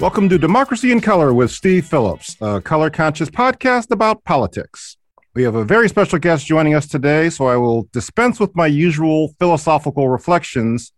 Welcome 0.00 0.28
to 0.28 0.38
Democracy 0.38 0.92
in 0.92 1.00
Color 1.00 1.34
with 1.34 1.50
Steve 1.50 1.84
Phillips, 1.84 2.36
a 2.40 2.60
color 2.60 2.88
conscious 2.88 3.28
podcast 3.30 3.90
about 3.90 4.22
politics. 4.22 4.96
We 5.34 5.42
have 5.42 5.56
a 5.56 5.64
very 5.64 5.88
special 5.88 6.20
guest 6.20 6.46
joining 6.46 6.76
us 6.76 6.86
today, 6.86 7.30
so 7.30 7.46
I 7.46 7.56
will 7.56 7.88
dispense 7.92 8.38
with 8.38 8.54
my 8.54 8.68
usual 8.68 9.34
philosophical 9.40 10.08
reflections, 10.08 10.92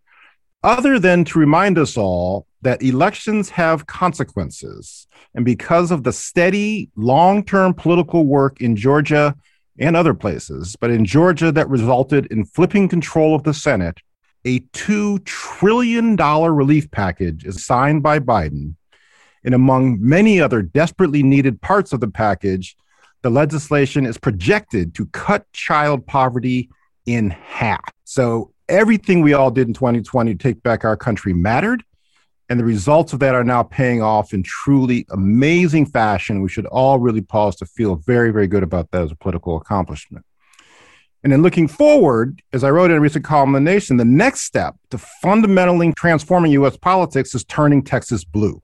other 0.63 0.99
than 0.99 1.25
to 1.25 1.39
remind 1.39 1.79
us 1.79 1.97
all 1.97 2.47
that 2.61 2.83
elections 2.83 3.49
have 3.49 3.87
consequences. 3.87 5.07
And 5.35 5.47
because 5.47 5.91
of 5.91 6.05
the 6.05 6.13
steady, 6.13 6.91
long 6.95 7.43
term 7.43 7.73
political 7.73 8.27
work 8.27 8.61
in 8.61 8.77
Georgia 8.77 9.35
and 9.79 9.97
other 9.97 10.13
places, 10.13 10.77
but 10.79 10.91
in 10.91 11.07
Georgia 11.07 11.51
that 11.53 11.71
resulted 11.71 12.27
in 12.27 12.45
flipping 12.45 12.87
control 12.87 13.35
of 13.35 13.45
the 13.45 13.55
Senate, 13.55 14.03
a 14.45 14.61
$2 14.61 15.25
trillion 15.25 16.17
relief 16.17 16.91
package 16.91 17.47
is 17.47 17.65
signed 17.65 18.03
by 18.03 18.19
Biden 18.19 18.75
and 19.45 19.55
among 19.55 19.99
many 20.01 20.41
other 20.41 20.63
desperately 20.63 21.23
needed 21.23 21.61
parts 21.61 21.93
of 21.93 22.01
the 22.01 22.09
package, 22.09 22.77
the 23.23 23.31
legislation 23.31 24.07
is 24.07 24.19
projected 24.19 24.95
to 24.95 25.07
cut 25.07 25.51
child 25.53 26.07
poverty 26.07 26.71
in 27.07 27.31
half. 27.31 27.93
So 28.05 28.53
everything 28.69 29.21
we 29.21 29.35
all 29.35 29.51
did 29.51 29.69
in 29.69 29.75
2020 29.75 30.33
to 30.33 30.39
take 30.39 30.63
back 30.63 30.85
our 30.85 30.97
country 30.97 31.33
mattered. 31.33 31.83
And 32.49 32.59
the 32.59 32.65
results 32.65 33.13
of 33.13 33.21
that 33.21 33.35
are 33.35 33.45
now 33.45 33.63
paying 33.63 34.03
off 34.03 34.33
in 34.33 34.43
truly 34.43 35.07
amazing 35.11 35.87
fashion. 35.87 36.43
We 36.43 36.49
should 36.49 36.67
all 36.67 36.99
really 36.99 37.21
pause 37.21 37.57
to 37.57 37.67
feel 37.67 37.97
very, 37.97 38.33
very 38.33 38.49
good 38.49 38.65
about 38.65 38.91
that 38.91 39.03
as 39.03 39.13
a 39.13 39.17
political 39.17 39.57
accomplishment. 39.57 40.25
And 41.23 41.33
then 41.33 41.43
looking 41.43 41.69
forward, 41.69 42.43
as 42.53 42.65
I 42.65 42.71
wrote 42.71 42.91
in 42.91 42.97
a 42.97 43.01
recent 43.01 43.25
column 43.25 43.55
in 43.55 43.65
the 43.65 43.71
Nation, 43.71 43.99
the 43.99 44.05
next 44.05 44.41
step 44.43 44.75
to 44.91 44.99
fundamentally 44.99 45.93
transforming 45.93 46.51
US 46.53 46.77
politics 46.77 47.35
is 47.35 47.45
turning 47.45 47.83
Texas 47.85 48.25
blue. 48.25 48.61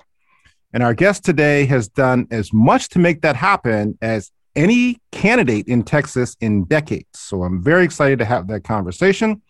And 0.77 0.83
our 0.83 0.93
guest 0.93 1.25
today 1.25 1.65
has 1.65 1.89
done 1.89 2.27
as 2.31 2.53
much 2.53 2.91
to 2.91 2.99
make 2.99 3.23
that 3.23 3.35
happen 3.35 3.97
as 4.03 4.31
any 4.55 5.01
candidate 5.11 5.67
in 5.69 5.83
Texas 5.83 6.37
in 6.43 6.65
decades. 6.65 7.07
So 7.15 7.45
I'm 7.45 7.63
very 7.63 7.83
excited 7.83 8.19
to 8.19 8.27
have 8.27 8.47
that 8.49 8.65
conversation. 8.65 9.41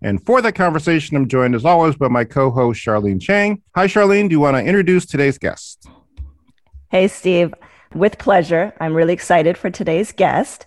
And 0.00 0.24
for 0.24 0.40
that 0.40 0.54
conversation, 0.54 1.18
I'm 1.18 1.28
joined 1.28 1.54
as 1.54 1.66
always 1.66 1.96
by 1.96 2.08
my 2.08 2.24
co 2.24 2.50
host, 2.50 2.80
Charlene 2.80 3.20
Chang. 3.20 3.60
Hi, 3.76 3.88
Charlene. 3.88 4.30
Do 4.30 4.32
you 4.32 4.40
want 4.40 4.56
to 4.56 4.64
introduce 4.64 5.04
today's 5.04 5.36
guest? 5.36 5.86
Hey, 6.90 7.08
Steve. 7.08 7.52
With 7.94 8.16
pleasure. 8.16 8.72
I'm 8.80 8.94
really 8.94 9.12
excited 9.12 9.58
for 9.58 9.68
today's 9.68 10.12
guest. 10.12 10.64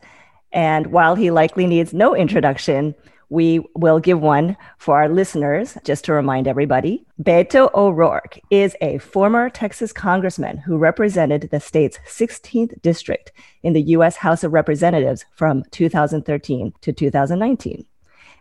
And 0.52 0.92
while 0.92 1.16
he 1.16 1.32
likely 1.32 1.66
needs 1.66 1.92
no 1.92 2.16
introduction, 2.16 2.94
we 3.30 3.62
will 3.76 4.00
give 4.00 4.20
one 4.20 4.58
for 4.78 4.98
our 4.98 5.10
listeners, 5.10 5.78
just 5.84 6.06
to 6.06 6.14
remind 6.14 6.48
everybody. 6.48 7.06
Beto 7.22 7.74
O'Rourke 7.74 8.40
is 8.50 8.76
a 8.82 8.98
former 9.00 9.50
Texas 9.50 9.92
congressman 9.92 10.58
who 10.58 10.78
represented 10.78 11.50
the 11.50 11.60
state's 11.60 12.00
16th 12.08 12.82
district 12.82 13.32
in 13.64 13.74
the 13.74 13.82
U.S. 13.82 14.18
House 14.18 14.44
of 14.44 14.54
Representatives 14.54 15.26
from 15.32 15.64
2013 15.72 16.74
to 16.82 16.94
2019. 16.94 17.86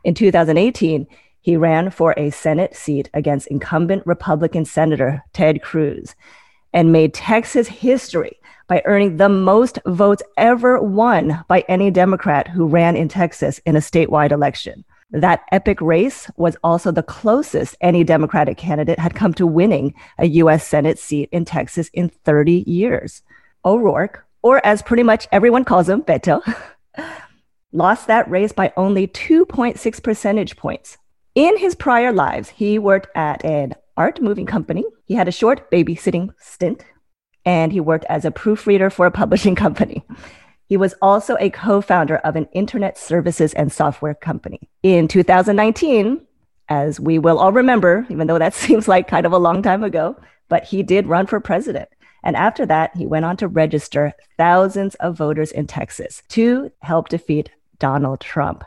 In 0.04 0.14
2018, 0.14 1.06
he 1.40 1.56
ran 1.56 1.90
for 1.90 2.14
a 2.16 2.30
Senate 2.30 2.76
seat 2.76 3.10
against 3.14 3.48
incumbent 3.48 4.06
Republican 4.06 4.64
Senator 4.64 5.24
Ted 5.32 5.62
Cruz 5.62 6.14
and 6.72 6.92
made 6.92 7.14
Texas 7.14 7.68
history 7.68 8.38
by 8.72 8.80
earning 8.86 9.18
the 9.18 9.28
most 9.28 9.78
votes 9.84 10.22
ever 10.38 10.80
won 10.80 11.44
by 11.46 11.62
any 11.68 11.90
Democrat 11.90 12.48
who 12.48 12.66
ran 12.66 12.96
in 12.96 13.06
Texas 13.06 13.60
in 13.66 13.76
a 13.76 13.80
statewide 13.80 14.32
election. 14.32 14.82
That 15.10 15.42
epic 15.52 15.78
race 15.82 16.30
was 16.38 16.56
also 16.64 16.90
the 16.90 17.02
closest 17.02 17.76
any 17.82 18.02
Democratic 18.02 18.56
candidate 18.56 18.98
had 18.98 19.14
come 19.14 19.34
to 19.34 19.46
winning 19.46 19.92
a 20.16 20.26
U.S. 20.40 20.66
Senate 20.66 20.98
seat 20.98 21.28
in 21.32 21.44
Texas 21.44 21.90
in 21.92 22.08
30 22.08 22.64
years. 22.66 23.20
O'Rourke, 23.62 24.24
or 24.40 24.64
as 24.64 24.80
pretty 24.80 25.02
much 25.02 25.28
everyone 25.30 25.66
calls 25.66 25.90
him, 25.90 26.00
Beto, 26.00 26.40
lost 27.72 28.06
that 28.06 28.30
race 28.30 28.52
by 28.52 28.72
only 28.78 29.06
2.6 29.06 30.02
percentage 30.02 30.56
points. 30.56 30.96
In 31.34 31.58
his 31.58 31.74
prior 31.74 32.10
lives, 32.10 32.48
he 32.48 32.78
worked 32.78 33.08
at 33.14 33.44
an 33.44 33.74
art 33.98 34.22
moving 34.22 34.46
company. 34.46 34.84
He 35.04 35.12
had 35.12 35.28
a 35.28 35.32
short 35.32 35.70
babysitting 35.70 36.30
stint 36.38 36.86
and 37.44 37.72
he 37.72 37.80
worked 37.80 38.04
as 38.08 38.24
a 38.24 38.30
proofreader 38.30 38.90
for 38.90 39.06
a 39.06 39.10
publishing 39.10 39.54
company. 39.64 40.04
He 40.66 40.76
was 40.76 40.94
also 41.02 41.36
a 41.38 41.50
co 41.50 41.80
founder 41.80 42.16
of 42.18 42.36
an 42.36 42.48
internet 42.52 42.96
services 42.96 43.52
and 43.54 43.70
software 43.70 44.14
company. 44.14 44.70
In 44.82 45.08
2019, 45.08 46.26
as 46.68 46.98
we 46.98 47.18
will 47.18 47.38
all 47.38 47.52
remember, 47.52 48.06
even 48.08 48.26
though 48.26 48.38
that 48.38 48.54
seems 48.64 48.88
like 48.88 49.08
kind 49.08 49.26
of 49.26 49.32
a 49.32 49.38
long 49.38 49.62
time 49.62 49.84
ago, 49.84 50.16
but 50.48 50.64
he 50.64 50.82
did 50.82 51.06
run 51.06 51.26
for 51.26 51.40
president. 51.40 51.88
And 52.24 52.36
after 52.36 52.64
that, 52.66 52.96
he 52.96 53.04
went 53.04 53.24
on 53.24 53.36
to 53.38 53.48
register 53.48 54.12
thousands 54.38 54.94
of 54.96 55.16
voters 55.16 55.50
in 55.50 55.66
Texas 55.66 56.22
to 56.28 56.70
help 56.80 57.08
defeat 57.08 57.50
Donald 57.78 58.20
Trump. 58.20 58.64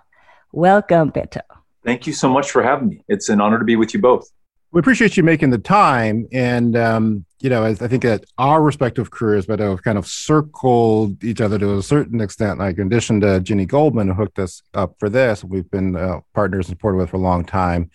Welcome, 0.51 1.11
Beto. 1.11 1.41
Thank 1.83 2.05
you 2.05 2.13
so 2.13 2.27
much 2.27 2.51
for 2.51 2.61
having 2.61 2.89
me. 2.89 3.03
It's 3.07 3.29
an 3.29 3.39
honor 3.39 3.59
to 3.59 3.65
be 3.65 3.75
with 3.77 3.93
you 3.93 4.01
both 4.01 4.29
we 4.75 4.79
appreciate 4.79 5.15
you 5.15 5.23
making 5.23 5.51
the 5.51 5.57
time. 5.57 6.27
And, 6.33 6.75
um, 6.75 7.25
you 7.39 7.49
know, 7.49 7.63
I, 7.63 7.69
I, 7.69 7.87
think 7.87 8.03
that 8.03 8.25
our 8.37 8.61
respective 8.61 9.09
careers, 9.09 9.45
but 9.45 9.61
have 9.61 9.81
kind 9.83 9.97
of 9.97 10.05
circled 10.05 11.23
each 11.23 11.39
other 11.39 11.57
to 11.57 11.77
a 11.77 11.81
certain 11.81 12.19
extent. 12.19 12.59
Like, 12.59 12.77
in 12.77 12.87
addition 12.87 13.21
to 13.21 13.39
Ginny 13.39 13.65
Goldman, 13.65 14.09
who 14.09 14.13
hooked 14.15 14.37
us 14.37 14.61
up 14.73 14.95
for 14.99 15.07
this, 15.07 15.45
we've 15.45 15.71
been 15.71 15.95
uh, 15.95 16.19
partners 16.33 16.67
and 16.67 16.75
supported 16.75 16.97
with 16.97 17.11
for 17.11 17.15
a 17.15 17.21
long 17.21 17.45
time. 17.45 17.89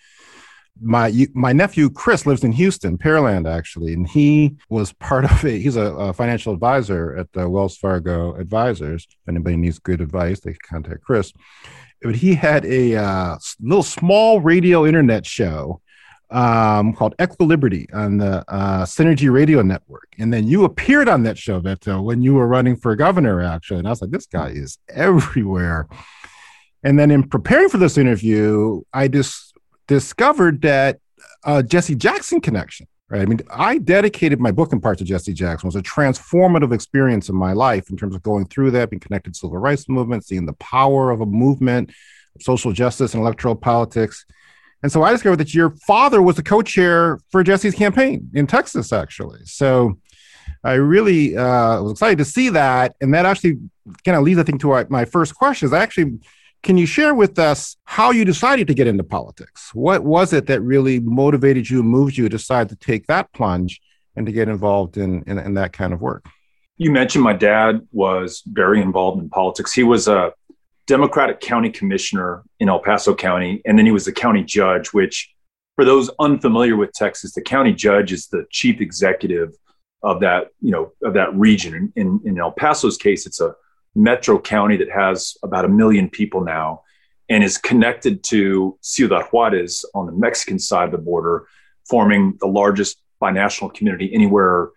My 0.81 1.13
my 1.35 1.53
nephew 1.53 1.91
Chris 1.91 2.25
lives 2.25 2.43
in 2.43 2.51
Houston, 2.53 2.97
Pearland, 2.97 3.47
actually, 3.47 3.93
and 3.93 4.07
he 4.07 4.55
was 4.69 4.91
part 4.93 5.25
of 5.25 5.45
it. 5.45 5.61
He's 5.61 5.75
a, 5.75 5.93
a 5.93 6.13
financial 6.13 6.51
advisor 6.51 7.15
at 7.15 7.31
the 7.33 7.47
Wells 7.47 7.77
Fargo 7.77 8.33
Advisors. 8.37 9.05
If 9.07 9.29
anybody 9.29 9.55
needs 9.55 9.77
good 9.77 10.01
advice, 10.01 10.39
they 10.39 10.53
can 10.53 10.81
contact 10.81 11.03
Chris. 11.03 11.31
But 12.01 12.15
he 12.15 12.33
had 12.33 12.65
a 12.65 12.95
uh, 12.95 13.37
little 13.59 13.83
small 13.83 14.41
radio 14.41 14.87
internet 14.87 15.27
show 15.27 15.79
um, 16.31 16.93
called 16.93 17.15
Equilibrity 17.17 17.93
on 17.93 18.17
the 18.17 18.43
uh, 18.47 18.83
Synergy 18.83 19.31
Radio 19.31 19.61
Network. 19.61 20.07
And 20.17 20.33
then 20.33 20.47
you 20.47 20.63
appeared 20.63 21.09
on 21.09 21.23
that 21.23 21.37
show, 21.37 21.61
Beto, 21.61 22.01
when 22.01 22.21
you 22.21 22.33
were 22.33 22.47
running 22.47 22.77
for 22.77 22.95
governor, 22.95 23.41
actually. 23.41 23.79
And 23.79 23.87
I 23.87 23.91
was 23.91 24.01
like, 24.01 24.11
this 24.11 24.25
guy 24.25 24.49
is 24.49 24.77
everywhere. 24.89 25.87
And 26.83 26.97
then 26.97 27.11
in 27.11 27.23
preparing 27.23 27.69
for 27.69 27.77
this 27.77 27.97
interview, 27.97 28.81
I 28.93 29.07
just 29.07 29.53
discovered 29.87 30.61
that 30.61 30.99
uh, 31.43 31.61
Jesse 31.61 31.95
Jackson 31.95 32.39
connection, 32.39 32.87
right? 33.09 33.21
I 33.21 33.25
mean, 33.25 33.41
I 33.51 33.77
dedicated 33.77 34.39
my 34.39 34.51
book 34.51 34.71
in 34.71 34.79
part 34.79 34.99
to 34.99 35.03
Jesse 35.03 35.33
Jackson. 35.33 35.67
It 35.67 35.75
was 35.75 35.75
a 35.75 35.83
transformative 35.83 36.73
experience 36.73 37.29
in 37.29 37.35
my 37.35 37.51
life 37.53 37.89
in 37.89 37.97
terms 37.97 38.15
of 38.15 38.23
going 38.23 38.45
through 38.45 38.71
that, 38.71 38.89
being 38.89 39.01
connected 39.01 39.33
to 39.33 39.37
the 39.37 39.47
civil 39.47 39.57
rights 39.57 39.89
movement, 39.89 40.25
seeing 40.25 40.45
the 40.45 40.53
power 40.53 41.11
of 41.11 41.21
a 41.21 41.25
movement, 41.25 41.91
social 42.39 42.71
justice 42.71 43.13
and 43.13 43.21
electoral 43.21 43.55
politics 43.55 44.25
and 44.83 44.91
so 44.91 45.03
I 45.03 45.11
discovered 45.11 45.37
that 45.37 45.53
your 45.53 45.71
father 45.87 46.21
was 46.21 46.35
the 46.35 46.43
co-chair 46.43 47.19
for 47.29 47.43
Jesse's 47.43 47.75
campaign 47.75 48.29
in 48.33 48.47
Texas, 48.47 48.91
actually. 48.91 49.41
So 49.45 49.99
I 50.63 50.73
really 50.73 51.37
uh, 51.37 51.81
was 51.81 51.93
excited 51.93 52.17
to 52.17 52.25
see 52.25 52.49
that, 52.49 52.95
and 53.01 53.13
that 53.13 53.25
actually 53.25 53.59
kind 54.05 54.17
of 54.17 54.23
leads, 54.23 54.39
I 54.39 54.43
think, 54.43 54.61
to 54.61 54.85
my 54.89 55.05
first 55.05 55.35
question. 55.35 55.67
Is 55.67 55.73
actually, 55.73 56.19
can 56.63 56.77
you 56.77 56.85
share 56.85 57.13
with 57.13 57.39
us 57.39 57.77
how 57.85 58.11
you 58.11 58.25
decided 58.25 58.67
to 58.67 58.73
get 58.73 58.87
into 58.87 59.03
politics? 59.03 59.73
What 59.73 60.03
was 60.03 60.33
it 60.33 60.47
that 60.47 60.61
really 60.61 60.99
motivated 60.99 61.69
you, 61.69 61.83
moved 61.83 62.17
you 62.17 62.23
to 62.25 62.29
decide 62.29 62.69
to 62.69 62.75
take 62.75 63.07
that 63.07 63.31
plunge 63.33 63.81
and 64.15 64.25
to 64.25 64.31
get 64.31 64.49
involved 64.49 64.97
in, 64.97 65.23
in, 65.25 65.37
in 65.39 65.53
that 65.55 65.73
kind 65.73 65.93
of 65.93 66.01
work? 66.01 66.25
You 66.77 66.91
mentioned 66.91 67.23
my 67.23 67.33
dad 67.33 67.87
was 67.91 68.41
very 68.45 68.81
involved 68.81 69.21
in 69.21 69.29
politics. 69.29 69.71
He 69.71 69.83
was 69.83 70.07
a 70.07 70.33
Democratic 70.87 71.39
county 71.39 71.69
commissioner 71.69 72.43
in 72.59 72.69
El 72.69 72.79
Paso 72.79 73.15
County, 73.15 73.61
and 73.65 73.77
then 73.77 73.85
he 73.85 73.91
was 73.91 74.05
the 74.05 74.11
county 74.11 74.43
judge, 74.43 74.89
which, 74.89 75.33
for 75.75 75.85
those 75.85 76.09
unfamiliar 76.19 76.75
with 76.75 76.91
Texas, 76.93 77.33
the 77.33 77.41
county 77.41 77.73
judge 77.73 78.11
is 78.11 78.27
the 78.27 78.45
chief 78.49 78.81
executive 78.81 79.49
of 80.03 80.19
that, 80.21 80.47
you 80.59 80.71
know, 80.71 80.91
of 81.03 81.13
that 81.13 81.33
region. 81.35 81.93
In, 81.95 82.19
in 82.25 82.39
El 82.39 82.51
Paso's 82.51 82.97
case, 82.97 83.25
it's 83.25 83.39
a 83.39 83.55
metro 83.95 84.39
county 84.39 84.77
that 84.77 84.89
has 84.89 85.37
about 85.43 85.65
a 85.65 85.69
million 85.69 86.09
people 86.09 86.41
now 86.43 86.81
and 87.29 87.43
is 87.43 87.57
connected 87.57 88.23
to 88.23 88.77
Ciudad 88.81 89.25
Juarez 89.31 89.85
on 89.93 90.05
the 90.05 90.11
Mexican 90.11 90.59
side 90.59 90.85
of 90.85 90.91
the 90.91 90.97
border, 90.97 91.47
forming 91.89 92.37
the 92.39 92.47
largest 92.47 93.01
binational 93.21 93.73
community 93.73 94.13
anywhere 94.13 94.69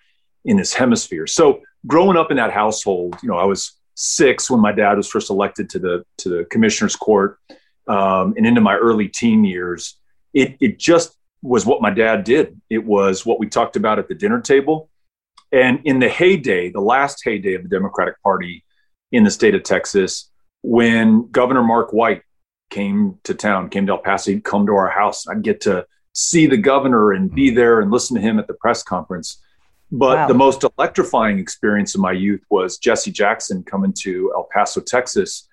in 0.45 0.57
this 0.57 0.75
hemisphere. 0.75 1.27
So 1.27 1.63
growing 1.87 2.17
up 2.17 2.31
in 2.31 2.37
that 2.37 2.53
household, 2.53 3.17
you 3.23 3.29
know, 3.29 3.37
I 3.37 3.45
was 3.45 3.73
six 3.95 4.51
when 4.51 4.61
my 4.61 4.73
dad 4.73 4.97
was 4.97 5.09
first 5.09 5.31
elected 5.31 5.71
to 5.71 5.79
the 5.79 6.05
to 6.19 6.29
the 6.29 6.45
commissioner's 6.47 6.97
court, 6.97 7.39
um, 7.87 8.35
and 8.37 8.47
into 8.47 8.61
my 8.61 8.77
early 8.77 9.09
teen 9.09 9.45
years, 9.45 9.99
it 10.33 10.57
it 10.61 10.79
just 10.79 11.17
was 11.43 11.67
what 11.67 11.83
my 11.83 11.91
dad 11.91 12.25
did. 12.25 12.61
It 12.71 12.85
was 12.85 13.27
what 13.27 13.39
we 13.39 13.49
talked 13.49 13.77
about 13.77 13.99
at 13.99 14.09
the 14.09 14.15
dinner 14.15 14.41
table, 14.41 14.91
and 15.53 15.81
in 15.85 15.99
the 15.99 16.09
heyday, 16.09 16.71
the 16.71 16.81
last 16.81 17.23
heyday 17.25 17.55
of 17.55 17.63
the 17.63 17.69
Democratic 17.69 18.21
Party 18.23 18.65
in 19.13 19.25
the 19.25 19.31
state 19.31 19.55
of 19.55 19.63
Texas, 19.63 20.31
when 20.63 21.29
Governor 21.31 21.63
Mark 21.63 21.93
White 21.93 22.23
came 22.71 23.19
to 23.23 23.35
town, 23.35 23.71
came 23.71 23.87
to 23.87 23.93
El 23.93 23.99
Paso, 23.99 24.33
he'd 24.33 24.45
come 24.45 24.67
to 24.67 24.73
our 24.73 24.91
house. 24.91 25.29
I'd 25.29 25.43
get 25.43 25.61
to 25.63 25.87
see 26.13 26.47
the 26.47 26.57
governor 26.57 27.13
and 27.13 27.33
be 27.33 27.51
there 27.51 27.81
and 27.81 27.91
listen 27.91 28.17
to 28.17 28.23
him 28.23 28.39
at 28.39 28.47
the 28.47 28.55
press 28.55 28.83
conference 28.83 29.41
But 29.97 30.17
wow. 30.17 30.27
the 30.27 30.35
most 30.35 30.65
electrifying 30.77 31.39
experience 31.39 31.95
of 31.95 32.01
my 32.01 32.11
youth 32.11 32.43
was 32.51 32.79
Jesse 32.79 33.13
Jackson 33.13 33.63
coming 33.63 33.93
to 34.01 34.33
El 34.35 34.49
Paso, 34.53 34.81
Texas, 34.81 35.49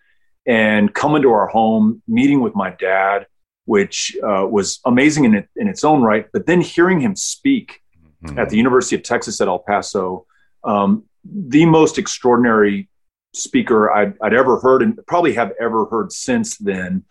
and 0.47 0.91
coming 0.95 1.21
to 1.21 1.31
our 1.31 1.45
home, 1.45 2.01
meeting 2.07 2.41
with 2.41 2.55
my 2.55 2.71
dad, 2.71 3.27
which 3.65 4.17
uh, 4.23 4.47
was 4.49 4.79
amazing 4.83 5.25
in, 5.25 5.35
it, 5.35 5.49
in 5.55 5.67
its 5.67 5.83
own 5.83 6.01
right. 6.01 6.25
But 6.33 6.47
then 6.47 6.59
hearing 6.59 6.99
him 6.99 7.15
speak 7.15 7.81
mm-hmm. 8.23 8.39
at 8.39 8.49
the 8.49 8.57
University 8.57 8.95
of 8.95 9.03
Texas 9.03 9.39
at 9.41 9.47
El 9.47 9.59
Paso, 9.59 10.25
um, 10.63 11.03
the 11.23 11.67
most 11.67 11.99
extraordinary 11.99 12.89
speaker 13.35 13.91
I'd, 13.91 14.15
I'd, 14.23 14.33
ever 14.33 14.59
heard, 14.59 14.81
and 14.81 14.99
probably 15.05 15.33
have 15.33 15.51
ever 15.61 15.85
heard 15.85 16.11
since 16.11 16.57
then. 16.57 17.03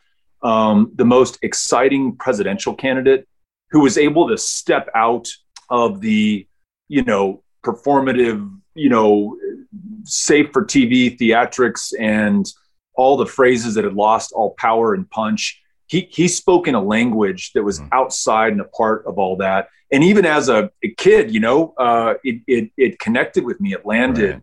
Um, 0.43 0.91
the 0.97 1.05
most 1.05 1.39
exciting 1.43 2.17
presidential 2.17 2.75
candidate 2.75 3.29
who 3.71 3.83
was 3.83 3.97
able 3.97 4.29
to 4.31 4.37
step 4.37 4.89
out 4.97 5.29
of 5.69 6.01
the, 6.01 6.49
you 6.91 7.05
know, 7.05 7.41
performative, 7.63 8.53
you 8.75 8.89
know, 8.89 9.39
safe 10.03 10.51
for 10.53 10.65
TV 10.65 11.17
theatrics 11.17 11.95
and 11.99 12.53
all 12.95 13.17
the 13.17 13.27
phrases 13.27 13.77
that 13.77 13.85
had 13.85 13.95
lost 13.95 14.33
all 14.33 14.57
power 14.59 14.93
and 14.93 15.09
punch. 15.09 15.63
He, 15.87 16.09
he 16.11 16.27
spoke 16.27 16.67
in 16.67 16.75
a 16.75 16.83
language 16.83 17.53
that 17.53 17.63
was 17.63 17.79
mm. 17.79 17.89
outside 17.93 18.51
and 18.51 18.61
a 18.61 18.65
part 18.65 19.07
of 19.07 19.19
all 19.19 19.37
that. 19.37 19.69
And 19.93 20.03
even 20.03 20.27
as 20.27 20.49
a, 20.49 20.69
a 20.83 20.91
kid, 20.91 21.33
you 21.33 21.39
know, 21.39 21.75
uh, 21.79 22.15
it, 22.25 22.43
it, 22.49 22.73
it 22.77 22.99
connected 22.99 23.45
with 23.45 23.61
me. 23.61 23.73
It 23.73 23.87
landed. 23.87 24.35
Right. 24.35 24.43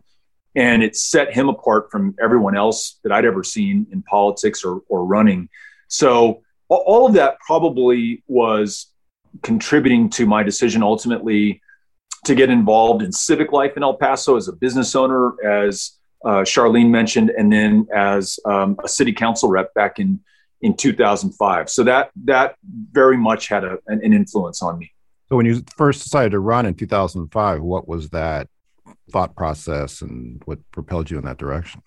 And 0.55 0.83
it 0.83 0.95
set 0.95 1.33
him 1.33 1.49
apart 1.49 1.91
from 1.91 2.15
everyone 2.23 2.55
else 2.55 2.99
that 3.03 3.11
I'd 3.11 3.25
ever 3.25 3.43
seen 3.43 3.87
in 3.91 4.03
politics 4.03 4.63
or, 4.63 4.81
or 4.87 5.05
running. 5.05 5.49
So 5.89 6.43
all 6.69 7.07
of 7.07 7.13
that 7.13 7.39
probably 7.45 8.23
was 8.27 8.87
contributing 9.43 10.09
to 10.11 10.25
my 10.25 10.43
decision 10.43 10.81
ultimately 10.81 11.61
to 12.27 12.35
get 12.35 12.49
involved 12.49 13.01
in 13.01 13.11
civic 13.11 13.51
life 13.51 13.75
in 13.77 13.83
El 13.83 13.95
Paso 13.95 14.35
as 14.35 14.47
a 14.47 14.53
business 14.53 14.95
owner, 14.95 15.33
as 15.43 15.93
uh, 16.25 16.41
Charlene 16.41 16.89
mentioned, 16.89 17.31
and 17.31 17.51
then 17.51 17.87
as 17.93 18.39
um, 18.45 18.77
a 18.83 18.87
city 18.87 19.13
council 19.13 19.49
rep 19.49 19.73
back 19.73 19.99
in 19.99 20.19
in 20.61 20.75
2005. 20.75 21.69
So 21.69 21.83
that 21.83 22.11
that 22.25 22.55
very 22.91 23.17
much 23.17 23.47
had 23.47 23.63
a, 23.63 23.77
an, 23.87 24.01
an 24.03 24.13
influence 24.13 24.61
on 24.61 24.77
me. 24.77 24.91
So 25.29 25.35
when 25.35 25.45
you 25.45 25.63
first 25.75 26.03
decided 26.03 26.31
to 26.31 26.39
run 26.39 26.65
in 26.65 26.73
2005, 26.73 27.61
what 27.61 27.87
was 27.87 28.09
that 28.09 28.47
thought 29.11 29.35
process, 29.35 30.01
and 30.01 30.41
what 30.45 30.59
propelled 30.71 31.09
you 31.09 31.17
in 31.17 31.25
that 31.25 31.37
direction? 31.37 31.81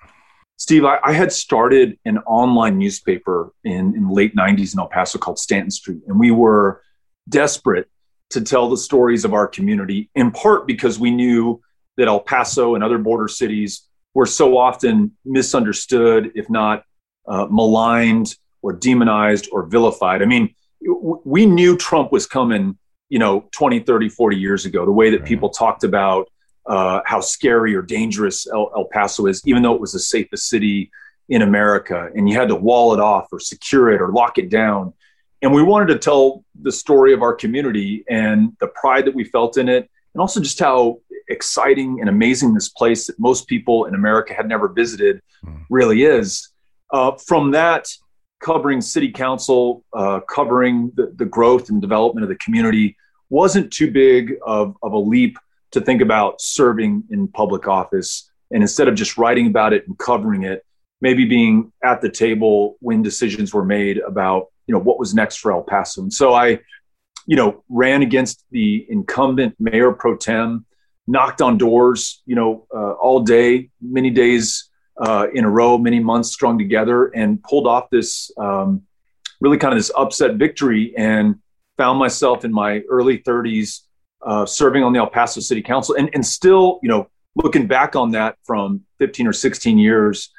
Steve, 0.57 0.85
I, 0.85 0.99
I, 1.03 1.13
had 1.13 1.33
started 1.33 1.99
an 2.05 2.19
online 2.19 2.79
newspaper 2.79 3.51
in, 3.65 3.97
in 3.97 4.11
late 4.11 4.37
90s 4.37 4.75
in 4.75 4.81
El 4.81 4.89
Paso 4.89 5.19
called 5.19 5.39
Stanton 5.39 5.71
Street. 5.71 6.03
And 6.07 6.21
we 6.21 6.31
were 6.31 6.83
desperate 7.31 7.89
to 8.31 8.41
tell 8.41 8.69
the 8.69 8.77
stories 8.77 9.25
of 9.25 9.35
our 9.35 9.47
community, 9.47 10.09
in 10.15 10.31
part 10.31 10.67
because 10.67 10.99
we 10.99 11.11
knew 11.11 11.61
that 11.97 12.09
El 12.09 12.21
Paso 12.21 12.75
and 12.75 12.85
other 12.85 12.99
border 12.99 13.29
cities 13.29 13.83
were 14.15 14.27
so 14.27 14.57
often 14.57 15.13
misunderstood, 15.25 16.33
if 16.35 16.49
not 16.49 16.85
uh, 17.27 17.47
maligned 17.51 18.35
or 18.63 18.73
demonized 18.73 19.49
or 19.53 19.67
vilified. 19.67 20.23
I 20.23 20.27
mean, 20.27 20.55
w- 20.85 21.21
we 21.25 21.47
knew 21.47 21.77
Trump 21.77 22.13
was 22.13 22.27
coming, 22.27 22.79
you 23.09 23.19
know, 23.19 23.49
20, 23.53 23.81
30, 23.81 24.09
40 24.09 24.37
years 24.37 24.65
ago, 24.65 24.85
the 24.85 24.93
way 24.93 25.11
that 25.11 25.21
right. 25.21 25.29
people 25.29 25.51
talked 25.51 25.85
about 25.85 26.29
uh, 26.67 27.01
how 27.05 27.21
scary 27.21 27.75
or 27.75 27.83
dangerous 27.83 28.47
El-, 28.47 28.71
El 28.77 28.85
Paso 28.87 29.27
is, 29.27 29.43
even 29.47 29.63
though 29.63 29.75
it 29.75 29.81
was 29.81 29.93
the 29.93 29.99
safest 29.99 30.49
city 30.49 30.91
in 31.29 31.43
America, 31.43 32.11
and 32.15 32.29
you 32.29 32.35
had 32.35 32.49
to 32.49 32.57
wall 32.57 32.93
it 32.93 33.01
off 33.01 33.29
or 33.33 33.39
secure 33.39 33.91
it 33.91 34.01
or 34.01 34.11
lock 34.11 34.39
it 34.39 34.51
down. 34.51 34.93
And 35.43 35.53
we 35.55 35.63
wanted 35.63 35.89
to 35.89 35.99
tell 35.99 36.45
the 36.61 36.73
story 36.73 37.13
of 37.15 37.23
our 37.23 37.35
community 37.35 38.05
and 38.09 38.57
the 38.61 38.69
pride 38.69 39.07
that 39.07 39.15
we 39.15 39.25
felt 39.25 39.57
in 39.57 39.69
it, 39.69 39.91
and 40.15 40.21
also 40.21 40.41
just 40.41 40.59
how 40.59 41.01
exciting 41.29 42.01
and 42.01 42.09
amazing 42.09 42.53
this 42.53 42.69
place 42.69 43.07
that 43.07 43.19
most 43.19 43.47
people 43.47 43.87
in 43.87 43.95
America 43.95 44.35
had 44.35 44.49
never 44.49 44.69
visited 44.69 45.23
mm. 45.45 45.65
really 45.71 46.03
is. 46.03 46.51
Uh, 46.91 47.13
from 47.13 47.53
that, 47.53 47.89
covering 48.41 48.81
city 48.81 49.11
council, 49.11 49.85
uh, 49.93 50.21
covering 50.21 50.91
the, 50.97 51.13
the 51.17 51.25
growth 51.25 51.71
and 51.71 51.81
development 51.81 52.25
of 52.25 52.29
the 52.29 52.37
community 52.37 52.97
wasn't 53.29 53.73
too 53.73 53.91
big 53.91 54.35
of, 54.45 54.77
of 54.83 54.93
a 54.93 54.99
leap 54.99 55.39
to 55.71 55.81
think 55.81 56.03
about 56.03 56.41
serving 56.41 57.05
in 57.11 57.29
public 57.29 57.69
office. 57.69 58.31
And 58.51 58.63
instead 58.63 58.89
of 58.89 58.95
just 58.97 59.17
writing 59.17 59.47
about 59.47 59.73
it 59.73 59.87
and 59.87 59.97
covering 59.97 60.43
it, 60.43 60.65
maybe 61.01 61.25
being 61.25 61.73
at 61.83 62.01
the 62.01 62.11
table 62.11 62.77
when 62.81 63.03
decisions 63.03 63.55
were 63.55 63.65
made 63.65 63.99
about, 63.99 64.47
you 64.67 64.75
know, 64.75 64.81
what 64.81 64.99
was 64.99 65.15
next 65.15 65.37
for 65.37 65.53
El 65.53 65.63
Paso. 65.63 66.03
And 66.03 66.13
so 66.13 66.35
I, 66.35 66.61
you 67.27 67.37
know, 67.37 67.65
ran 67.69 68.03
against 68.03 68.45
the 68.51 68.87
incumbent 68.89 69.55
mayor 69.59 69.93
pro 69.93 70.17
tem 70.17 70.67
knocked 71.07 71.43
on 71.43 71.59
doors, 71.59 72.23
you 72.25 72.37
know, 72.37 72.67
uh, 72.75 72.93
all 72.93 73.21
day, 73.21 73.71
many 73.81 74.11
days 74.11 74.71
uh, 75.01 75.27
in 75.35 75.45
a 75.45 75.51
row, 75.51 75.77
many 75.77 75.99
months 75.99 76.31
strung 76.31 76.59
together, 76.59 77.07
and 77.09 77.43
pulled 77.43 77.67
off 77.67 77.91
this 77.91 78.31
um, 78.39 78.83
really 79.41 79.57
kind 79.57 79.73
of 79.73 79.79
this 79.79 79.91
upset 79.97 80.37
victory, 80.37 80.95
and 80.97 81.37
found 81.77 81.99
myself 81.99 82.45
in 82.45 82.53
my 82.53 82.81
early 82.91 83.19
30s 83.19 83.81
uh, 84.25 84.45
serving 84.45 84.85
on 84.85 84.93
the 84.93 84.99
El 84.99 85.09
Paso 85.09 85.41
City 85.41 85.63
Council, 85.63 85.97
and 85.97 86.11
and 86.15 86.25
still, 86.25 86.79
you 86.83 86.89
know, 86.89 87.09
looking 87.35 87.67
back 87.67 87.97
on 87.97 88.13
that 88.13 88.37
from 88.45 88.83
15 88.99 89.27
or 89.27 89.33
16 89.33 89.79
years, 89.79 90.31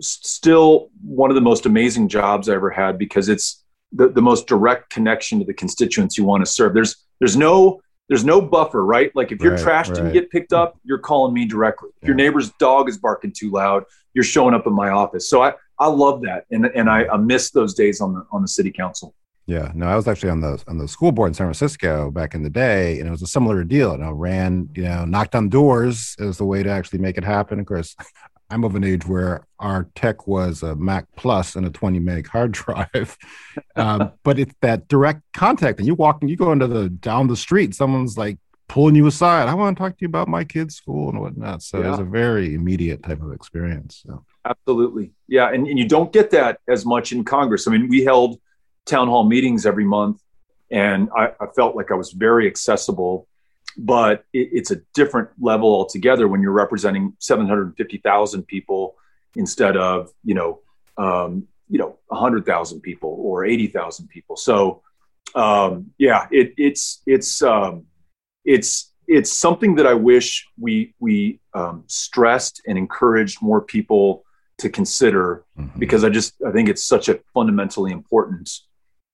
still 0.00 0.90
one 1.02 1.30
of 1.30 1.34
the 1.34 1.40
most 1.40 1.66
amazing 1.66 2.08
jobs 2.08 2.48
I 2.48 2.54
ever 2.54 2.70
had 2.70 2.98
because 2.98 3.28
it's 3.28 3.64
the, 3.92 4.08
the 4.08 4.22
most 4.22 4.46
direct 4.46 4.90
connection 4.90 5.38
to 5.40 5.44
the 5.44 5.54
constituents 5.54 6.16
you 6.16 6.24
want 6.24 6.44
to 6.44 6.50
serve. 6.50 6.74
There's 6.74 6.96
there's 7.18 7.36
no 7.36 7.80
there's 8.08 8.24
no 8.24 8.40
buffer, 8.40 8.84
right? 8.84 9.14
Like 9.14 9.30
if 9.30 9.40
your 9.40 9.52
right, 9.52 9.62
trash 9.62 9.88
didn't 9.88 10.12
get 10.12 10.30
picked 10.30 10.52
up, 10.52 10.78
you're 10.82 10.98
calling 10.98 11.32
me 11.32 11.46
directly. 11.46 11.90
If 11.90 12.02
yeah. 12.02 12.06
your 12.08 12.16
neighbor's 12.16 12.50
dog 12.58 12.88
is 12.88 12.98
barking 12.98 13.32
too 13.32 13.50
loud, 13.52 13.84
you're 14.14 14.24
showing 14.24 14.52
up 14.52 14.66
in 14.66 14.72
my 14.72 14.88
office. 14.88 15.30
So 15.30 15.42
I, 15.42 15.54
I 15.78 15.86
love 15.86 16.22
that. 16.22 16.44
And, 16.50 16.66
and 16.66 16.90
I, 16.90 17.06
I 17.06 17.16
miss 17.16 17.52
those 17.52 17.72
days 17.72 18.00
on 18.00 18.14
the, 18.14 18.26
on 18.32 18.42
the 18.42 18.48
city 18.48 18.72
council. 18.72 19.14
Yeah, 19.46 19.70
no, 19.74 19.86
I 19.86 19.96
was 19.96 20.06
actually 20.06 20.30
on 20.30 20.40
the 20.40 20.62
on 20.68 20.78
the 20.78 20.86
school 20.86 21.10
board 21.10 21.28
in 21.28 21.34
San 21.34 21.46
Francisco 21.46 22.10
back 22.12 22.34
in 22.34 22.44
the 22.44 22.50
day, 22.50 23.00
and 23.00 23.08
it 23.08 23.10
was 23.10 23.22
a 23.22 23.26
similar 23.26 23.64
deal. 23.64 23.92
And 23.92 24.04
I 24.04 24.10
ran, 24.10 24.68
you 24.76 24.84
know, 24.84 25.04
knocked 25.04 25.34
on 25.34 25.48
doors 25.48 26.14
as 26.20 26.38
the 26.38 26.44
way 26.44 26.62
to 26.62 26.70
actually 26.70 27.00
make 27.00 27.18
it 27.18 27.24
happen. 27.24 27.58
Of 27.58 27.66
course, 27.66 27.96
I'm 28.50 28.64
of 28.64 28.74
an 28.74 28.84
age 28.84 29.06
where 29.06 29.46
our 29.58 29.88
tech 29.94 30.26
was 30.26 30.62
a 30.62 30.74
Mac 30.74 31.06
Plus 31.16 31.56
and 31.56 31.66
a 31.66 31.70
20 31.70 31.98
meg 32.00 32.26
hard 32.26 32.52
drive. 32.52 33.16
Um, 33.76 34.12
but 34.24 34.38
it's 34.38 34.54
that 34.60 34.88
direct 34.88 35.22
contact. 35.32 35.78
And 35.78 35.86
you 35.86 35.94
walking, 35.94 36.28
you 36.28 36.36
go 36.36 36.52
into 36.52 36.66
the 36.66 36.88
down 36.88 37.28
the 37.28 37.36
street, 37.36 37.74
someone's 37.74 38.18
like 38.18 38.38
pulling 38.68 38.94
you 38.94 39.06
aside. 39.06 39.48
I 39.48 39.54
want 39.54 39.76
to 39.76 39.82
talk 39.82 39.92
to 39.92 40.02
you 40.02 40.06
about 40.06 40.28
my 40.28 40.44
kid's 40.44 40.76
school 40.76 41.10
and 41.10 41.20
whatnot. 41.20 41.62
So 41.62 41.80
yeah. 41.80 41.90
it's 41.90 41.98
a 41.98 42.04
very 42.04 42.54
immediate 42.54 43.02
type 43.02 43.20
of 43.22 43.32
experience. 43.32 44.02
So. 44.06 44.24
Absolutely. 44.44 45.12
Yeah. 45.28 45.52
And, 45.52 45.66
and 45.66 45.78
you 45.78 45.88
don't 45.88 46.12
get 46.12 46.30
that 46.30 46.60
as 46.68 46.86
much 46.86 47.12
in 47.12 47.24
Congress. 47.24 47.66
I 47.66 47.72
mean, 47.72 47.88
we 47.88 48.04
held 48.04 48.40
town 48.86 49.08
hall 49.08 49.24
meetings 49.24 49.66
every 49.66 49.84
month, 49.84 50.20
and 50.70 51.08
I, 51.16 51.32
I 51.40 51.46
felt 51.54 51.76
like 51.76 51.90
I 51.90 51.94
was 51.94 52.12
very 52.12 52.46
accessible 52.46 53.26
but 53.76 54.24
it, 54.32 54.48
it's 54.52 54.70
a 54.70 54.80
different 54.94 55.28
level 55.40 55.68
altogether 55.68 56.28
when 56.28 56.40
you're 56.42 56.52
representing 56.52 57.14
750,000 57.18 58.46
people 58.46 58.96
instead 59.36 59.76
of 59.76 60.10
you 60.24 60.34
know 60.34 60.60
um, 60.98 61.46
you 61.68 61.78
know 61.78 61.98
100,000 62.08 62.80
people 62.80 63.16
or 63.20 63.44
80,000 63.44 64.08
people. 64.08 64.36
So 64.36 64.82
um, 65.34 65.92
yeah, 65.98 66.26
it, 66.30 66.54
it's 66.56 67.02
it's 67.06 67.42
um, 67.42 67.86
it's 68.44 68.92
it's 69.06 69.32
something 69.32 69.74
that 69.76 69.86
I 69.86 69.94
wish 69.94 70.46
we 70.58 70.94
we 70.98 71.40
um, 71.54 71.84
stressed 71.86 72.62
and 72.66 72.76
encouraged 72.76 73.42
more 73.42 73.60
people 73.60 74.24
to 74.58 74.68
consider 74.68 75.44
mm-hmm. 75.58 75.78
because 75.78 76.04
I 76.04 76.10
just 76.10 76.34
I 76.46 76.52
think 76.52 76.68
it's 76.68 76.84
such 76.84 77.08
a 77.08 77.20
fundamentally 77.32 77.92
important 77.92 78.50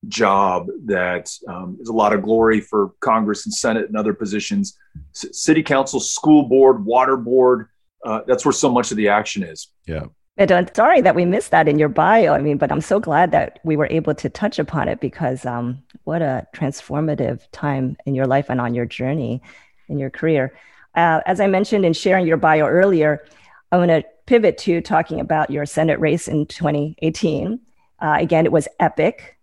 job 0.08 0.68
that 0.84 1.30
um, 1.48 1.76
is 1.80 1.88
a 1.88 1.92
lot 1.92 2.12
of 2.12 2.22
glory 2.22 2.60
for 2.60 2.92
Congress 3.00 3.46
and 3.46 3.54
Senate 3.54 3.86
and 3.86 3.96
other 3.96 4.14
positions. 4.14 4.78
C- 5.12 5.32
City 5.32 5.62
Council, 5.62 6.00
school 6.00 6.44
board, 6.44 6.84
water 6.84 7.16
board. 7.16 7.68
Uh, 8.04 8.20
that's 8.26 8.44
where 8.44 8.52
so 8.52 8.70
much 8.70 8.90
of 8.90 8.96
the 8.96 9.08
action 9.08 9.42
is. 9.42 9.68
Yeah. 9.86 10.04
And 10.38 10.52
I'm 10.52 10.68
sorry 10.74 11.00
that 11.00 11.14
we 11.14 11.24
missed 11.24 11.50
that 11.50 11.66
in 11.66 11.78
your 11.78 11.88
bio. 11.88 12.34
I 12.34 12.40
mean, 12.40 12.58
but 12.58 12.70
I'm 12.70 12.82
so 12.82 13.00
glad 13.00 13.32
that 13.32 13.58
we 13.64 13.76
were 13.76 13.88
able 13.90 14.14
to 14.16 14.28
touch 14.28 14.58
upon 14.58 14.88
it 14.88 15.00
because 15.00 15.46
um, 15.46 15.82
what 16.04 16.20
a 16.20 16.46
transformative 16.54 17.40
time 17.52 17.96
in 18.04 18.14
your 18.14 18.26
life 18.26 18.50
and 18.50 18.60
on 18.60 18.74
your 18.74 18.84
journey 18.84 19.40
in 19.88 19.98
your 19.98 20.10
career. 20.10 20.56
Uh, 20.94 21.20
as 21.26 21.40
I 21.40 21.46
mentioned 21.46 21.86
in 21.86 21.94
sharing 21.94 22.26
your 22.26 22.36
bio 22.36 22.66
earlier, 22.66 23.24
I'm 23.72 23.78
going 23.78 24.02
to 24.02 24.06
pivot 24.26 24.58
to 24.58 24.80
talking 24.80 25.20
about 25.20 25.50
your 25.50 25.64
Senate 25.64 25.98
race 26.00 26.28
in 26.28 26.46
2018. 26.46 27.60
Uh, 27.98 28.16
again, 28.18 28.44
it 28.44 28.52
was 28.52 28.68
epic 28.78 29.35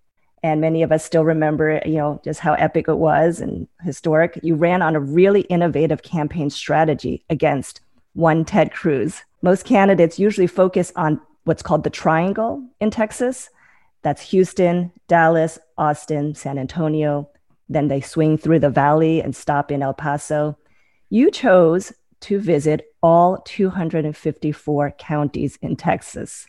and 0.43 0.61
many 0.61 0.83
of 0.83 0.91
us 0.91 1.03
still 1.03 1.23
remember 1.23 1.81
you 1.85 1.95
know 1.95 2.21
just 2.23 2.39
how 2.39 2.53
epic 2.53 2.87
it 2.87 2.97
was 2.97 3.39
and 3.39 3.67
historic. 3.81 4.39
You 4.43 4.55
ran 4.55 4.81
on 4.81 4.95
a 4.95 4.99
really 4.99 5.41
innovative 5.41 6.03
campaign 6.03 6.49
strategy 6.49 7.23
against 7.29 7.81
one 8.13 8.45
ted 8.45 8.71
cruz. 8.71 9.23
Most 9.41 9.65
candidates 9.65 10.19
usually 10.19 10.47
focus 10.47 10.91
on 10.95 11.19
what's 11.45 11.63
called 11.63 11.83
the 11.83 11.89
triangle 11.89 12.63
in 12.79 12.91
texas. 12.91 13.49
That's 14.01 14.21
houston 14.21 14.91
dallas 15.07 15.57
austin 15.77 16.35
san 16.35 16.57
antonio. 16.57 17.29
Then 17.69 17.87
they 17.87 18.01
swing 18.01 18.37
through 18.37 18.59
the 18.59 18.69
valley 18.69 19.21
and 19.21 19.35
stop 19.35 19.71
in 19.71 19.81
el 19.81 19.93
paso. 19.93 20.57
You 21.09 21.31
chose 21.31 21.93
to 22.23 22.39
visit 22.39 22.93
all 23.01 23.37
254 23.45 24.91
counties 24.97 25.57
in 25.61 25.75
Texas. 25.75 26.47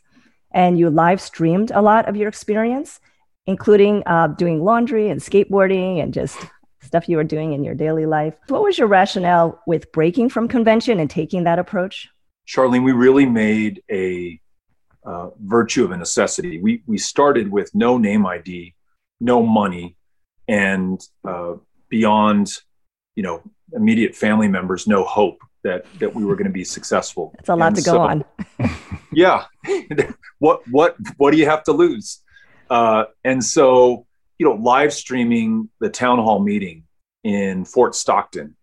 And 0.53 0.79
you 0.79 0.89
live 0.89 1.21
streamed 1.21 1.73
a 1.73 1.83
lot 1.83 2.09
of 2.09 2.17
your 2.17 2.29
experience, 2.29 3.01
including 3.47 4.03
uh, 4.07 4.29
doing 4.29 4.63
laundry 4.63 5.09
and 5.09 5.21
skateboarding 5.21 6.03
and 6.03 6.15
just 6.15 6.39
stuff 6.81 7.09
you 7.09 7.17
were 7.17 7.25
doing 7.25 7.53
in 7.53 7.65
your 7.65 7.75
daily 7.75 8.07
life. 8.07 8.35
What 8.49 8.63
was 8.63 8.79
your 8.79 8.89
rationale 8.89 9.61
with 9.67 9.91
breaking 9.93 10.29
from 10.29 10.49
convention 10.49 11.01
and 11.01 11.11
taking 11.11 11.45
that 11.45 11.59
approach? 11.59 12.09
Charlene, 12.47 12.85
we 12.85 12.93
really 12.93 13.27
made 13.27 13.83
a 13.91 14.41
uh, 15.05 15.31
virtue 15.41 15.85
of 15.85 15.91
a 15.91 15.97
necessity. 15.97 16.61
We, 16.61 16.83
we 16.87 16.99
started 16.99 17.51
with 17.51 17.75
no 17.75 17.99
name 17.99 18.27
ID, 18.27 18.75
no 19.21 19.43
money, 19.43 19.97
and 20.47 21.01
uh, 21.27 21.55
beyond, 21.89 22.59
you 23.17 23.23
know, 23.23 23.43
immediate 23.73 24.15
family 24.15 24.49
members, 24.49 24.87
no 24.87 25.05
hope 25.05 25.39
that 25.63 25.87
that 25.99 26.15
we 26.15 26.25
were 26.25 26.37
going 26.37 26.47
to 26.47 26.53
be 26.53 26.65
successful. 26.65 27.35
It's 27.39 27.49
a 27.49 27.57
lot 27.57 27.69
and 27.69 27.77
to 27.77 27.83
go 27.83 27.99
on. 27.99 28.25
yeah, 29.13 29.45
what 30.39 30.61
what 30.71 30.97
what 31.17 31.33
do 31.33 31.39
you 31.39 31.47
have 31.47 31.65
to 31.65 31.73
lose? 31.73 32.23
Uh, 32.71 33.05
and 33.25 33.45
so, 33.45 34.07
you 34.39 34.47
know, 34.47 34.55
live 34.55 34.93
streaming 34.93 35.69
the 35.81 35.89
town 35.89 36.19
hall 36.19 36.41
meeting 36.41 36.85
in 37.23 37.65
Fort 37.65 37.95
Stockton, 37.95 38.57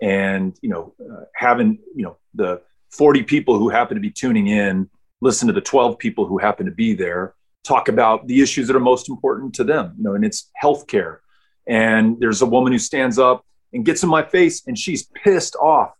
and 0.00 0.56
you 0.62 0.68
know, 0.68 0.94
uh, 1.00 1.24
having 1.34 1.78
you 1.94 2.04
know 2.04 2.18
the 2.34 2.60
40 2.90 3.22
people 3.24 3.58
who 3.58 3.68
happen 3.68 3.94
to 3.94 4.00
be 4.00 4.10
tuning 4.10 4.46
in 4.46 4.88
listen 5.20 5.48
to 5.48 5.54
the 5.54 5.60
12 5.60 5.98
people 5.98 6.26
who 6.26 6.38
happen 6.38 6.66
to 6.66 6.72
be 6.72 6.94
there 6.94 7.34
talk 7.64 7.88
about 7.88 8.26
the 8.26 8.40
issues 8.40 8.66
that 8.68 8.76
are 8.76 8.80
most 8.80 9.08
important 9.08 9.54
to 9.54 9.64
them 9.64 9.94
you 9.96 10.04
know 10.04 10.14
and 10.14 10.24
it's 10.24 10.50
healthcare. 10.62 11.18
And 11.66 12.20
there's 12.20 12.42
a 12.42 12.46
woman 12.46 12.72
who 12.72 12.78
stands 12.78 13.18
up 13.18 13.44
and 13.72 13.84
gets 13.84 14.02
in 14.04 14.08
my 14.08 14.22
face 14.22 14.66
and 14.66 14.78
she's 14.78 15.02
pissed 15.02 15.56
off 15.56 15.94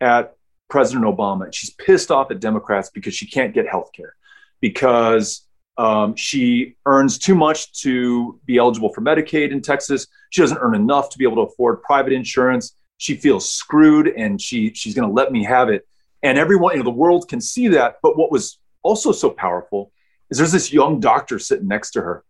at 0.00 0.34
president 0.70 1.04
obama. 1.04 1.44
And 1.44 1.54
she's 1.54 1.70
pissed 1.70 2.10
off 2.10 2.30
at 2.30 2.40
democrats 2.40 2.90
because 2.90 3.14
she 3.14 3.26
can't 3.26 3.52
get 3.52 3.66
healthcare 3.66 4.12
because 4.60 5.46
um, 5.78 6.14
she 6.16 6.76
earns 6.84 7.18
too 7.18 7.34
much 7.34 7.72
to 7.82 8.38
be 8.44 8.58
eligible 8.58 8.92
for 8.92 9.00
medicaid 9.00 9.52
in 9.52 9.62
texas. 9.62 10.06
She 10.30 10.42
doesn't 10.42 10.58
earn 10.58 10.74
enough 10.74 11.08
to 11.10 11.18
be 11.18 11.24
able 11.24 11.36
to 11.36 11.52
afford 11.52 11.82
private 11.82 12.12
insurance. 12.12 12.74
She 12.98 13.16
feels 13.16 13.50
screwed 13.50 14.08
and 14.08 14.40
she 14.40 14.72
she's 14.74 14.94
going 14.94 15.08
to 15.08 15.14
let 15.14 15.32
me 15.32 15.44
have 15.44 15.68
it. 15.68 15.86
And 16.22 16.38
everyone, 16.38 16.72
you 16.72 16.78
know, 16.78 16.84
the 16.84 16.90
world 16.90 17.28
can 17.28 17.40
see 17.40 17.68
that. 17.68 17.96
But 18.02 18.16
what 18.16 18.30
was 18.30 18.58
also 18.82 19.12
so 19.12 19.30
powerful 19.30 19.90
is 20.30 20.38
there's 20.38 20.52
this 20.52 20.72
young 20.72 21.00
doctor 21.00 21.38
sitting 21.38 21.68
next 21.68 21.92
to 21.92 22.02
her, 22.02 22.24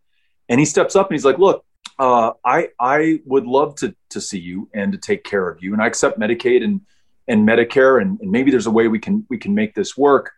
and 0.49 0.59
he 0.59 0.65
steps 0.65 0.95
up 0.95 1.09
and 1.09 1.15
he's 1.15 1.25
like, 1.25 1.37
"Look, 1.37 1.65
uh, 1.99 2.31
I 2.45 2.69
I 2.79 3.19
would 3.25 3.45
love 3.45 3.75
to 3.75 3.93
to 4.09 4.21
see 4.21 4.39
you 4.39 4.69
and 4.73 4.91
to 4.93 4.97
take 4.97 5.23
care 5.23 5.47
of 5.47 5.61
you, 5.61 5.73
and 5.73 5.81
I 5.81 5.87
accept 5.87 6.19
Medicaid 6.19 6.63
and 6.63 6.81
and 7.27 7.47
Medicare, 7.47 8.01
and, 8.01 8.19
and 8.19 8.31
maybe 8.31 8.51
there's 8.51 8.67
a 8.67 8.71
way 8.71 8.87
we 8.87 8.99
can 8.99 9.25
we 9.29 9.37
can 9.37 9.53
make 9.53 9.75
this 9.75 9.97
work." 9.97 10.31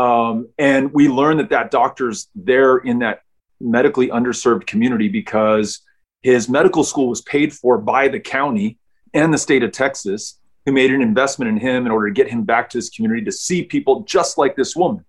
Um, 0.00 0.48
and 0.58 0.94
we 0.94 1.08
learn 1.08 1.36
that 1.38 1.50
that 1.50 1.70
doctor's 1.70 2.28
there 2.34 2.78
in 2.78 3.00
that 3.00 3.20
medically 3.60 4.08
underserved 4.08 4.66
community 4.66 5.08
because 5.08 5.80
his 6.22 6.48
medical 6.48 6.84
school 6.84 7.08
was 7.08 7.20
paid 7.20 7.52
for 7.52 7.76
by 7.76 8.08
the 8.08 8.18
county 8.18 8.78
and 9.12 9.34
the 9.34 9.36
state 9.36 9.62
of 9.62 9.72
Texas 9.72 10.38
who 10.64 10.72
made 10.72 10.90
an 10.90 11.02
investment 11.02 11.50
in 11.50 11.58
him 11.58 11.84
in 11.84 11.92
order 11.92 12.08
to 12.08 12.14
get 12.14 12.28
him 12.28 12.44
back 12.44 12.70
to 12.70 12.78
his 12.78 12.88
community 12.88 13.22
to 13.26 13.32
see 13.32 13.62
people 13.62 14.00
just 14.04 14.38
like 14.38 14.56
this 14.56 14.74
woman. 14.74 15.04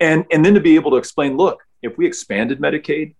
And, 0.00 0.24
and 0.32 0.44
then 0.44 0.54
to 0.54 0.60
be 0.60 0.74
able 0.74 0.90
to 0.92 0.96
explain 0.96 1.36
look, 1.36 1.62
if 1.82 1.96
we 1.96 2.04
expanded 2.04 2.58
Medicaid, 2.58 3.14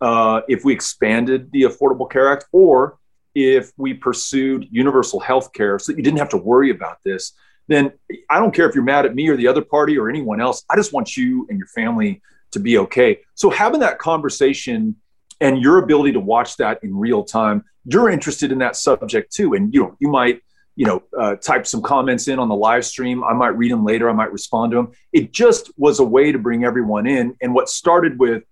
uh, 0.00 0.40
if 0.48 0.64
we 0.64 0.72
expanded 0.72 1.52
the 1.52 1.62
Affordable 1.62 2.10
Care 2.10 2.32
Act, 2.32 2.46
or 2.52 2.96
if 3.34 3.70
we 3.76 3.92
pursued 3.92 4.66
universal 4.70 5.20
health 5.20 5.52
care 5.52 5.78
so 5.78 5.92
that 5.92 5.98
you 5.98 6.04
didn't 6.04 6.20
have 6.20 6.30
to 6.30 6.38
worry 6.38 6.70
about 6.70 6.98
this, 7.04 7.32
then 7.68 7.92
I 8.30 8.38
don't 8.38 8.54
care 8.54 8.68
if 8.68 8.74
you're 8.74 8.84
mad 8.84 9.06
at 9.06 9.14
me 9.14 9.28
or 9.28 9.36
the 9.36 9.48
other 9.48 9.62
party 9.62 9.98
or 9.98 10.08
anyone 10.08 10.40
else. 10.40 10.64
I 10.70 10.76
just 10.76 10.92
want 10.92 11.16
you 11.16 11.46
and 11.48 11.58
your 11.58 11.68
family 11.68 12.20
to 12.52 12.60
be 12.60 12.78
okay. 12.78 13.20
So 13.34 13.50
having 13.50 13.80
that 13.80 13.98
conversation 13.98 14.96
and 15.40 15.60
your 15.60 15.78
ability 15.78 16.12
to 16.12 16.20
watch 16.20 16.56
that 16.58 16.80
in 16.82 16.96
real 16.96 17.24
time, 17.24 17.64
you're 17.84 18.08
interested 18.08 18.52
in 18.52 18.58
that 18.58 18.76
subject 18.76 19.32
too. 19.32 19.54
And 19.54 19.72
you 19.74 19.80
know, 19.80 19.96
you 19.98 20.08
might 20.08 20.40
you 20.76 20.86
know, 20.86 21.02
uh, 21.18 21.36
type 21.36 21.66
some 21.66 21.82
comments 21.82 22.28
in 22.28 22.38
on 22.38 22.48
the 22.48 22.54
live 22.54 22.84
stream. 22.84 23.22
I 23.22 23.32
might 23.32 23.56
read 23.56 23.70
them 23.70 23.84
later. 23.84 24.10
I 24.10 24.12
might 24.12 24.32
respond 24.32 24.72
to 24.72 24.76
them. 24.76 24.92
It 25.12 25.32
just 25.32 25.70
was 25.76 26.00
a 26.00 26.04
way 26.04 26.32
to 26.32 26.38
bring 26.38 26.64
everyone 26.64 27.06
in. 27.06 27.36
And 27.40 27.54
what 27.54 27.68
started 27.68 28.18
with 28.18 28.42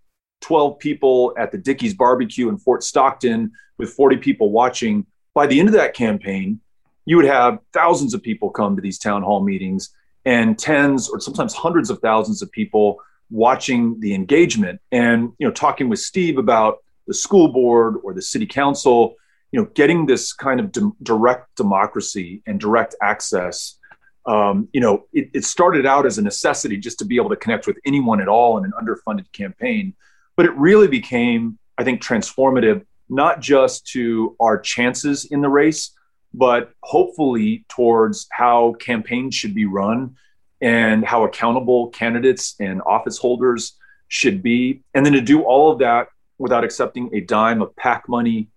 12 0.43 0.79
people 0.79 1.35
at 1.37 1.51
the 1.51 1.59
Dickey's 1.59 1.95
barbecue 1.95 2.49
in 2.49 2.59
Fort 2.59 2.85
Stockton 2.85 3.53
with 3.79 3.93
40 3.93 4.19
people 4.19 4.51
watching, 4.51 5.07
by 5.35 5.47
the 5.47 5.59
end 5.59 5.69
of 5.69 5.75
that 5.75 5.95
campaign, 5.95 6.61
you 7.05 7.17
would 7.17 7.27
have 7.27 7.59
thousands 7.73 8.15
of 8.15 8.23
people 8.23 8.51
come 8.51 8.77
to 8.77 8.83
these 8.83 8.99
town 8.99 9.23
hall 9.23 9.43
meetings 9.43 9.91
and 10.25 10.59
tens 10.59 11.09
or 11.09 11.21
sometimes 11.21 11.55
hundreds 11.55 11.91
of 11.91 11.99
thousands 12.01 12.43
of 12.43 12.51
people 12.53 12.99
watching 13.31 13.99
the 14.01 14.15
engagement 14.15 14.81
and 14.93 15.33
you 15.39 15.47
know 15.47 15.53
talking 15.53 15.89
with 15.89 15.99
Steve 15.99 16.39
about 16.39 16.79
the 17.07 17.15
school 17.15 17.49
board 17.49 17.97
or 18.05 18.15
the 18.15 18.23
city 18.23 18.47
council 18.47 19.17
you 19.53 19.61
know, 19.61 19.69
getting 19.75 20.07
this 20.07 20.33
kind 20.33 20.59
of 20.59 20.73
de- 20.73 20.91
direct 21.03 21.55
democracy 21.57 22.43
and 22.47 22.59
direct 22.59 22.97
access, 23.03 23.79
um, 24.25 24.69
you 24.73 24.81
know, 24.81 25.05
it, 25.13 25.29
it, 25.35 25.45
started 25.45 25.85
out 25.85 26.07
as 26.07 26.17
a 26.17 26.23
necessity 26.23 26.79
just 26.79 26.99
to 26.99 27.05
be 27.05 27.17
able 27.17 27.29
to 27.29 27.37
connect 27.37 27.67
with 27.67 27.77
anyone 27.85 28.21
at 28.21 28.29
all 28.29 28.57
in 28.57 28.65
an 28.65 28.73
underfunded 28.81 29.31
campaign, 29.33 29.95
but 30.37 30.47
it 30.47 30.55
really 30.55 30.89
became, 30.89 31.59
I 31.77 31.85
think, 31.85 32.03
transformative 32.03 32.85
not 33.09 33.41
just 33.41 33.87
to 33.89 34.35
our 34.41 34.59
chances 34.59 35.27
in 35.27 35.43
the 35.43 35.49
race, 35.49 35.91
but 36.35 36.73
hopefully 36.83 37.65
towards 37.69 38.27
how 38.31 38.75
campaigns 38.75 39.35
should 39.35 39.55
be 39.55 39.67
run 39.67 40.17
and 40.61 41.05
how 41.05 41.25
accountable 41.25 41.89
candidates 41.89 42.55
and 42.61 42.81
office 42.83 43.19
holders 43.19 43.75
should 44.09 44.43
be, 44.43 44.83
and 44.95 45.05
then 45.05 45.13
to 45.13 45.21
do 45.21 45.43
all 45.43 45.73
of 45.73 45.79
that 45.81 46.09
without 46.39 46.65
accepting 46.65 47.11
a 47.15 47.21
dime 47.21 47.63
of 47.63 47.75
PAC 47.77 48.09
money 48.09 48.49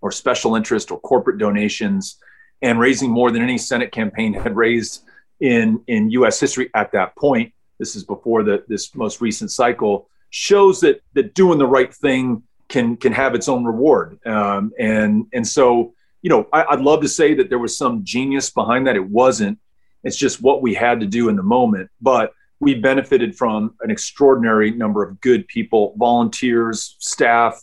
or 0.00 0.10
special 0.10 0.56
interest 0.56 0.90
or 0.90 1.00
corporate 1.00 1.38
donations 1.38 2.18
and 2.60 2.78
raising 2.78 3.10
more 3.10 3.30
than 3.30 3.42
any 3.42 3.58
Senate 3.58 3.92
campaign 3.92 4.32
had 4.32 4.56
raised 4.56 5.04
in, 5.40 5.82
in 5.88 6.10
US 6.10 6.38
history 6.38 6.70
at 6.74 6.92
that 6.92 7.16
point. 7.16 7.52
This 7.78 7.96
is 7.96 8.04
before 8.04 8.42
the, 8.42 8.64
this 8.68 8.94
most 8.94 9.20
recent 9.20 9.50
cycle 9.50 10.08
shows 10.30 10.80
that, 10.80 11.00
that 11.14 11.34
doing 11.34 11.58
the 11.58 11.66
right 11.66 11.92
thing 11.92 12.42
can, 12.68 12.96
can 12.96 13.12
have 13.12 13.34
its 13.34 13.48
own 13.48 13.64
reward. 13.64 14.18
Um, 14.26 14.72
and, 14.78 15.26
and 15.32 15.46
so, 15.46 15.94
you 16.22 16.30
know, 16.30 16.46
I, 16.52 16.64
I'd 16.70 16.80
love 16.80 17.02
to 17.02 17.08
say 17.08 17.34
that 17.34 17.48
there 17.48 17.58
was 17.58 17.76
some 17.76 18.04
genius 18.04 18.50
behind 18.50 18.86
that. 18.86 18.96
It 18.96 19.06
wasn't. 19.06 19.58
It's 20.04 20.16
just 20.16 20.40
what 20.40 20.62
we 20.62 20.74
had 20.74 21.00
to 21.00 21.06
do 21.06 21.28
in 21.28 21.36
the 21.36 21.42
moment. 21.42 21.90
But 22.00 22.32
we 22.60 22.74
benefited 22.74 23.36
from 23.36 23.74
an 23.80 23.90
extraordinary 23.90 24.70
number 24.70 25.02
of 25.02 25.20
good 25.20 25.46
people, 25.48 25.94
volunteers, 25.98 26.96
staff, 27.00 27.60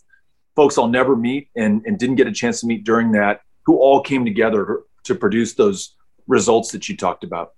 folks 0.55 0.77
I'll 0.77 0.89
never 0.89 1.15
meet 1.15 1.49
and, 1.55 1.81
and 1.85 1.97
didn't 1.97 2.17
get 2.17 2.27
a 2.27 2.33
chance 2.33 2.59
to 2.61 2.67
meet 2.67 2.83
during 2.83 3.13
that 3.13 3.41
who 3.65 3.77
all 3.77 4.01
came 4.01 4.25
together 4.25 4.81
to 5.05 5.15
produce 5.15 5.53
those 5.53 5.95
results 6.27 6.73
that 6.73 6.89
you 6.89 6.97
talked 6.97 7.23
about. 7.23 7.53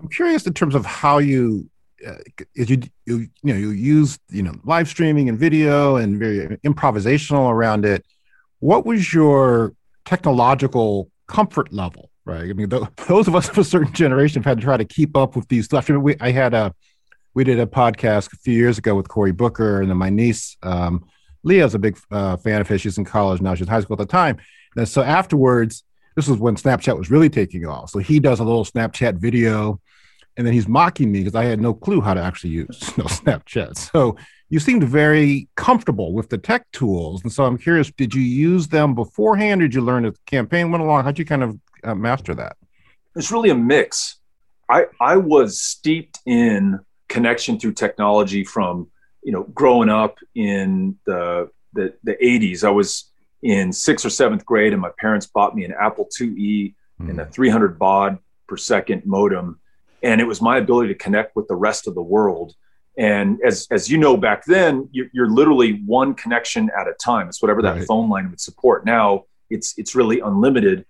I'm 0.00 0.08
curious 0.08 0.46
in 0.46 0.54
terms 0.54 0.74
of 0.74 0.86
how 0.86 1.18
you 1.18 1.68
uh, 2.06 2.14
you, 2.54 2.82
you 3.04 3.18
you 3.18 3.28
know 3.42 3.54
you 3.54 3.70
use 3.70 4.18
you 4.30 4.42
know 4.42 4.54
live 4.64 4.88
streaming 4.88 5.28
and 5.28 5.38
video 5.38 5.96
and 5.96 6.18
very 6.18 6.58
improvisational 6.64 7.50
around 7.50 7.84
it. 7.84 8.04
What 8.58 8.86
was 8.86 9.12
your 9.12 9.74
technological 10.04 11.10
comfort 11.26 11.72
level? 11.72 12.10
Right. 12.24 12.50
I 12.50 12.52
mean, 12.52 12.68
those 13.08 13.28
of 13.28 13.34
us 13.34 13.48
of 13.48 13.58
a 13.58 13.64
certain 13.64 13.92
generation 13.92 14.42
have 14.42 14.50
had 14.50 14.58
to 14.58 14.64
try 14.64 14.76
to 14.76 14.84
keep 14.84 15.16
up 15.16 15.36
with 15.36 15.48
these 15.48 15.64
stuff. 15.66 15.90
I, 15.90 15.94
mean, 15.94 16.02
we, 16.02 16.16
I 16.20 16.30
had 16.30 16.54
a 16.54 16.74
we 17.34 17.44
did 17.44 17.58
a 17.58 17.66
podcast 17.66 18.32
a 18.32 18.36
few 18.36 18.54
years 18.54 18.76
ago 18.76 18.94
with 18.94 19.08
Cory 19.08 19.32
Booker 19.32 19.80
and 19.80 19.88
then 19.88 19.96
my 19.96 20.10
niece 20.10 20.56
um, 20.62 21.06
Leah's 21.44 21.74
a 21.74 21.78
big 21.78 21.98
uh, 22.10 22.36
fan 22.36 22.60
of 22.60 22.68
his. 22.68 22.80
She's 22.80 22.98
in 22.98 23.04
college 23.04 23.40
now. 23.40 23.54
She's 23.54 23.66
in 23.66 23.72
high 23.72 23.80
school 23.80 23.94
at 23.94 24.06
the 24.06 24.12
time. 24.12 24.38
And 24.76 24.88
so 24.88 25.02
afterwards, 25.02 25.84
this 26.16 26.28
was 26.28 26.38
when 26.38 26.56
Snapchat 26.56 26.96
was 26.96 27.10
really 27.10 27.30
taking 27.30 27.66
off. 27.66 27.90
So 27.90 27.98
he 27.98 28.20
does 28.20 28.40
a 28.40 28.44
little 28.44 28.64
Snapchat 28.64 29.16
video, 29.16 29.80
and 30.36 30.46
then 30.46 30.54
he's 30.54 30.68
mocking 30.68 31.12
me 31.12 31.20
because 31.20 31.34
I 31.34 31.44
had 31.44 31.60
no 31.60 31.74
clue 31.74 32.00
how 32.00 32.14
to 32.14 32.22
actually 32.22 32.50
use 32.50 32.80
you 32.96 33.02
know, 33.02 33.08
Snapchat. 33.08 33.76
So 33.76 34.16
you 34.48 34.58
seemed 34.60 34.84
very 34.84 35.48
comfortable 35.56 36.12
with 36.12 36.28
the 36.28 36.38
tech 36.38 36.70
tools, 36.72 37.22
and 37.22 37.32
so 37.32 37.44
I'm 37.44 37.58
curious: 37.58 37.90
did 37.90 38.14
you 38.14 38.22
use 38.22 38.68
them 38.68 38.94
beforehand? 38.94 39.62
Or 39.62 39.66
did 39.66 39.74
you 39.74 39.82
learn 39.82 40.04
as 40.04 40.14
the 40.14 40.20
campaign 40.26 40.70
went 40.70 40.82
along? 40.82 41.04
How'd 41.04 41.18
you 41.18 41.24
kind 41.24 41.42
of 41.42 41.58
uh, 41.84 41.94
master 41.94 42.34
that? 42.34 42.56
It's 43.16 43.30
really 43.30 43.50
a 43.50 43.54
mix. 43.54 44.18
I 44.68 44.86
I 45.00 45.16
was 45.16 45.60
steeped 45.60 46.18
in 46.26 46.80
connection 47.08 47.58
through 47.58 47.72
technology 47.72 48.44
from 48.44 48.88
you 49.22 49.32
know, 49.32 49.44
growing 49.54 49.88
up 49.88 50.18
in 50.34 50.96
the, 51.06 51.48
the, 51.72 51.94
the 52.02 52.14
80s, 52.14 52.64
I 52.64 52.70
was 52.70 53.10
in 53.42 53.72
sixth 53.72 54.04
or 54.04 54.10
seventh 54.10 54.44
grade, 54.44 54.72
and 54.72 54.82
my 54.82 54.90
parents 54.98 55.26
bought 55.26 55.54
me 55.54 55.64
an 55.64 55.74
Apple 55.80 56.06
IIe 56.06 56.74
mm. 57.00 57.10
and 57.10 57.20
a 57.20 57.26
300 57.26 57.78
baud 57.78 58.18
per 58.48 58.56
second 58.56 59.06
modem. 59.06 59.60
And 60.02 60.20
it 60.20 60.24
was 60.24 60.42
my 60.42 60.58
ability 60.58 60.88
to 60.88 60.94
connect 60.94 61.36
with 61.36 61.46
the 61.48 61.54
rest 61.54 61.86
of 61.86 61.94
the 61.94 62.02
world. 62.02 62.54
And 62.98 63.38
as, 63.44 63.66
as 63.70 63.88
you 63.88 63.96
know, 63.98 64.16
back 64.16 64.44
then, 64.44 64.88
you're, 64.92 65.06
you're 65.12 65.30
literally 65.30 65.80
one 65.86 66.14
connection 66.14 66.70
at 66.78 66.86
a 66.88 66.94
time. 67.02 67.28
It's 67.28 67.40
whatever 67.40 67.62
that 67.62 67.76
right. 67.76 67.86
phone 67.86 68.10
line 68.10 68.28
would 68.30 68.40
support. 68.40 68.84
Now 68.84 69.24
it's, 69.48 69.78
it's 69.78 69.94
really 69.94 70.20
unlimited. 70.20 70.84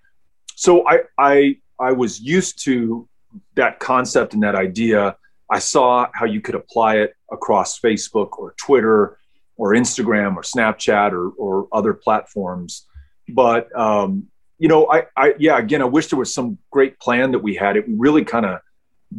so 0.56 0.86
I, 0.88 1.00
I, 1.18 1.56
I 1.78 1.92
was 1.92 2.20
used 2.20 2.62
to 2.64 3.08
that 3.54 3.78
concept 3.80 4.34
and 4.34 4.42
that 4.42 4.54
idea. 4.54 5.16
I 5.50 5.58
saw 5.58 6.08
how 6.14 6.26
you 6.26 6.40
could 6.40 6.54
apply 6.54 6.96
it 6.96 7.14
across 7.30 7.80
Facebook 7.80 8.38
or 8.38 8.54
Twitter 8.56 9.18
or 9.56 9.72
Instagram 9.74 10.36
or 10.36 10.42
Snapchat 10.42 11.12
or, 11.12 11.30
or 11.30 11.68
other 11.72 11.94
platforms. 11.94 12.86
But, 13.28 13.74
um, 13.78 14.28
you 14.58 14.68
know, 14.68 14.90
I, 14.90 15.06
I, 15.16 15.34
yeah, 15.38 15.58
again, 15.58 15.82
I 15.82 15.86
wish 15.86 16.08
there 16.08 16.18
was 16.18 16.32
some 16.32 16.58
great 16.70 16.98
plan 17.00 17.32
that 17.32 17.40
we 17.40 17.54
had. 17.54 17.76
It 17.76 17.84
really 17.88 18.24
kind 18.24 18.46
of 18.46 18.60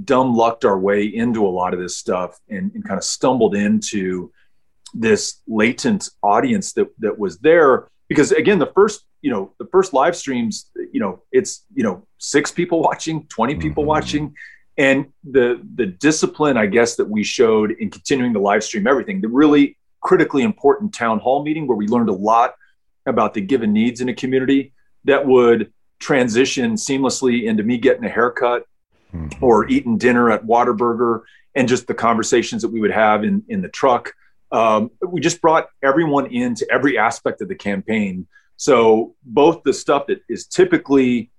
dumb 0.03 0.35
lucked 0.35 0.65
our 0.65 0.77
way 0.77 1.03
into 1.05 1.45
a 1.45 1.49
lot 1.49 1.73
of 1.73 1.79
this 1.79 1.97
stuff 1.97 2.39
and, 2.49 2.71
and 2.73 2.85
kind 2.85 2.97
of 2.97 3.03
stumbled 3.03 3.55
into 3.55 4.31
this 4.93 5.41
latent 5.47 6.09
audience 6.21 6.73
that, 6.73 6.87
that 6.99 7.17
was 7.17 7.39
there 7.39 7.87
because 8.07 8.31
again 8.31 8.59
the 8.59 8.71
first 8.73 9.05
you 9.21 9.31
know 9.31 9.53
the 9.57 9.65
first 9.71 9.93
live 9.93 10.15
streams 10.15 10.69
you 10.91 10.99
know 10.99 11.23
it's 11.31 11.65
you 11.73 11.83
know 11.83 12.05
six 12.19 12.51
people 12.51 12.81
watching 12.89 13.25
20 13.27 13.55
people 13.55 13.83
mm-hmm. 13.83 13.89
watching 13.89 14.35
and 14.77 15.07
the 15.23 15.61
the 15.75 15.85
discipline 15.85 16.57
i 16.57 16.65
guess 16.65 16.95
that 16.95 17.09
we 17.09 17.23
showed 17.23 17.71
in 17.71 17.89
continuing 17.89 18.33
to 18.33 18.39
live 18.39 18.63
stream 18.63 18.87
everything 18.87 19.21
the 19.21 19.27
really 19.27 19.77
critically 20.01 20.43
important 20.43 20.93
town 20.93 21.19
hall 21.19 21.43
meeting 21.43 21.65
where 21.65 21.77
we 21.77 21.87
learned 21.87 22.09
a 22.09 22.13
lot 22.13 22.53
about 23.05 23.33
the 23.33 23.41
given 23.41 23.73
needs 23.73 24.01
in 24.01 24.09
a 24.09 24.13
community 24.13 24.73
that 25.05 25.25
would 25.25 25.71
transition 25.99 26.73
seamlessly 26.73 27.43
into 27.43 27.63
me 27.63 27.77
getting 27.77 28.03
a 28.03 28.09
haircut 28.09 28.63
mm-hmm. 29.13 29.43
or 29.43 29.67
eating 29.69 29.97
dinner 29.97 30.31
at 30.31 30.43
Whataburger 30.43 31.21
and 31.55 31.67
just 31.67 31.87
the 31.87 31.93
conversations 31.93 32.61
that 32.61 32.69
we 32.69 32.79
would 32.79 32.91
have 32.91 33.23
in 33.23 33.43
in 33.47 33.61
the 33.61 33.69
truck 33.69 34.13
um, 34.53 34.91
we 35.05 35.19
just 35.19 35.41
brought 35.41 35.67
everyone 35.83 36.27
into 36.27 36.65
every 36.71 36.97
aspect 36.97 37.41
of 37.41 37.49
the 37.49 37.55
campaign. 37.55 38.27
So 38.55 39.15
both 39.23 39.63
the 39.63 39.73
stuff 39.73 40.05
that 40.07 40.21
is 40.29 40.45
typically 40.45 41.31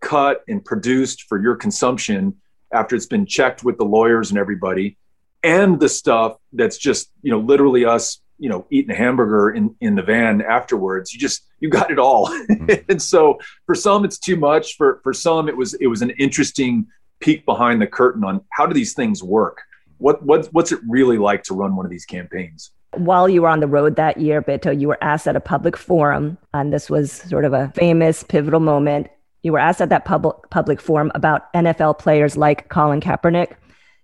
cut 0.00 0.42
and 0.48 0.64
produced 0.64 1.24
for 1.24 1.42
your 1.42 1.56
consumption 1.56 2.36
after 2.72 2.94
it's 2.94 3.06
been 3.06 3.26
checked 3.26 3.64
with 3.64 3.76
the 3.76 3.84
lawyers 3.84 4.30
and 4.30 4.38
everybody, 4.38 4.96
and 5.42 5.80
the 5.80 5.88
stuff 5.88 6.36
that's 6.52 6.78
just 6.78 7.10
you 7.22 7.32
know 7.32 7.40
literally 7.40 7.84
us 7.84 8.22
you 8.38 8.48
know 8.48 8.64
eating 8.70 8.92
a 8.92 8.94
hamburger 8.94 9.50
in 9.50 9.74
in 9.80 9.96
the 9.96 10.02
van 10.02 10.40
afterwards. 10.40 11.12
You 11.12 11.18
just 11.18 11.42
you 11.58 11.68
got 11.68 11.90
it 11.90 11.98
all. 11.98 12.28
Mm-hmm. 12.28 12.84
and 12.88 13.02
so 13.02 13.40
for 13.66 13.74
some 13.74 14.04
it's 14.04 14.18
too 14.18 14.36
much. 14.36 14.76
For 14.76 15.00
for 15.02 15.12
some 15.12 15.48
it 15.48 15.56
was 15.56 15.74
it 15.74 15.88
was 15.88 16.02
an 16.02 16.10
interesting 16.10 16.86
peek 17.20 17.44
behind 17.44 17.80
the 17.80 17.86
curtain 17.86 18.24
on 18.24 18.40
how 18.50 18.66
do 18.66 18.74
these 18.74 18.94
things 18.94 19.22
work 19.22 19.62
what, 20.00 20.22
what 20.24 20.46
what's 20.52 20.72
it 20.72 20.80
really 20.88 21.18
like 21.18 21.42
to 21.44 21.54
run 21.54 21.76
one 21.76 21.86
of 21.86 21.90
these 21.90 22.06
campaigns? 22.06 22.72
While 22.94 23.28
you 23.28 23.42
were 23.42 23.48
on 23.48 23.60
the 23.60 23.68
road 23.68 23.96
that 23.96 24.18
year, 24.18 24.42
Beto, 24.42 24.78
you 24.78 24.88
were 24.88 24.98
asked 25.00 25.28
at 25.28 25.36
a 25.36 25.40
public 25.40 25.76
forum, 25.76 26.38
and 26.54 26.72
this 26.72 26.90
was 26.90 27.12
sort 27.12 27.44
of 27.44 27.52
a 27.52 27.70
famous, 27.76 28.24
pivotal 28.24 28.60
moment. 28.60 29.08
You 29.42 29.52
were 29.52 29.58
asked 29.58 29.80
at 29.80 29.90
that 29.90 30.04
public 30.04 30.36
public 30.50 30.80
forum 30.80 31.12
about 31.14 31.52
NFL 31.52 31.98
players 31.98 32.36
like 32.36 32.68
Colin 32.68 33.00
Kaepernick 33.00 33.52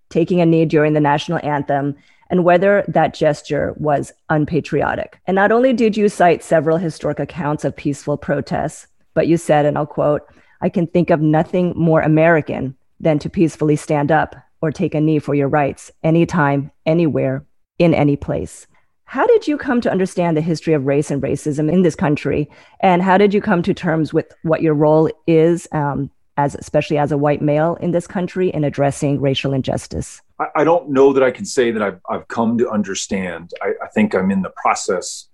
taking 0.08 0.40
a 0.40 0.46
knee 0.46 0.66
during 0.66 0.92
the 0.92 1.00
national 1.00 1.44
anthem 1.44 1.96
and 2.30 2.44
whether 2.44 2.84
that 2.88 3.14
gesture 3.14 3.74
was 3.76 4.12
unpatriotic. 4.28 5.18
And 5.26 5.34
not 5.34 5.50
only 5.50 5.72
did 5.72 5.96
you 5.96 6.08
cite 6.08 6.44
several 6.44 6.76
historic 6.76 7.18
accounts 7.18 7.64
of 7.64 7.74
peaceful 7.74 8.16
protests, 8.16 8.86
but 9.14 9.26
you 9.26 9.36
said, 9.36 9.64
and 9.64 9.76
I'll 9.76 9.86
quote, 9.86 10.22
I 10.60 10.68
can 10.68 10.86
think 10.86 11.10
of 11.10 11.20
nothing 11.20 11.72
more 11.76 12.02
American 12.02 12.76
than 13.00 13.18
to 13.20 13.30
peacefully 13.30 13.76
stand 13.76 14.10
up 14.10 14.36
or 14.60 14.70
take 14.70 14.94
a 14.94 15.00
knee 15.00 15.18
for 15.18 15.34
your 15.34 15.48
rights 15.48 15.90
anytime, 16.02 16.70
anywhere, 16.84 17.44
in 17.78 17.94
any 17.94 18.16
place. 18.16 18.66
How 19.04 19.26
did 19.26 19.46
you 19.46 19.56
come 19.56 19.80
to 19.82 19.90
understand 19.90 20.36
the 20.36 20.40
history 20.40 20.74
of 20.74 20.84
race 20.84 21.10
and 21.10 21.22
racism 21.22 21.70
in 21.70 21.82
this 21.82 21.94
country? 21.94 22.50
And 22.80 23.02
how 23.02 23.18
did 23.18 23.32
you 23.32 23.40
come 23.40 23.62
to 23.62 23.72
terms 23.72 24.12
with 24.12 24.26
what 24.42 24.62
your 24.62 24.74
role 24.74 25.10
is, 25.26 25.68
um, 25.70 26.10
as 26.36 26.56
especially 26.56 26.98
as 26.98 27.12
a 27.12 27.18
white 27.18 27.40
male 27.40 27.76
in 27.76 27.92
this 27.92 28.06
country, 28.06 28.48
in 28.48 28.64
addressing 28.64 29.20
racial 29.20 29.52
injustice? 29.52 30.20
I, 30.40 30.46
I 30.56 30.64
don't 30.64 30.90
know 30.90 31.12
that 31.12 31.22
I 31.22 31.30
can 31.30 31.44
say 31.44 31.70
that 31.70 31.82
I've, 31.82 32.00
I've 32.10 32.26
come 32.26 32.58
to 32.58 32.68
understand. 32.68 33.52
I, 33.62 33.74
I 33.82 33.86
think 33.88 34.14
I'm 34.14 34.30
in 34.30 34.42
the 34.42 34.52
process 34.56 35.28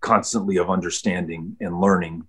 constantly 0.00 0.56
of 0.56 0.68
understanding 0.68 1.56
and 1.60 1.80
learning 1.80 2.26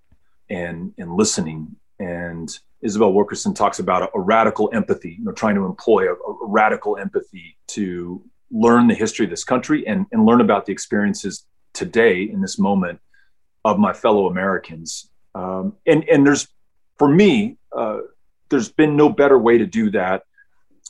and, 0.50 0.94
and 1.00 1.16
listening 1.16 1.76
and 2.00 2.60
Isabel 2.84 3.14
Wilkerson 3.14 3.54
talks 3.54 3.80
about 3.80 4.04
a, 4.04 4.10
a 4.14 4.20
radical 4.20 4.70
empathy, 4.74 5.16
you 5.18 5.26
know, 5.26 5.32
trying 5.32 5.56
to 5.56 5.66
employ 5.66 6.10
a, 6.10 6.14
a, 6.14 6.38
radical 6.42 6.98
empathy 6.98 7.58
to 7.68 8.22
learn 8.52 8.88
the 8.88 8.94
history 8.94 9.26
of 9.26 9.30
this 9.30 9.44
country 9.44 9.88
and, 9.88 10.06
and 10.12 10.26
learn 10.26 10.42
about 10.42 10.66
the 10.66 10.72
experiences 10.72 11.46
today 11.74 12.24
in 12.24 12.42
this 12.42 12.60
moment 12.60 13.00
of 13.66 13.80
my 13.80 13.94
fellow 13.94 14.28
Americans. 14.28 15.10
Um, 15.34 15.78
and, 15.88 16.08
and 16.10 16.26
there's, 16.26 16.48
for 16.98 17.08
me, 17.08 17.58
uh, 17.76 18.00
there's 18.50 18.70
been 18.70 18.96
no 18.96 19.10
better 19.10 19.40
way 19.40 19.58
to 19.58 19.66
do 19.66 19.90
that 19.92 20.24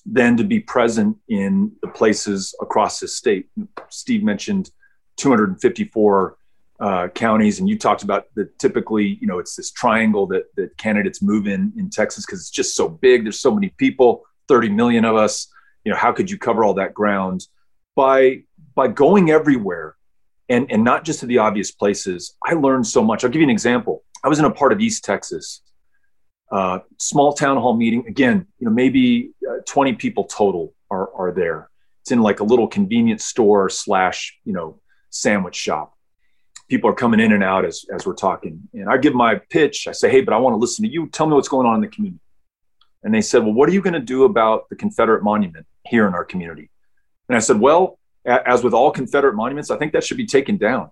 than 0.05 0.35
to 0.37 0.43
be 0.43 0.59
present 0.59 1.17
in 1.29 1.71
the 1.81 1.87
places 1.87 2.53
across 2.59 2.99
the 2.99 3.07
state. 3.07 3.47
Steve 3.89 4.23
mentioned 4.23 4.69
254 5.17 6.37
uh, 6.79 7.07
counties, 7.09 7.59
and 7.59 7.69
you 7.69 7.77
talked 7.77 8.03
about 8.03 8.25
the 8.35 8.49
typically, 8.57 9.17
you 9.21 9.27
know, 9.27 9.39
it's 9.39 9.55
this 9.55 9.71
triangle 9.71 10.25
that 10.27 10.43
that 10.55 10.75
candidates 10.77 11.21
move 11.21 11.47
in 11.47 11.71
in 11.77 11.89
Texas 11.89 12.25
because 12.25 12.39
it's 12.39 12.49
just 12.49 12.75
so 12.75 12.89
big. 12.89 13.23
There's 13.23 13.39
so 13.39 13.53
many 13.53 13.69
people, 13.77 14.23
30 14.47 14.69
million 14.69 15.05
of 15.05 15.15
us. 15.15 15.47
You 15.83 15.91
know, 15.91 15.97
how 15.97 16.11
could 16.11 16.31
you 16.31 16.37
cover 16.37 16.63
all 16.63 16.73
that 16.75 16.93
ground? 16.93 17.45
By 17.95 18.43
by 18.75 18.87
going 18.87 19.29
everywhere, 19.29 19.95
and 20.49 20.71
and 20.71 20.83
not 20.83 21.03
just 21.03 21.19
to 21.19 21.25
the 21.25 21.37
obvious 21.37 21.71
places. 21.71 22.35
I 22.43 22.53
learned 22.53 22.87
so 22.87 23.03
much. 23.03 23.23
I'll 23.23 23.29
give 23.29 23.41
you 23.41 23.47
an 23.47 23.51
example. 23.51 24.03
I 24.23 24.29
was 24.29 24.39
in 24.39 24.45
a 24.45 24.51
part 24.51 24.71
of 24.73 24.79
East 24.79 25.03
Texas, 25.03 25.61
uh, 26.51 26.79
small 26.97 27.33
town 27.33 27.57
hall 27.57 27.75
meeting. 27.75 28.05
Again, 28.07 28.47
you 28.57 28.65
know, 28.65 28.73
maybe 28.73 29.31
uh, 29.47 29.57
20 29.67 29.93
people 29.93 30.23
total 30.23 30.73
are 30.89 31.13
are 31.13 31.31
there. 31.31 31.69
It's 32.01 32.11
in 32.11 32.21
like 32.21 32.39
a 32.39 32.43
little 32.43 32.67
convenience 32.67 33.25
store 33.25 33.69
slash, 33.69 34.37
you 34.43 34.53
know, 34.53 34.81
sandwich 35.11 35.55
shop 35.55 35.93
people 36.73 36.89
are 36.89 36.95
coming 36.95 37.19
in 37.19 37.31
and 37.33 37.43
out 37.43 37.65
as, 37.65 37.85
as 37.93 38.03
we're 38.03 38.15
talking. 38.15 38.67
And 38.73 38.89
I 38.89 38.97
give 38.97 39.13
my 39.13 39.35
pitch. 39.35 39.87
I 39.87 39.91
say, 39.91 40.09
hey, 40.09 40.21
but 40.21 40.33
I 40.33 40.37
want 40.37 40.55
to 40.55 40.57
listen 40.57 40.83
to 40.83 40.91
you. 40.91 41.07
Tell 41.07 41.27
me 41.27 41.35
what's 41.35 41.47
going 41.47 41.67
on 41.67 41.75
in 41.75 41.81
the 41.81 41.87
community. 41.87 42.19
And 43.03 43.13
they 43.13 43.21
said, 43.21 43.43
well, 43.43 43.53
what 43.53 43.69
are 43.69 43.73
you 43.73 43.81
going 43.87 43.93
to 43.93 43.99
do 43.99 44.23
about 44.23 44.69
the 44.69 44.75
Confederate 44.75 45.23
monument 45.23 45.67
here 45.85 46.07
in 46.07 46.15
our 46.15 46.25
community? 46.25 46.71
And 47.29 47.35
I 47.35 47.41
said, 47.41 47.59
well, 47.59 47.99
as 48.25 48.63
with 48.63 48.73
all 48.73 48.89
Confederate 48.89 49.35
monuments, 49.35 49.69
I 49.69 49.77
think 49.77 49.93
that 49.93 50.03
should 50.03 50.17
be 50.17 50.25
taken 50.25 50.57
down. 50.57 50.89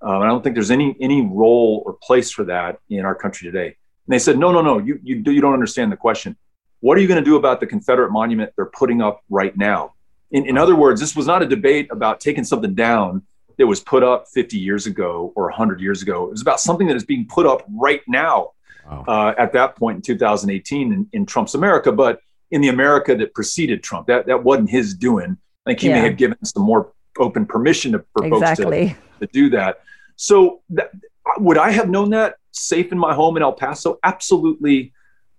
Um, 0.00 0.22
I 0.22 0.26
don't 0.26 0.44
think 0.44 0.54
there's 0.54 0.70
any 0.70 0.94
any 1.00 1.22
role 1.22 1.82
or 1.84 1.94
place 2.08 2.30
for 2.30 2.44
that 2.44 2.78
in 2.88 3.04
our 3.04 3.16
country 3.16 3.50
today. 3.50 3.66
And 3.66 4.10
they 4.14 4.20
said, 4.20 4.38
no, 4.38 4.52
no, 4.52 4.62
no, 4.62 4.78
you 4.78 5.00
you, 5.02 5.22
do, 5.22 5.32
you 5.32 5.40
don't 5.40 5.54
understand 5.54 5.90
the 5.90 5.96
question. 5.96 6.36
What 6.80 6.96
are 6.96 7.00
you 7.00 7.08
going 7.08 7.24
to 7.24 7.30
do 7.32 7.36
about 7.36 7.58
the 7.58 7.66
Confederate 7.66 8.12
monument 8.12 8.52
they're 8.54 8.66
putting 8.66 9.02
up 9.02 9.24
right 9.28 9.56
now? 9.56 9.94
In, 10.30 10.46
in 10.46 10.56
other 10.56 10.76
words, 10.76 11.00
this 11.00 11.16
was 11.16 11.26
not 11.26 11.42
a 11.42 11.46
debate 11.46 11.88
about 11.90 12.20
taking 12.20 12.44
something 12.44 12.74
down 12.74 13.22
that 13.58 13.66
was 13.66 13.80
put 13.80 14.02
up 14.02 14.28
50 14.28 14.58
years 14.58 14.86
ago 14.86 15.32
or 15.34 15.44
100 15.44 15.80
years 15.80 16.02
ago. 16.02 16.26
It 16.26 16.30
was 16.30 16.42
about 16.42 16.60
something 16.60 16.86
that 16.88 16.96
is 16.96 17.04
being 17.04 17.26
put 17.26 17.46
up 17.46 17.62
right 17.68 18.02
now 18.06 18.52
wow. 18.86 19.04
uh, 19.08 19.34
at 19.38 19.52
that 19.52 19.76
point 19.76 19.96
in 19.96 20.02
2018 20.02 20.92
in, 20.92 21.08
in, 21.12 21.26
Trump's 21.26 21.54
America, 21.54 21.90
but 21.90 22.20
in 22.50 22.60
the 22.60 22.68
America 22.68 23.16
that 23.16 23.34
preceded 23.34 23.82
Trump. 23.82 24.06
That, 24.06 24.26
that 24.26 24.42
wasn't 24.42 24.70
his 24.70 24.94
doing. 24.94 25.36
I 25.64 25.70
think 25.70 25.80
he 25.80 25.88
yeah. 25.88 25.94
may 25.94 26.08
have 26.08 26.16
given 26.16 26.44
some 26.44 26.62
more 26.62 26.92
open 27.18 27.46
permission 27.46 27.92
to, 27.92 28.04
for 28.12 28.26
exactly. 28.26 28.88
folks 28.88 29.00
to, 29.20 29.26
to 29.26 29.32
do 29.32 29.50
that. 29.50 29.80
So, 30.16 30.62
that, 30.70 30.90
would 31.38 31.58
I 31.58 31.70
have 31.70 31.88
known 31.88 32.10
that 32.10 32.36
safe 32.52 32.92
in 32.92 32.98
my 32.98 33.14
home 33.14 33.36
in 33.36 33.42
El 33.42 33.52
Paso? 33.52 33.98
Absolutely 34.02 34.92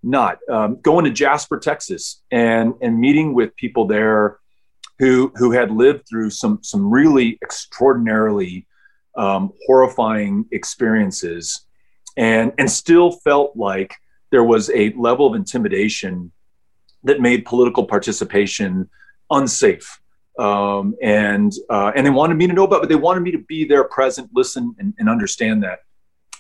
not. 0.04 0.40
Um, 0.50 0.80
going 0.82 1.06
to 1.06 1.12
Jasper, 1.12 1.60
Texas, 1.60 2.22
and 2.32 2.74
and 2.82 3.00
meeting 3.00 3.34
with 3.34 3.56
people 3.56 3.88
there 3.88 4.40
who 5.00 5.32
who 5.36 5.52
had 5.52 5.72
lived 5.72 6.08
through 6.08 6.30
some 6.30 6.60
some 6.64 6.90
really 6.90 7.38
extraordinarily 7.42 8.66
um, 9.16 9.52
horrifying 9.66 10.46
experiences, 10.52 11.66
and 12.16 12.54
and 12.58 12.70
still 12.70 13.12
felt 13.12 13.56
like 13.56 13.94
there 14.32 14.44
was 14.44 14.70
a 14.72 14.92
level 14.94 15.28
of 15.28 15.36
intimidation 15.36 16.32
that 17.04 17.22
made 17.22 17.46
political 17.46 17.86
participation 17.86 18.90
unsafe. 19.30 20.02
Um, 20.40 20.96
and 21.02 21.52
uh, 21.70 21.92
and 21.96 22.06
they 22.06 22.12
wanted 22.12 22.36
me 22.36 22.48
to 22.48 22.54
know 22.54 22.66
about, 22.66 22.82
but 22.82 22.90
they 22.90 22.96
wanted 22.96 23.22
me 23.22 23.32
to 23.32 23.40
be 23.40 23.66
there, 23.66 23.84
present, 23.86 24.30
listen, 24.34 24.76
and, 24.78 24.94
and 25.00 25.10
understand 25.10 25.64
that. 25.64 25.80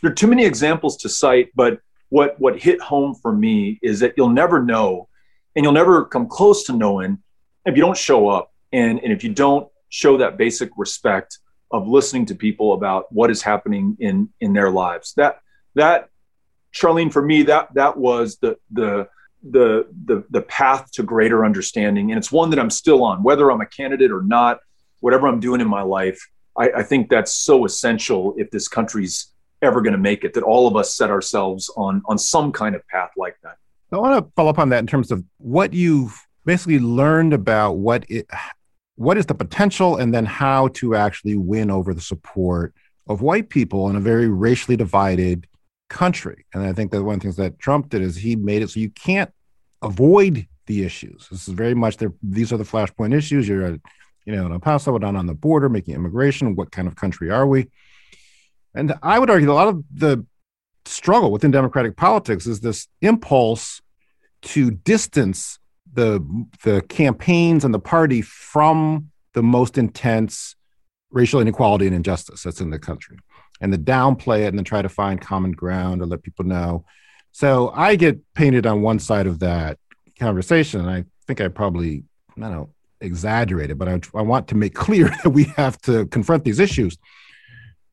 There 0.02 0.12
are 0.12 0.15
too 0.15 0.28
many 0.28 0.46
examples 0.46 0.98
to 0.98 1.10
cite, 1.10 1.50
but 1.56 1.80
what 2.10 2.39
what 2.39 2.60
hit 2.60 2.80
home 2.80 3.15
for 3.15 3.34
me 3.34 3.80
is 3.82 4.00
that 4.02 4.13
you'll 4.15 4.30
never 4.30 4.63
know, 4.63 5.10
and 5.56 5.63
you'll 5.63 5.74
never 5.74 6.06
come 6.06 6.28
close 6.28 6.63
to 6.65 6.74
knowing 6.74 7.17
if 7.68 7.76
you 7.76 7.82
don't 7.82 7.98
show 7.98 8.28
up 8.28 8.52
and, 8.72 9.00
and 9.04 9.14
if 9.14 9.24
you 9.24 9.34
don't 9.34 9.70
show 9.90 10.18
that 10.18 10.38
basic 10.38 10.70
respect 10.78 11.40
of 11.72 11.88
listening 11.88 12.26
to 12.26 12.36
people 12.36 12.74
about 12.74 13.12
what 13.12 13.30
is 13.30 13.42
happening 13.42 13.98
in 14.00 14.30
in 14.40 14.54
their 14.54 14.70
lives 14.70 15.14
that 15.16 15.40
that 15.76 16.10
charlene 16.74 17.12
for 17.12 17.22
me 17.22 17.44
that 17.44 17.74
that 17.74 17.98
was 17.98 18.38
the 18.38 18.58
the 18.72 19.08
the 19.52 19.88
the 20.06 20.24
the 20.30 20.42
path 20.42 20.92
to 20.92 21.04
greater 21.04 21.46
understanding 21.46 22.12
and 22.12 22.18
it's 22.18 22.32
one 22.32 22.50
that 22.50 22.60
i'm 22.60 22.70
still 22.70 23.04
on 23.04 23.22
whether 23.22 23.52
i'm 23.52 23.62
a 23.62 23.66
candidate 23.66 24.12
or 24.12 24.24
not 24.24 24.60
whatever 25.02 25.28
i'm 25.28 25.40
doing 25.40 25.62
in 25.62 25.68
my 25.68 25.82
life 25.82 26.20
i, 26.58 26.70
I 26.78 26.84
think 26.84 27.10
that's 27.10 27.34
so 27.34 27.66
essential 27.66 28.34
if 28.38 28.50
this 28.50 28.68
country's 28.68 29.34
ever 29.62 29.82
going 29.82 29.94
to 29.94 30.00
make 30.00 30.24
it. 30.24 30.34
That 30.34 30.44
all 30.44 30.68
of 30.68 30.76
us 30.76 30.96
set 30.96 31.10
ourselves 31.10 31.72
on 31.76 32.02
on 32.06 32.18
some 32.18 32.52
kind 32.52 32.76
of 32.76 32.88
path 32.88 33.12
like 33.18 33.38
that. 33.44 33.58
I 33.92 33.98
want 33.98 34.26
to 34.26 34.32
follow 34.36 34.50
up 34.50 34.60
on 34.60 34.70
that 34.70 34.80
in 34.80 34.88
terms 34.88 35.12
of 35.12 35.24
what 35.38 35.74
you've 35.74 36.27
basically 36.48 36.80
learned 36.80 37.34
about 37.34 37.74
what 37.74 38.06
it, 38.10 38.26
what 38.96 39.18
is 39.18 39.26
the 39.26 39.36
potential, 39.36 39.98
and 39.98 40.14
then 40.14 40.26
how 40.26 40.70
to 40.70 40.96
actually 40.96 41.36
win 41.36 41.70
over 41.70 41.94
the 41.94 42.02
support 42.02 42.74
of 43.06 43.22
white 43.22 43.50
people 43.50 43.90
in 43.90 43.98
a 43.98 44.00
very 44.00 44.28
racially 44.28 44.78
divided 44.78 45.46
country. 45.90 46.46
And 46.54 46.64
I 46.64 46.74
think 46.74 46.92
that 46.92 47.04
one 47.04 47.16
of 47.16 47.20
the 47.20 47.26
things 47.26 47.36
that 47.36 47.60
Trump 47.60 47.90
did 47.90 48.02
is 48.02 48.16
he 48.16 48.36
made 48.36 48.62
it 48.62 48.70
so 48.70 48.80
you 48.80 48.90
can't 48.90 49.32
avoid 49.82 50.48
the 50.66 50.84
issues. 50.84 51.28
This 51.30 51.48
is 51.48 51.54
very 51.54 51.74
much 51.74 51.98
there. 51.98 52.14
These 52.24 52.52
are 52.52 52.58
the 52.58 52.64
flashpoint 52.64 53.16
issues. 53.16 53.48
You're, 53.48 53.66
a, 53.66 53.80
you 54.26 54.36
know, 54.36 54.46
in 54.46 54.52
El 54.52 54.60
Paso, 54.60 54.98
down 54.98 55.16
on 55.16 55.28
the 55.28 55.34
border, 55.34 55.70
making 55.70 55.96
immigration. 55.96 56.56
What 56.56 56.72
kind 56.72 56.88
of 56.88 56.96
country 56.96 57.30
are 57.30 57.46
we? 57.46 57.70
And 58.74 58.94
I 59.04 59.20
would 59.20 59.30
argue 59.30 59.52
a 59.52 59.54
lot 59.54 59.68
of 59.68 59.84
the 59.94 60.26
struggle 60.86 61.32
within 61.32 61.52
democratic 61.52 61.98
politics 61.98 62.48
is 62.48 62.62
this 62.62 62.88
impulse 63.02 63.82
to 64.42 64.72
distance 64.72 65.60
the 65.98 66.24
the 66.64 66.82
campaigns 66.84 67.66
and 67.66 67.74
the 67.74 67.80
party 67.80 68.22
from 68.22 69.10
the 69.34 69.42
most 69.42 69.80
intense 69.80 70.56
racial 71.10 71.42
inequality 71.42 71.88
and 71.88 71.96
injustice 71.96 72.44
that's 72.44 72.62
in 72.62 72.70
the 72.70 72.78
country 72.78 73.18
and 73.60 73.72
to 73.72 73.80
downplay 73.80 74.42
it 74.42 74.50
and 74.50 74.60
then 74.60 74.64
try 74.64 74.84
to 74.84 74.90
find 74.90 75.20
common 75.20 75.52
ground 75.52 76.02
or 76.02 76.06
let 76.06 76.22
people 76.22 76.46
know. 76.46 76.86
So 77.32 77.72
i 77.76 77.96
get 77.96 78.20
painted 78.36 78.68
on 78.68 78.84
one 78.84 79.00
side 79.00 79.26
of 79.26 79.40
that 79.40 79.80
conversation 80.20 80.82
and 80.82 80.90
i 80.90 81.04
think 81.26 81.42
i 81.42 81.48
probably 81.48 82.04
i 82.38 82.42
don't 82.42 82.52
know 82.52 82.70
exaggerated 83.02 83.78
but 83.78 83.88
I, 83.88 84.00
I 84.16 84.22
want 84.22 84.48
to 84.50 84.56
make 84.56 84.76
clear 84.86 85.10
that 85.24 85.32
we 85.32 85.46
have 85.56 85.82
to 85.82 86.06
confront 86.06 86.44
these 86.44 86.60
issues. 86.60 86.98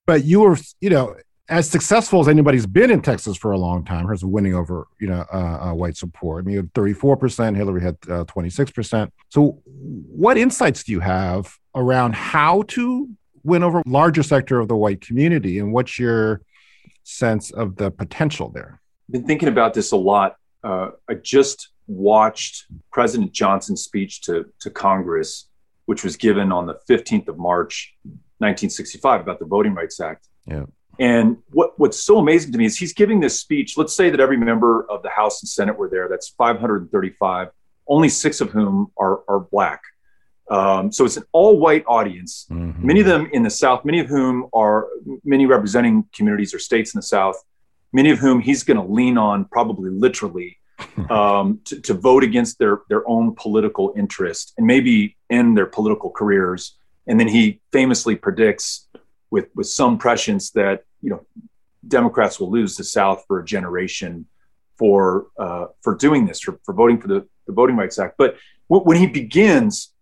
But 0.07 0.25
you 0.25 0.41
were 0.41 0.59
you 0.83 0.91
know 0.91 1.17
as 1.49 1.69
successful 1.69 2.21
as 2.21 2.29
anybody's 2.29 2.67
been 2.67 2.91
in 2.91 3.03
Texas 3.03 3.37
for 3.37 3.53
a 3.53 3.59
long 3.59 3.85
time, 3.85 4.07
hers 4.07 4.25
winning 4.25 4.55
over 4.55 4.87
you 4.99 5.07
know 5.07 5.25
uh, 5.33 5.71
uh, 5.71 5.75
white 5.75 5.97
support. 5.97 6.45
I 6.45 6.47
mean, 6.47 6.71
34 6.75 7.17
percent. 7.17 7.57
Hillary 7.57 7.83
had 7.83 7.97
uh, 8.09 8.25
26 8.25 8.71
percent. 8.71 9.13
So, 9.29 9.61
what 9.67 10.39
insights 10.39 10.85
do 10.85 10.93
you 10.93 11.01
have 11.01 11.55
around 11.75 12.15
how 12.15 12.63
to 12.69 13.09
win 13.43 13.63
over 13.63 13.83
larger 13.85 14.23
sector 14.23 14.59
of 14.59 14.69
the 14.69 14.77
white 14.77 15.01
community, 15.01 15.59
and 15.59 15.73
what's 15.73 15.99
your 15.99 16.41
sense 17.03 17.51
of 17.51 17.77
the 17.77 17.91
potential 17.91 18.49
there? 18.49 18.81
I've 19.09 19.13
been 19.13 19.27
thinking 19.27 19.49
about 19.49 19.75
this 19.75 19.93
a 19.93 19.97
lot. 19.97 20.37
Uh, 20.63 20.91
I 21.11 21.15
just 21.15 21.69
watched 21.87 22.65
President 22.91 23.33
Johnson's 23.33 23.83
speech 23.83 24.23
to 24.23 24.47
to 24.61 24.71
Congress, 24.71 25.49
which 25.85 26.05
was 26.05 26.17
given 26.17 26.53
on 26.53 26.67
the 26.67 26.79
15th 26.89 27.29
of 27.29 27.37
March, 27.37 27.95
1965, 28.39 29.21
about 29.21 29.39
the 29.39 29.45
Voting 29.45 29.75
Rights 29.75 30.01
Act. 30.01 30.27
Yeah 30.47 30.65
and 30.99 31.39
what, 31.51 31.79
what's 31.79 32.03
so 32.03 32.19
amazing 32.19 32.53
to 32.53 32.59
me 32.59 32.67
is 32.67 32.77
he's 32.77 32.93
giving 32.93 33.21
this 33.21 33.41
speech. 33.41 33.77
Let's 33.77 33.95
say 33.95 34.11
that 34.11 34.21
every 34.21 34.37
member 34.37 34.89
of 34.91 35.03
the 35.03 35.11
House 35.11 35.43
and 35.43 35.49
Senate 35.49 35.77
were 35.77 35.89
there. 35.89 36.09
That's 36.09 36.29
535, 36.31 37.49
only 37.89 38.09
six 38.09 38.41
of 38.41 38.51
whom 38.51 38.91
are, 38.99 39.23
are 39.29 39.41
black. 39.41 39.83
Um, 40.51 40.93
so 40.93 41.05
it's 41.05 41.17
an 41.17 41.25
all 41.33 41.59
white 41.59 41.85
audience, 41.87 42.47
mm-hmm. 42.51 42.87
many 42.87 43.01
of 43.01 43.07
them 43.07 43.29
in 43.33 43.43
the 43.43 43.51
South, 43.51 43.85
many 43.85 43.99
of 44.01 44.09
whom 44.09 44.49
are 44.53 44.89
many 45.25 45.47
representing 45.47 46.07
communities 46.15 46.53
or 46.53 46.59
states 46.59 46.95
in 46.95 46.99
the 46.99 47.03
South, 47.03 47.43
many 47.93 48.11
of 48.11 48.19
whom 48.19 48.41
he's 48.41 48.63
going 48.63 48.77
to 48.77 48.85
lean 48.85 49.17
on 49.17 49.47
probably 49.47 49.91
literally 49.91 50.59
um, 51.11 51.61
to, 51.65 51.81
to 51.81 51.95
vote 51.95 52.23
against 52.23 52.59
their, 52.59 52.83
their 52.89 53.09
own 53.09 53.35
political 53.35 53.95
interest 53.97 54.53
and 54.59 54.67
maybe 54.67 55.17
end 55.31 55.57
their 55.57 55.67
political 55.67 56.11
careers. 56.11 56.77
And 57.07 57.19
then 57.19 57.29
he 57.29 57.61
famously 57.73 58.17
predicts 58.17 58.89
with 59.35 59.49
with 59.57 59.67
some 59.67 59.99
prescience 59.99 60.53
that 60.53 60.85
you 61.03 61.11
know 61.11 61.27
Democrats 61.89 62.39
will 62.39 62.53
lose 62.53 62.77
the 62.77 62.85
South 62.85 63.25
for 63.27 63.41
a 63.41 63.45
generation 63.45 64.27
for 64.79 65.27
uh, 65.37 65.67
for 65.83 65.97
doing 65.97 66.25
this 66.25 66.41
for, 66.41 66.61
for 66.65 66.73
voting 66.73 67.01
for 67.01 67.09
the, 67.09 67.27
the 67.49 67.53
Voting 67.53 67.77
Rights 67.77 67.99
Act. 67.99 68.15
But 68.17 68.37
w- 68.71 68.85
when 68.89 68.97
he 68.97 69.09
begins, 69.09 69.93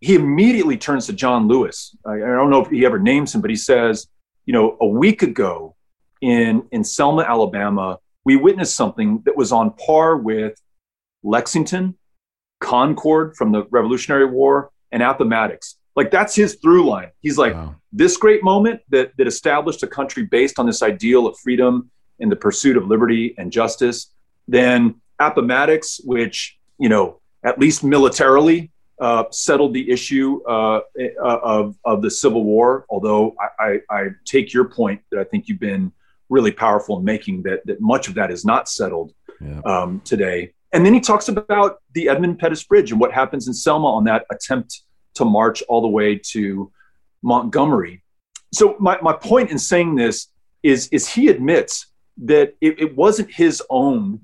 he 0.00 0.14
immediately 0.14 0.76
turns 0.76 1.06
to 1.06 1.14
John 1.14 1.48
Lewis. 1.48 1.96
I, 2.04 2.16
I 2.16 2.32
don't 2.38 2.50
know 2.50 2.62
if 2.62 2.70
he 2.70 2.84
ever 2.84 2.98
names 2.98 3.34
him, 3.34 3.40
but 3.40 3.48
he 3.48 3.56
says, 3.56 4.06
you 4.44 4.52
know, 4.52 4.76
a 4.78 4.86
week 4.86 5.22
ago 5.22 5.74
in 6.20 6.68
in 6.70 6.84
Selma, 6.84 7.22
Alabama, 7.22 7.98
we 8.26 8.36
witnessed 8.36 8.76
something 8.76 9.22
that 9.24 9.38
was 9.38 9.52
on 9.52 9.72
par 9.72 10.18
with 10.18 10.60
Lexington, 11.22 11.96
Concord 12.60 13.36
from 13.38 13.52
the 13.52 13.64
Revolutionary 13.70 14.26
War, 14.26 14.70
and 14.92 15.02
Appomattox. 15.02 15.79
Like 15.96 16.10
that's 16.10 16.34
his 16.34 16.56
through 16.56 16.88
line. 16.88 17.10
He's 17.20 17.38
like, 17.38 17.54
wow. 17.54 17.74
this 17.92 18.16
great 18.16 18.42
moment 18.42 18.80
that, 18.90 19.12
that 19.18 19.26
established 19.26 19.82
a 19.82 19.86
country 19.86 20.24
based 20.24 20.58
on 20.58 20.66
this 20.66 20.82
ideal 20.82 21.26
of 21.26 21.38
freedom 21.38 21.90
and 22.20 22.30
the 22.30 22.36
pursuit 22.36 22.76
of 22.76 22.86
liberty 22.86 23.34
and 23.38 23.50
justice. 23.50 24.12
Then 24.46 25.00
Appomattox, 25.18 26.00
which, 26.04 26.58
you 26.78 26.88
know, 26.88 27.20
at 27.44 27.58
least 27.58 27.82
militarily 27.82 28.70
uh, 29.00 29.24
settled 29.30 29.74
the 29.74 29.90
issue 29.90 30.42
uh, 30.44 30.80
of, 31.22 31.76
of 31.84 32.02
the 32.02 32.10
Civil 32.10 32.44
War. 32.44 32.84
Although 32.90 33.34
I, 33.58 33.64
I, 33.64 33.80
I, 33.90 34.08
take 34.26 34.52
your 34.52 34.66
point 34.66 35.00
that 35.10 35.18
I 35.18 35.24
think 35.24 35.48
you've 35.48 35.58
been 35.58 35.90
really 36.28 36.52
powerful 36.52 36.98
in 36.98 37.04
making 37.04 37.42
that, 37.44 37.64
that 37.66 37.80
much 37.80 38.08
of 38.08 38.14
that 38.14 38.30
is 38.30 38.44
not 38.44 38.68
settled 38.68 39.14
yeah. 39.40 39.60
um, 39.64 40.02
today. 40.04 40.52
And 40.72 40.84
then 40.84 40.94
he 40.94 41.00
talks 41.00 41.28
about 41.28 41.78
the 41.94 42.08
Edmund 42.08 42.38
Pettus 42.38 42.62
Bridge 42.62 42.92
and 42.92 43.00
what 43.00 43.12
happens 43.12 43.48
in 43.48 43.54
Selma 43.54 43.88
on 43.88 44.04
that 44.04 44.26
attempt 44.30 44.82
to 45.14 45.24
march 45.24 45.62
all 45.68 45.82
the 45.82 45.88
way 45.88 46.16
to 46.16 46.70
Montgomery. 47.22 48.02
So 48.52 48.76
my, 48.78 48.98
my 49.00 49.12
point 49.12 49.50
in 49.50 49.58
saying 49.58 49.94
this 49.94 50.28
is, 50.62 50.88
is 50.88 51.08
he 51.08 51.28
admits 51.28 51.86
that 52.18 52.54
it, 52.60 52.80
it 52.80 52.96
wasn't 52.96 53.30
his 53.30 53.62
own 53.70 54.20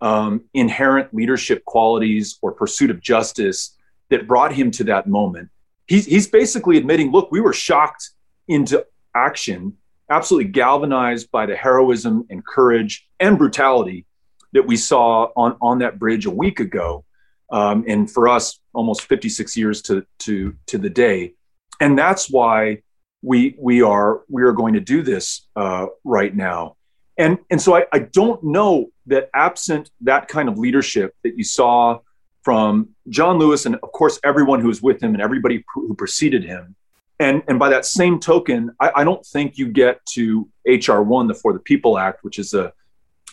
um, 0.00 0.44
inherent 0.54 1.12
leadership 1.12 1.64
qualities 1.64 2.38
or 2.42 2.52
pursuit 2.52 2.90
of 2.90 3.00
justice 3.00 3.76
that 4.08 4.26
brought 4.26 4.52
him 4.52 4.70
to 4.72 4.84
that 4.84 5.06
moment. 5.06 5.48
He's, 5.86 6.06
he's 6.06 6.28
basically 6.28 6.76
admitting, 6.76 7.10
look, 7.10 7.32
we 7.32 7.40
were 7.40 7.52
shocked 7.52 8.10
into 8.48 8.86
action, 9.14 9.76
absolutely 10.08 10.50
galvanized 10.50 11.30
by 11.30 11.46
the 11.46 11.56
heroism 11.56 12.26
and 12.30 12.44
courage 12.46 13.08
and 13.18 13.38
brutality 13.38 14.06
that 14.52 14.66
we 14.66 14.76
saw 14.76 15.30
on, 15.36 15.56
on 15.60 15.78
that 15.78 15.98
bridge 15.98 16.26
a 16.26 16.30
week 16.30 16.60
ago. 16.60 17.04
Um, 17.50 17.84
and 17.88 18.10
for 18.10 18.28
us, 18.28 18.59
almost 18.72 19.02
56 19.02 19.56
years 19.56 19.82
to 19.82 20.06
to 20.20 20.54
to 20.66 20.78
the 20.78 20.90
day, 20.90 21.34
and 21.80 21.98
that's 21.98 22.30
why 22.30 22.82
we 23.22 23.54
we 23.58 23.82
are 23.82 24.22
we 24.28 24.42
are 24.42 24.52
going 24.52 24.74
to 24.74 24.80
do 24.80 25.02
this 25.02 25.46
uh, 25.56 25.86
right 26.04 26.34
now. 26.34 26.76
And 27.18 27.38
and 27.50 27.60
so 27.60 27.76
I, 27.76 27.86
I 27.92 28.00
don't 28.00 28.42
know 28.42 28.86
that 29.06 29.28
absent 29.34 29.90
that 30.02 30.28
kind 30.28 30.48
of 30.48 30.58
leadership 30.58 31.14
that 31.22 31.36
you 31.36 31.44
saw 31.44 32.00
from 32.42 32.90
John 33.08 33.38
Lewis 33.38 33.66
and 33.66 33.74
of 33.76 33.92
course 33.92 34.18
everyone 34.24 34.60
who 34.60 34.68
was 34.68 34.82
with 34.82 35.02
him 35.02 35.12
and 35.14 35.22
everybody 35.22 35.64
who 35.74 35.94
preceded 35.94 36.44
him. 36.44 36.76
And, 37.18 37.42
and 37.48 37.58
by 37.58 37.68
that 37.68 37.84
same 37.84 38.18
token, 38.18 38.70
I, 38.80 38.92
I 38.96 39.04
don't 39.04 39.24
think 39.26 39.58
you 39.58 39.68
get 39.68 40.04
to 40.14 40.48
HR 40.64 41.02
one, 41.02 41.26
the 41.26 41.34
For 41.34 41.52
the 41.52 41.58
People 41.58 41.98
Act, 41.98 42.24
which 42.24 42.38
is 42.38 42.54
a, 42.54 42.72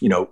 you 0.02 0.10
know, 0.10 0.32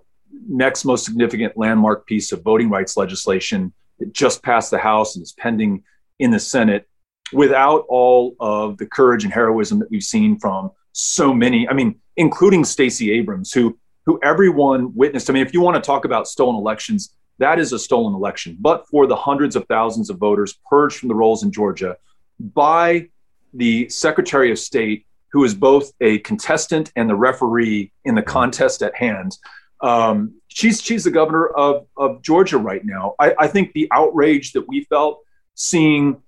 next 0.50 0.84
most 0.84 1.06
significant 1.06 1.56
landmark 1.56 2.06
piece 2.06 2.34
of 2.34 2.44
voting 2.44 2.70
rights 2.70 2.98
legislation 2.98 3.72
that 4.00 4.14
just 4.14 4.44
passed 4.44 4.72
the 4.72 4.78
House 4.78 5.16
and 5.16 5.24
is 5.24 5.34
pending 5.34 5.84
in 6.20 6.32
the 6.32 6.40
Senate 6.40 6.88
without 7.34 7.86
all 7.90 8.36
of 8.40 8.78
the 8.78 8.86
courage 8.86 9.24
and 9.24 9.34
heroism 9.34 9.80
that 9.80 9.90
we've 9.90 10.04
seen 10.04 10.40
from 10.40 10.72
so 10.92 11.34
many, 11.34 11.68
I 11.68 11.74
mean, 11.74 12.00
including 12.16 12.64
Stacey 12.64 13.12
Abrams, 13.12 13.52
who 13.52 13.78
who 14.06 14.20
everyone 14.24 14.94
witnessed. 14.96 15.30
I 15.30 15.34
mean, 15.34 15.46
if 15.46 15.54
you 15.54 15.62
want 15.62 15.76
to 15.76 15.86
talk 15.86 16.06
about 16.06 16.28
stolen 16.28 16.56
elections, 16.56 17.16
that 17.40 17.60
is 17.60 17.74
a 17.74 17.80
stolen 17.80 18.14
election. 18.14 18.58
But 18.60 18.88
for 18.88 19.08
the 19.08 19.16
hundreds 19.16 19.56
of 19.56 19.66
thousands 19.68 20.10
of 20.10 20.18
voters 20.18 20.60
purged 20.70 20.98
from 20.98 21.10
the 21.10 21.16
rolls 21.16 21.44
in 21.44 21.52
Georgia 21.52 21.98
by 22.40 23.10
the 23.54 23.90
Secretary 23.90 24.52
of 24.52 24.60
State, 24.60 25.06
who 25.32 25.44
is 25.44 25.54
both 25.54 25.92
a 26.02 26.20
contestant 26.20 26.92
and 26.96 27.10
the 27.10 27.16
referee 27.16 27.92
in 28.06 28.16
the 28.16 28.22
contest 28.22 28.84
at 28.84 28.96
hand, 28.96 29.38
um, 29.86 30.34
she's 30.48 30.82
she's 30.82 31.04
the 31.04 31.12
governor 31.12 31.48
of 31.48 31.86
of 31.96 32.24
Georgia 32.24 32.58
right 32.58 32.84
now. 32.84 33.14
I, 33.20 33.36
I 33.38 33.48
think 33.48 33.74
the 33.74 33.88
outrage 33.92 34.54
that 34.54 34.68
we 34.68 34.84
felt 34.86 35.22
seeing 35.54 36.22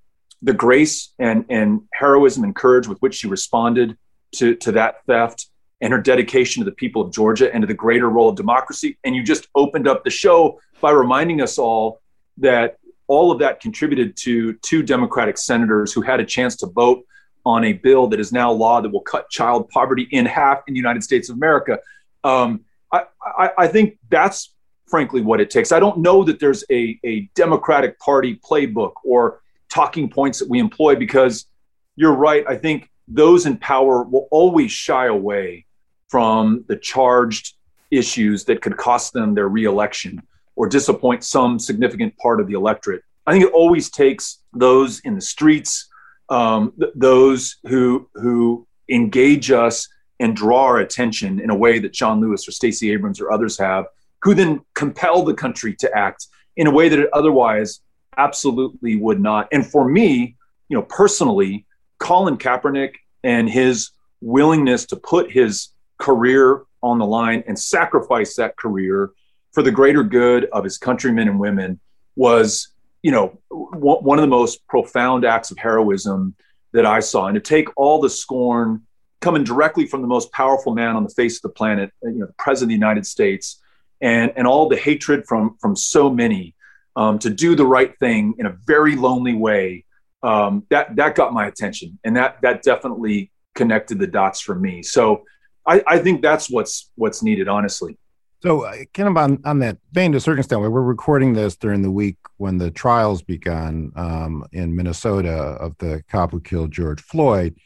the 0.43 0.53
grace 0.53 1.13
and 1.17 1.43
and 1.49 1.81
heroism 1.91 2.43
and 2.43 2.55
courage 2.55 2.87
with 2.87 2.99
which 2.99 3.15
she 3.15 3.27
responded 3.27 3.97
to 4.35 4.55
to 4.57 4.71
that 4.73 5.03
theft 5.07 5.47
and 5.81 5.91
her 5.91 5.99
dedication 5.99 6.61
to 6.61 6.69
the 6.69 6.75
people 6.75 7.01
of 7.01 7.11
Georgia 7.11 7.51
and 7.51 7.63
to 7.63 7.67
the 7.67 7.73
greater 7.73 8.09
role 8.09 8.29
of 8.29 8.35
democracy. 8.35 8.97
And 9.03 9.15
you 9.15 9.23
just 9.23 9.47
opened 9.55 9.87
up 9.87 10.03
the 10.03 10.09
show 10.11 10.59
by 10.79 10.91
reminding 10.91 11.41
us 11.41 11.57
all 11.57 12.01
that 12.37 12.77
all 13.07 13.31
of 13.31 13.39
that 13.39 13.59
contributed 13.59 14.15
to 14.17 14.53
two 14.61 14.83
Democratic 14.83 15.37
senators 15.37 15.93
who 15.93 16.01
had 16.01 16.19
a 16.19 16.25
chance 16.25 16.55
to 16.57 16.67
vote 16.67 17.05
on 17.43 17.63
a 17.63 17.73
bill 17.73 18.07
that 18.07 18.19
is 18.19 18.31
now 18.31 18.51
law 18.51 18.81
that 18.81 18.89
will 18.89 19.01
cut 19.01 19.29
child 19.29 19.69
poverty 19.69 20.07
in 20.11 20.27
half 20.27 20.59
in 20.67 20.75
the 20.75 20.77
United 20.77 21.01
States 21.03 21.29
of 21.29 21.37
America. 21.37 21.79
Um, 22.23 22.65
I, 22.91 23.03
I, 23.21 23.49
I 23.57 23.67
think 23.67 23.97
that's 24.09 24.53
frankly 24.87 25.21
what 25.21 25.41
it 25.41 25.49
takes. 25.49 25.71
I 25.71 25.79
don't 25.79 25.99
know 25.99 26.23
that 26.23 26.39
there's 26.39 26.63
a, 26.71 26.99
a 27.03 27.29
Democratic 27.35 27.99
Party 27.99 28.39
playbook 28.49 28.93
or 29.03 29.41
talking 29.69 30.09
points 30.09 30.39
that 30.39 30.49
we 30.49 30.59
employ 30.59 30.95
because 30.95 31.45
you're 31.95 32.13
right. 32.13 32.45
I 32.47 32.55
think 32.55 32.89
those 33.07 33.45
in 33.45 33.57
power 33.57 34.03
will 34.03 34.27
always 34.31 34.71
shy 34.71 35.07
away 35.07 35.65
from 36.07 36.63
the 36.67 36.75
charged 36.75 37.55
issues 37.91 38.45
that 38.45 38.61
could 38.61 38.77
cost 38.77 39.13
them 39.13 39.33
their 39.33 39.49
reelection 39.49 40.21
or 40.55 40.67
disappoint 40.67 41.23
some 41.23 41.59
significant 41.59 42.15
part 42.17 42.39
of 42.39 42.47
the 42.47 42.53
electorate. 42.53 43.03
I 43.25 43.31
think 43.31 43.43
it 43.43 43.51
always 43.53 43.89
takes 43.89 44.39
those 44.53 44.99
in 45.01 45.15
the 45.15 45.21
streets, 45.21 45.89
um, 46.29 46.73
th- 46.79 46.93
those 46.95 47.57
who 47.67 48.09
who 48.13 48.65
engage 48.89 49.51
us 49.51 49.87
and 50.19 50.35
draw 50.35 50.63
our 50.63 50.79
attention 50.79 51.39
in 51.39 51.49
a 51.49 51.55
way 51.55 51.79
that 51.79 51.93
John 51.93 52.19
Lewis 52.19 52.47
or 52.47 52.51
Stacey 52.51 52.91
Abrams 52.91 53.21
or 53.21 53.31
others 53.31 53.57
have, 53.57 53.85
who 54.23 54.33
then 54.33 54.61
compel 54.73 55.23
the 55.23 55.33
country 55.33 55.75
to 55.75 55.95
act 55.95 56.27
in 56.55 56.67
a 56.67 56.71
way 56.71 56.89
that 56.89 56.99
it 56.99 57.09
otherwise 57.13 57.81
absolutely 58.17 58.95
would 58.95 59.19
not. 59.19 59.47
And 59.51 59.65
for 59.65 59.87
me, 59.87 60.35
you 60.69 60.77
know, 60.77 60.83
personally, 60.83 61.65
Colin 61.99 62.37
Kaepernick 62.37 62.95
and 63.23 63.49
his 63.49 63.91
willingness 64.21 64.85
to 64.87 64.95
put 64.95 65.31
his 65.31 65.69
career 65.99 66.63
on 66.81 66.97
the 66.97 67.05
line 67.05 67.43
and 67.47 67.57
sacrifice 67.57 68.35
that 68.35 68.57
career 68.57 69.11
for 69.51 69.61
the 69.63 69.71
greater 69.71 70.03
good 70.03 70.45
of 70.45 70.63
his 70.63 70.77
countrymen 70.77 71.27
and 71.27 71.39
women 71.39 71.79
was, 72.15 72.69
you 73.03 73.11
know, 73.11 73.37
one 73.49 74.17
of 74.17 74.21
the 74.21 74.27
most 74.27 74.67
profound 74.67 75.25
acts 75.25 75.51
of 75.51 75.57
heroism 75.57 76.35
that 76.73 76.85
I 76.85 76.99
saw. 76.99 77.27
And 77.27 77.35
to 77.35 77.41
take 77.41 77.69
all 77.75 78.01
the 78.01 78.09
scorn 78.09 78.83
coming 79.21 79.43
directly 79.43 79.85
from 79.85 80.01
the 80.01 80.07
most 80.07 80.31
powerful 80.31 80.73
man 80.73 80.95
on 80.95 81.03
the 81.03 81.09
face 81.09 81.37
of 81.37 81.41
the 81.43 81.49
planet, 81.49 81.91
you 82.03 82.11
know, 82.11 82.27
the 82.27 82.33
president 82.37 82.65
of 82.65 82.69
the 82.69 82.85
United 82.85 83.05
States, 83.05 83.61
and 84.01 84.31
and 84.35 84.47
all 84.47 84.69
the 84.69 84.77
hatred 84.77 85.25
from 85.27 85.57
from 85.59 85.75
so 85.75 86.09
many, 86.09 86.55
um, 86.95 87.19
to 87.19 87.29
do 87.29 87.55
the 87.55 87.65
right 87.65 87.97
thing 87.99 88.35
in 88.37 88.45
a 88.45 88.55
very 88.65 88.95
lonely 88.95 89.33
way, 89.33 89.85
um, 90.23 90.65
that 90.69 90.95
that 90.95 91.15
got 91.15 91.33
my 91.33 91.47
attention, 91.47 91.99
and 92.03 92.15
that 92.15 92.37
that 92.41 92.61
definitely 92.61 93.31
connected 93.55 93.99
the 93.99 94.07
dots 94.07 94.39
for 94.39 94.55
me. 94.55 94.83
So 94.83 95.23
I, 95.65 95.83
I 95.85 95.99
think 95.99 96.21
that's 96.21 96.49
what's 96.49 96.91
what's 96.95 97.21
needed, 97.21 97.47
honestly. 97.47 97.97
So, 98.43 98.61
uh, 98.61 98.75
kind 98.93 99.09
of 99.09 99.17
on, 99.17 99.39
on 99.45 99.59
that 99.59 99.79
vein, 99.93 100.11
to 100.11 100.19
a 100.19 100.21
certain 100.21 100.39
extent, 100.39 100.61
we're 100.61 100.69
recording 100.69 101.33
this 101.33 101.55
during 101.55 101.81
the 101.81 101.89
week 101.89 102.17
when 102.37 102.59
the 102.59 102.69
trials 102.69 103.23
began 103.23 103.91
um, 103.95 104.45
in 104.51 104.75
Minnesota 104.75 105.31
of 105.31 105.75
the 105.79 106.03
cop 106.07 106.31
who 106.31 106.39
killed 106.39 106.71
George 106.71 107.01
Floyd. 107.01 107.57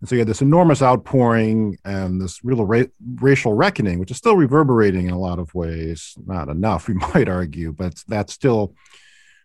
And 0.00 0.08
so 0.08 0.14
you 0.14 0.20
had 0.20 0.28
this 0.28 0.40
enormous 0.40 0.80
outpouring 0.82 1.76
and 1.84 2.20
this 2.20 2.42
real 2.42 2.64
ra- 2.64 2.84
racial 3.16 3.52
reckoning, 3.52 3.98
which 3.98 4.10
is 4.10 4.16
still 4.16 4.36
reverberating 4.36 5.06
in 5.06 5.12
a 5.12 5.18
lot 5.18 5.38
of 5.38 5.54
ways. 5.54 6.14
Not 6.24 6.48
enough, 6.48 6.88
we 6.88 6.94
might 6.94 7.28
argue, 7.28 7.72
but 7.72 8.02
that's 8.08 8.32
still. 8.32 8.74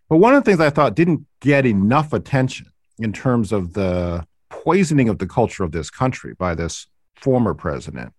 But 0.09 0.17
one 0.17 0.35
of 0.35 0.43
the 0.43 0.49
things 0.49 0.61
I 0.61 0.69
thought 0.69 0.95
didn't 0.95 1.25
get 1.41 1.65
enough 1.65 2.13
attention 2.13 2.67
in 2.99 3.11
terms 3.11 3.51
of 3.51 3.73
the 3.73 4.25
poisoning 4.49 5.09
of 5.09 5.17
the 5.17 5.27
culture 5.27 5.63
of 5.63 5.71
this 5.71 5.89
country 5.89 6.33
by 6.33 6.55
this 6.55 6.87
former 7.15 7.53
president 7.53 8.13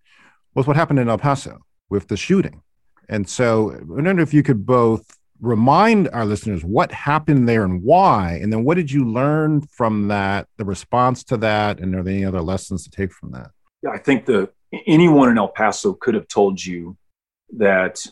was 0.55 0.67
what 0.67 0.77
happened 0.77 0.99
in 0.99 1.09
El 1.09 1.19
Paso 1.19 1.61
with 1.89 2.09
the 2.09 2.17
shooting. 2.17 2.63
And 3.09 3.29
so 3.29 3.73
I 3.73 3.79
wonder 3.83 4.23
if 4.23 4.35
you 4.35 4.43
could 4.43 4.67
both 4.67 5.17
remind 5.41 6.09
our 6.11 6.25
listeners 6.25 6.65
what 6.65 6.91
happened 6.93 7.49
there 7.49 7.65
and 7.65 7.83
why 7.83 8.39
and 8.43 8.53
then 8.53 8.65
what 8.65 8.77
did 8.77 8.91
you 8.91 9.05
learn 9.05 9.61
from 9.61 10.09
that 10.09 10.49
the 10.57 10.65
response 10.65 11.23
to 11.25 11.37
that 11.37 11.81
and 11.81 11.95
are 11.95 12.03
there 12.03 12.15
any 12.15 12.25
other 12.25 12.41
lessons 12.41 12.85
to 12.85 12.91
take 12.91 13.13
from 13.13 13.33
that? 13.33 13.51
Yeah 13.83 13.91
i 13.91 13.99
think 13.99 14.27
the 14.27 14.51
anyone 14.87 15.29
in 15.29 15.39
el 15.39 15.49
paso 15.49 15.93
could 15.93 16.15
have 16.15 16.29
told 16.29 16.65
you 16.65 16.97
that 17.57 18.05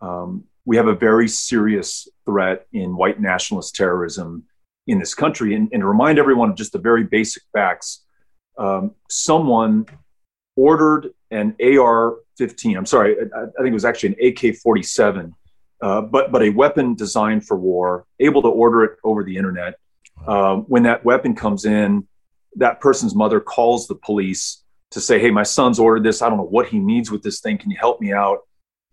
um, 0.00 0.44
we 0.64 0.76
have 0.76 0.88
a 0.88 0.94
very 0.94 1.28
serious 1.28 2.08
threat 2.24 2.66
in 2.72 2.96
white 2.96 3.20
nationalist 3.20 3.74
terrorism 3.74 4.44
in 4.86 4.98
this 4.98 5.14
country. 5.14 5.54
And, 5.54 5.68
and 5.72 5.80
to 5.80 5.86
remind 5.86 6.18
everyone 6.18 6.50
of 6.50 6.56
just 6.56 6.72
the 6.72 6.78
very 6.78 7.04
basic 7.04 7.42
facts 7.52 8.04
um, 8.58 8.92
someone 9.10 9.86
ordered 10.56 11.10
an 11.30 11.54
ar-15 11.60 12.76
i'm 12.76 12.86
sorry 12.86 13.16
I, 13.18 13.42
I 13.42 13.44
think 13.58 13.68
it 13.68 13.72
was 13.72 13.84
actually 13.84 14.10
an 14.10 14.28
ak-47 14.28 15.32
uh, 15.80 16.00
but 16.00 16.32
but 16.32 16.42
a 16.42 16.50
weapon 16.50 16.94
designed 16.94 17.46
for 17.46 17.56
war, 17.56 18.06
able 18.20 18.42
to 18.42 18.48
order 18.48 18.84
it 18.84 18.98
over 19.04 19.22
the 19.22 19.36
internet. 19.36 19.78
Uh, 20.26 20.56
when 20.56 20.84
that 20.84 21.04
weapon 21.04 21.34
comes 21.34 21.66
in, 21.66 22.06
that 22.56 22.80
person's 22.80 23.14
mother 23.14 23.40
calls 23.40 23.86
the 23.86 23.94
police 23.94 24.62
to 24.90 25.00
say, 25.00 25.18
"Hey, 25.18 25.30
my 25.30 25.42
son's 25.42 25.78
ordered 25.78 26.04
this. 26.04 26.22
I 26.22 26.28
don't 26.28 26.38
know 26.38 26.44
what 26.44 26.68
he 26.68 26.78
needs 26.78 27.10
with 27.10 27.22
this 27.22 27.40
thing. 27.40 27.58
Can 27.58 27.70
you 27.70 27.76
help 27.78 28.00
me 28.00 28.12
out?" 28.12 28.40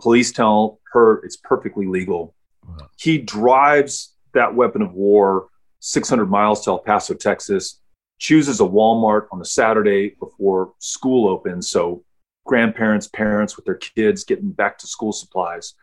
Police 0.01 0.33
tell 0.33 0.79
her 0.91 1.23
it's 1.23 1.37
perfectly 1.37 1.87
legal. 1.87 2.35
Wow. 2.67 2.89
He 2.97 3.17
drives 3.19 4.13
that 4.33 4.53
weapon 4.53 4.81
of 4.81 4.93
war 4.93 5.47
600 5.79 6.25
miles 6.25 6.63
to 6.65 6.71
El 6.71 6.79
Paso, 6.79 7.13
Texas. 7.13 7.79
Chooses 8.19 8.59
a 8.59 8.63
Walmart 8.63 9.27
on 9.31 9.39
the 9.39 9.45
Saturday 9.45 10.15
before 10.19 10.73
school 10.79 11.29
opens, 11.29 11.69
so 11.69 12.03
grandparents, 12.45 13.07
parents 13.07 13.55
with 13.55 13.65
their 13.65 13.75
kids 13.75 14.23
getting 14.23 14.51
back 14.51 14.77
to 14.79 14.87
school 14.87 15.13
supplies 15.13 15.73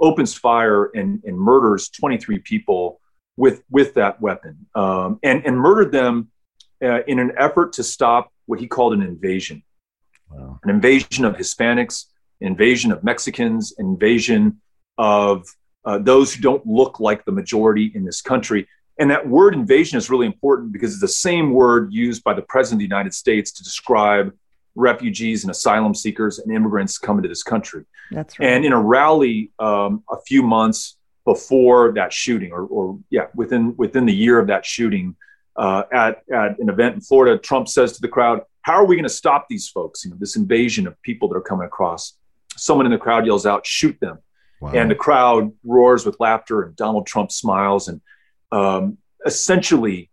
opens 0.00 0.34
fire 0.34 0.86
and, 0.94 1.22
and 1.24 1.38
murders 1.38 1.88
23 1.88 2.38
people 2.38 3.00
with 3.36 3.62
with 3.70 3.94
that 3.94 4.20
weapon 4.20 4.66
um, 4.74 5.18
and 5.22 5.44
and 5.44 5.58
murdered 5.58 5.92
them 5.92 6.30
uh, 6.82 7.02
in 7.04 7.18
an 7.18 7.32
effort 7.36 7.72
to 7.74 7.82
stop 7.82 8.32
what 8.46 8.60
he 8.60 8.66
called 8.66 8.92
an 8.92 9.02
invasion 9.02 9.62
wow. 10.30 10.58
an 10.64 10.70
invasion 10.70 11.24
of 11.24 11.34
hispanics 11.36 12.06
invasion 12.40 12.92
of 12.92 13.02
mexicans 13.04 13.74
invasion 13.78 14.60
of 14.98 15.46
uh, 15.84 15.98
those 15.98 16.34
who 16.34 16.40
don't 16.40 16.66
look 16.66 16.98
like 16.98 17.24
the 17.24 17.32
majority 17.32 17.92
in 17.94 18.04
this 18.04 18.20
country 18.20 18.66
and 18.98 19.10
that 19.10 19.28
word 19.28 19.54
invasion 19.54 19.98
is 19.98 20.08
really 20.08 20.26
important 20.26 20.72
because 20.72 20.92
it's 20.92 21.00
the 21.00 21.08
same 21.08 21.52
word 21.52 21.92
used 21.92 22.24
by 22.24 22.32
the 22.32 22.42
president 22.42 22.76
of 22.76 22.80
the 22.80 22.94
united 22.94 23.14
states 23.14 23.52
to 23.52 23.62
describe 23.62 24.32
refugees 24.76 25.42
and 25.42 25.50
asylum 25.50 25.94
seekers 25.94 26.38
and 26.38 26.54
immigrants 26.54 26.98
coming 26.98 27.22
to 27.22 27.28
this 27.28 27.42
country. 27.42 27.84
That's 28.10 28.38
right. 28.38 28.48
And 28.48 28.64
in 28.64 28.72
a 28.72 28.80
rally 28.80 29.50
um, 29.58 30.04
a 30.10 30.20
few 30.26 30.42
months 30.42 30.96
before 31.24 31.92
that 31.94 32.12
shooting, 32.12 32.52
or, 32.52 32.62
or, 32.66 32.98
yeah, 33.10 33.26
within 33.34 33.74
within 33.76 34.06
the 34.06 34.14
year 34.14 34.38
of 34.38 34.46
that 34.46 34.64
shooting, 34.64 35.16
uh, 35.56 35.82
at 35.92 36.22
at 36.32 36.58
an 36.60 36.68
event 36.68 36.94
in 36.94 37.00
Florida, 37.00 37.36
Trump 37.36 37.68
says 37.68 37.94
to 37.94 38.00
the 38.00 38.08
crowd, 38.08 38.42
"How 38.62 38.74
are 38.74 38.84
we 38.84 38.94
going 38.94 39.04
to 39.04 39.08
stop 39.08 39.46
these 39.50 39.68
folks? 39.68 40.04
You 40.04 40.12
know, 40.12 40.16
this 40.20 40.36
invasion 40.36 40.86
of 40.86 41.00
people 41.02 41.28
that 41.28 41.36
are 41.36 41.42
coming 41.42 41.66
across." 41.66 42.16
Someone 42.56 42.86
in 42.86 42.92
the 42.92 42.98
crowd 42.98 43.26
yells 43.26 43.44
out, 43.44 43.66
"Shoot 43.66 43.98
them!" 44.00 44.18
Wow. 44.60 44.72
And 44.72 44.90
the 44.90 44.94
crowd 44.94 45.52
roars 45.64 46.06
with 46.06 46.16
laughter, 46.20 46.62
and 46.62 46.76
Donald 46.76 47.06
Trump 47.06 47.32
smiles, 47.32 47.88
and 47.88 48.00
um, 48.52 48.98
essentially 49.26 50.10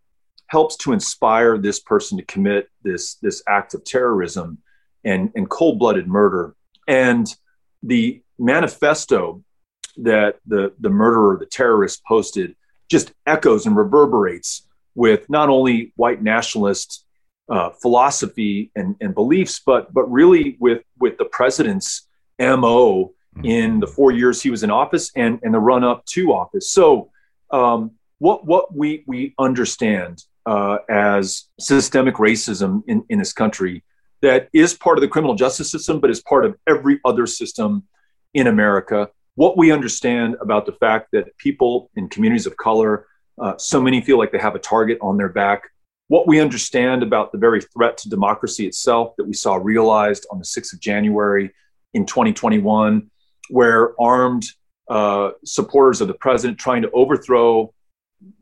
helps 0.53 0.75
to 0.77 0.93
inspire 0.93 1.57
this 1.57 1.79
person 1.91 2.13
to 2.17 2.25
commit 2.33 2.63
this 2.87 3.03
this 3.25 3.37
act 3.57 3.73
of 3.73 3.81
terrorism 3.95 4.47
and, 5.03 5.21
and 5.35 5.49
cold-blooded 5.49 6.07
murder. 6.19 6.55
And 6.87 7.25
the 7.81 8.21
manifesto 8.37 9.43
that 9.97 10.31
the, 10.51 10.63
the 10.85 10.93
murderer, 11.01 11.37
the 11.37 11.51
terrorist 11.59 11.97
posted 12.05 12.49
just 12.93 13.07
echoes 13.25 13.65
and 13.65 13.75
reverberates 13.75 14.49
with 14.95 15.21
not 15.37 15.49
only 15.49 15.77
white 15.95 16.21
nationalist 16.21 16.89
uh, 17.49 17.69
philosophy 17.81 18.71
and, 18.75 18.95
and 19.01 19.11
beliefs, 19.21 19.55
but 19.65 19.83
but 19.97 20.05
really 20.19 20.45
with 20.65 20.83
with 21.03 21.15
the 21.17 21.29
president's 21.39 21.89
mo 22.39 23.11
mm-hmm. 23.35 23.45
in 23.57 23.79
the 23.83 23.91
four 23.97 24.11
years 24.19 24.41
he 24.43 24.51
was 24.55 24.63
in 24.63 24.71
office 24.83 25.05
and 25.15 25.39
and 25.43 25.53
the 25.53 25.63
run 25.71 25.83
up 25.91 25.99
to 26.13 26.21
office. 26.41 26.67
So 26.79 27.09
um, 27.59 27.79
what 28.25 28.39
what 28.51 28.65
we 28.79 28.89
we 29.11 29.19
understand 29.47 30.13
uh, 30.45 30.77
as 30.89 31.49
systemic 31.59 32.15
racism 32.15 32.83
in, 32.87 33.03
in 33.09 33.19
this 33.19 33.33
country 33.33 33.83
that 34.21 34.47
is 34.53 34.73
part 34.73 34.97
of 34.97 35.01
the 35.01 35.07
criminal 35.07 35.35
justice 35.35 35.69
system, 35.69 35.99
but 35.99 36.09
is 36.09 36.21
part 36.21 36.45
of 36.45 36.55
every 36.67 36.99
other 37.03 37.27
system 37.27 37.83
in 38.33 38.47
America. 38.47 39.09
What 39.35 39.57
we 39.57 39.71
understand 39.71 40.37
about 40.39 40.65
the 40.65 40.71
fact 40.73 41.09
that 41.11 41.37
people 41.37 41.89
in 41.95 42.07
communities 42.07 42.45
of 42.45 42.55
color, 42.55 43.05
uh, 43.41 43.57
so 43.57 43.81
many 43.81 43.99
feel 44.01 44.17
like 44.17 44.31
they 44.31 44.37
have 44.39 44.55
a 44.55 44.59
target 44.59 44.97
on 45.01 45.17
their 45.17 45.29
back. 45.29 45.63
What 46.07 46.25
we 46.25 46.39
understand 46.39 47.03
about 47.03 47.31
the 47.31 47.37
very 47.37 47.61
threat 47.61 47.97
to 47.97 48.09
democracy 48.09 48.65
itself 48.65 49.13
that 49.17 49.25
we 49.25 49.33
saw 49.33 49.55
realized 49.55 50.25
on 50.31 50.39
the 50.39 50.45
6th 50.45 50.73
of 50.73 50.79
January 50.79 51.51
in 51.93 52.05
2021, 52.05 53.09
where 53.49 53.99
armed 53.99 54.45
uh, 54.89 55.31
supporters 55.43 55.99
of 55.99 56.07
the 56.07 56.13
president 56.13 56.59
trying 56.59 56.81
to 56.83 56.91
overthrow 56.91 57.72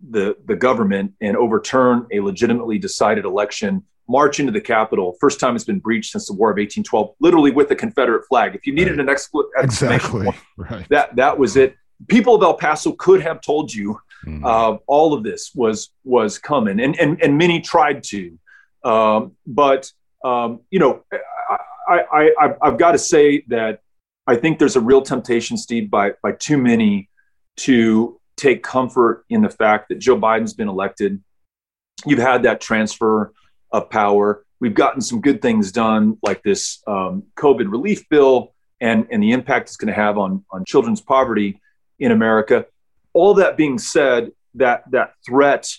the, 0.10 0.36
the 0.46 0.56
government 0.56 1.14
and 1.22 1.38
overturn 1.38 2.08
a 2.12 2.20
legitimately 2.20 2.78
decided 2.78 3.26
election, 3.26 3.84
march 4.08 4.40
into 4.40 4.52
the 4.52 4.62
Capitol. 4.62 5.16
First 5.20 5.40
time 5.40 5.56
it's 5.56 5.66
been 5.66 5.80
breached 5.80 6.12
since 6.12 6.28
the 6.28 6.34
War 6.34 6.50
of 6.50 6.56
1812, 6.56 7.16
literally 7.20 7.52
with 7.52 7.70
the 7.70 7.76
Confederate 7.76 8.26
flag. 8.28 8.56
If 8.56 8.66
you 8.68 8.74
needed 8.74 8.98
right. 8.98 9.08
an 9.08 9.16
expl- 9.16 9.50
exactly. 9.58 10.28
right. 10.58 10.88
that, 10.90 11.16
that 11.16 11.38
was 11.38 11.56
it. 11.58 11.76
People 12.08 12.36
of 12.36 12.42
El 12.42 12.56
Paso 12.56 12.94
could 12.94 13.22
have 13.22 13.42
told 13.42 13.74
you 13.74 14.00
mm. 14.26 14.44
uh, 14.44 14.78
all 14.88 15.14
of 15.14 15.24
this 15.24 15.52
was, 15.54 15.92
was 16.04 16.38
coming, 16.38 16.80
and, 16.80 17.00
and, 17.00 17.22
and 17.22 17.38
many 17.38 17.62
tried 17.62 18.04
to. 18.06 18.38
Um, 18.84 19.34
but, 19.46 19.92
um, 20.26 20.62
you 20.72 20.80
know, 20.80 21.04
I, 21.88 22.32
I, 22.40 22.54
I've 22.62 22.78
got 22.78 22.94
to 22.94 22.98
say 22.98 23.44
that 23.48 23.82
I 24.28 24.36
think 24.36 24.60
there's 24.60 24.76
a 24.76 24.82
real 24.82 25.02
temptation, 25.02 25.58
Steve, 25.58 25.92
by, 25.92 26.14
by 26.24 26.32
too 26.34 26.58
many 26.58 27.10
to 27.58 28.20
take 28.42 28.64
comfort 28.64 29.24
in 29.30 29.42
the 29.42 29.50
fact 29.50 29.90
that 29.90 30.00
Joe 30.00 30.18
Biden's 30.18 30.54
been 30.54 30.68
elected. 30.68 31.22
You've 32.06 32.20
had 32.20 32.44
that 32.44 32.60
transfer 32.60 33.34
of 33.72 33.90
power. 33.90 34.44
we've 34.60 34.74
gotten 34.74 35.02
some 35.02 35.22
good 35.22 35.42
things 35.42 35.72
done, 35.72 36.18
like 36.22 36.44
this 36.44 36.84
um, 36.86 37.24
COVID 37.36 37.72
relief 37.72 38.08
bill 38.10 38.54
and, 38.80 39.08
and 39.12 39.24
the 39.24 39.32
impact 39.32 39.70
it's 39.70 39.78
going 39.78 39.88
to 39.88 39.94
have 39.94 40.18
on, 40.18 40.44
on 40.52 40.66
children's 40.66 41.02
poverty 41.02 41.60
in 42.00 42.12
America. 42.12 42.66
All 43.14 43.34
that 43.36 43.58
being 43.58 43.78
said, 43.78 44.32
that, 44.56 44.84
that 44.92 45.14
threat 45.26 45.72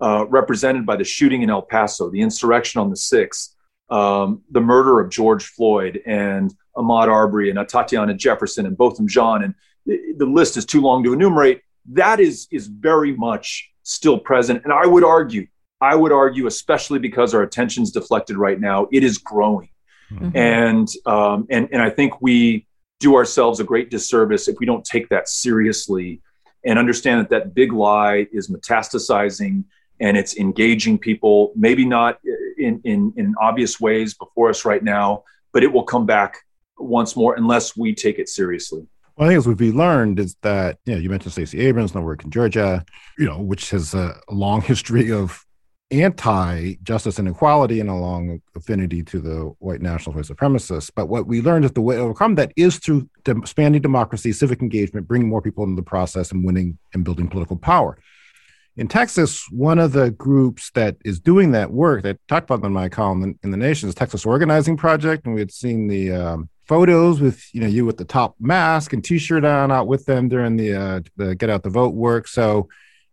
uh, 0.00 0.26
represented 0.28 0.86
by 0.86 0.96
the 0.96 1.04
shooting 1.04 1.42
in 1.42 1.50
El 1.50 1.62
Paso, 1.62 2.10
the 2.10 2.20
insurrection 2.20 2.80
on 2.80 2.90
the 2.90 2.96
6th, 2.96 3.54
um, 3.90 4.42
the 4.50 4.60
murder 4.60 5.00
of 5.00 5.10
George 5.10 5.46
Floyd 5.46 6.00
and 6.06 6.54
Ahmaud 6.76 7.08
Arbery 7.08 7.50
and 7.50 7.58
Atatiana 7.58 8.16
Jefferson 8.16 8.66
and 8.66 8.76
Botham 8.76 9.08
Jean, 9.08 9.42
and 9.42 9.54
the, 9.86 10.14
the 10.16 10.26
list 10.26 10.56
is 10.56 10.64
too 10.64 10.80
long 10.80 11.02
to 11.04 11.12
enumerate. 11.12 11.60
That 11.92 12.20
is, 12.20 12.48
is 12.50 12.66
very 12.66 13.14
much 13.16 13.70
still 13.82 14.18
present. 14.18 14.62
And 14.64 14.72
I 14.72 14.86
would 14.86 15.04
argue 15.04 15.46
I 15.84 15.94
would 15.94 16.12
argue, 16.12 16.46
especially 16.46 16.98
because 16.98 17.34
our 17.34 17.42
attention's 17.42 17.90
deflected 17.90 18.36
right 18.38 18.58
now, 18.58 18.88
it 18.90 19.04
is 19.04 19.18
growing. 19.18 19.68
Mm-hmm. 20.10 20.36
And, 20.36 20.88
um, 21.04 21.46
and, 21.50 21.68
and 21.72 21.82
I 21.82 21.90
think 21.90 22.22
we 22.22 22.66
do 23.00 23.16
ourselves 23.16 23.60
a 23.60 23.64
great 23.64 23.90
disservice 23.90 24.48
if 24.48 24.56
we 24.58 24.64
don't 24.64 24.84
take 24.84 25.10
that 25.10 25.28
seriously 25.28 26.22
and 26.64 26.78
understand 26.78 27.20
that 27.20 27.28
that 27.30 27.54
big 27.54 27.72
lie 27.72 28.26
is 28.32 28.48
metastasizing 28.48 29.64
and 30.00 30.16
it's 30.16 30.36
engaging 30.38 30.98
people, 30.98 31.52
maybe 31.54 31.84
not 31.84 32.18
in, 32.56 32.80
in, 32.84 33.12
in 33.16 33.34
obvious 33.38 33.78
ways 33.78 34.14
before 34.14 34.48
us 34.48 34.64
right 34.64 34.82
now, 34.82 35.24
but 35.52 35.62
it 35.62 35.70
will 35.72 35.82
come 35.84 36.06
back 36.06 36.38
once 36.78 37.14
more 37.14 37.34
unless 37.34 37.76
we 37.76 37.94
take 37.94 38.18
it 38.18 38.28
seriously. 38.28 38.86
One 39.16 39.28
of 39.28 39.30
the 39.30 39.42
things 39.42 39.60
we've 39.60 39.74
learned 39.74 40.18
is 40.18 40.36
that, 40.42 40.78
you 40.86 40.94
know, 40.94 41.00
you 41.00 41.08
mentioned 41.08 41.32
Stacey 41.32 41.60
Abrams, 41.60 41.94
no 41.94 42.00
work 42.00 42.24
in 42.24 42.30
Georgia, 42.30 42.84
you 43.16 43.26
know, 43.26 43.40
which 43.40 43.70
has 43.70 43.94
a 43.94 44.14
long 44.28 44.60
history 44.60 45.12
of 45.12 45.44
anti-justice 45.90 47.18
and 47.20 47.28
equality 47.28 47.78
and 47.78 47.88
a 47.88 47.94
long 47.94 48.40
affinity 48.56 49.04
to 49.04 49.20
the 49.20 49.54
white 49.58 49.80
national 49.80 50.16
white 50.16 50.24
supremacists. 50.24 50.90
But 50.92 51.06
what 51.06 51.28
we 51.28 51.40
learned 51.40 51.64
is 51.64 51.72
the 51.72 51.80
way 51.80 51.94
to 51.94 52.02
overcome 52.02 52.34
that 52.36 52.52
is 52.56 52.78
through 52.78 53.08
expanding 53.26 53.82
democracy, 53.82 54.32
civic 54.32 54.60
engagement, 54.60 55.06
bringing 55.06 55.28
more 55.28 55.42
people 55.42 55.62
into 55.62 55.76
the 55.76 55.82
process, 55.82 56.32
and 56.32 56.44
winning 56.44 56.78
and 56.92 57.04
building 57.04 57.28
political 57.28 57.56
power. 57.56 57.98
In 58.76 58.88
Texas, 58.88 59.46
one 59.52 59.78
of 59.78 59.92
the 59.92 60.10
groups 60.10 60.72
that 60.72 60.96
is 61.04 61.20
doing 61.20 61.52
that 61.52 61.70
work 61.70 62.02
that 62.02 62.16
I 62.16 62.18
talked 62.26 62.50
about 62.50 62.66
in 62.66 62.72
my 62.72 62.88
column 62.88 63.22
in, 63.22 63.38
in, 63.44 63.52
the 63.52 63.56
Nation 63.56 63.88
is 63.88 63.94
Texas 63.94 64.26
Organizing 64.26 64.76
Project, 64.76 65.26
and 65.26 65.34
we 65.34 65.40
had 65.40 65.52
seen 65.52 65.86
the 65.86 66.10
um, 66.10 66.48
photos 66.66 67.20
with 67.20 67.42
you 67.54 67.60
know 67.60 67.66
you 67.66 67.84
with 67.84 67.96
the 67.96 68.04
TOP 68.04 68.34
mask 68.40 68.92
and 68.92 69.04
T-shirt 69.04 69.44
on 69.44 69.70
out 69.70 69.86
with 69.86 70.06
them 70.06 70.28
during 70.28 70.56
the 70.56 70.74
uh, 70.74 71.00
the 71.16 71.34
Get 71.34 71.50
Out 71.50 71.62
the 71.62 71.70
Vote 71.70 71.94
work. 71.94 72.28
So 72.28 72.68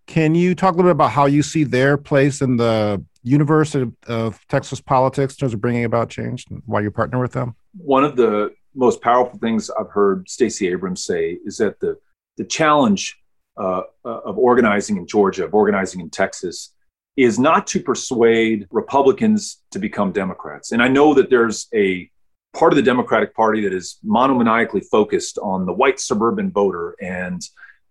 can 0.07 0.35
you 0.35 0.55
talk 0.55 0.73
a 0.73 0.77
little 0.77 0.89
bit 0.89 0.95
about 0.95 1.11
how 1.11 1.25
you 1.25 1.43
see 1.43 1.63
their 1.63 1.97
place 1.97 2.41
in 2.41 2.57
the 2.57 3.03
universe 3.23 3.75
of, 3.75 3.93
of 4.07 4.39
Texas 4.47 4.81
politics 4.81 5.35
in 5.35 5.39
terms 5.39 5.53
of 5.53 5.61
bringing 5.61 5.85
about 5.85 6.09
change 6.09 6.45
and 6.49 6.61
why 6.65 6.81
you 6.81 6.91
partner 6.91 7.19
with 7.19 7.33
them? 7.33 7.55
One 7.77 8.03
of 8.03 8.15
the 8.15 8.53
most 8.73 9.01
powerful 9.01 9.37
things 9.39 9.69
I've 9.69 9.89
heard 9.89 10.29
Stacey 10.29 10.67
Abrams 10.67 11.05
say 11.05 11.37
is 11.45 11.57
that 11.57 11.79
the 11.79 11.97
the 12.37 12.45
challenge 12.45 13.17
uh, 13.57 13.83
of 14.05 14.37
organizing 14.37 14.97
in 14.97 15.05
Georgia, 15.05 15.45
of 15.45 15.53
organizing 15.53 15.99
in 16.01 16.09
Texas, 16.09 16.73
is 17.17 17.37
not 17.37 17.67
to 17.67 17.79
persuade 17.79 18.67
Republicans 18.71 19.61
to 19.71 19.79
become 19.79 20.11
Democrats. 20.11 20.71
And 20.71 20.81
I 20.81 20.87
know 20.87 21.13
that 21.13 21.29
there's 21.29 21.67
a 21.73 22.09
part 22.53 22.73
of 22.73 22.77
the 22.77 22.83
Democratic 22.83 23.33
Party 23.33 23.61
that 23.61 23.73
is 23.73 23.97
monomaniacally 24.05 24.83
focused 24.91 25.37
on 25.37 25.65
the 25.65 25.73
white 25.73 25.99
suburban 25.99 26.51
voter 26.51 26.95
and 27.01 27.41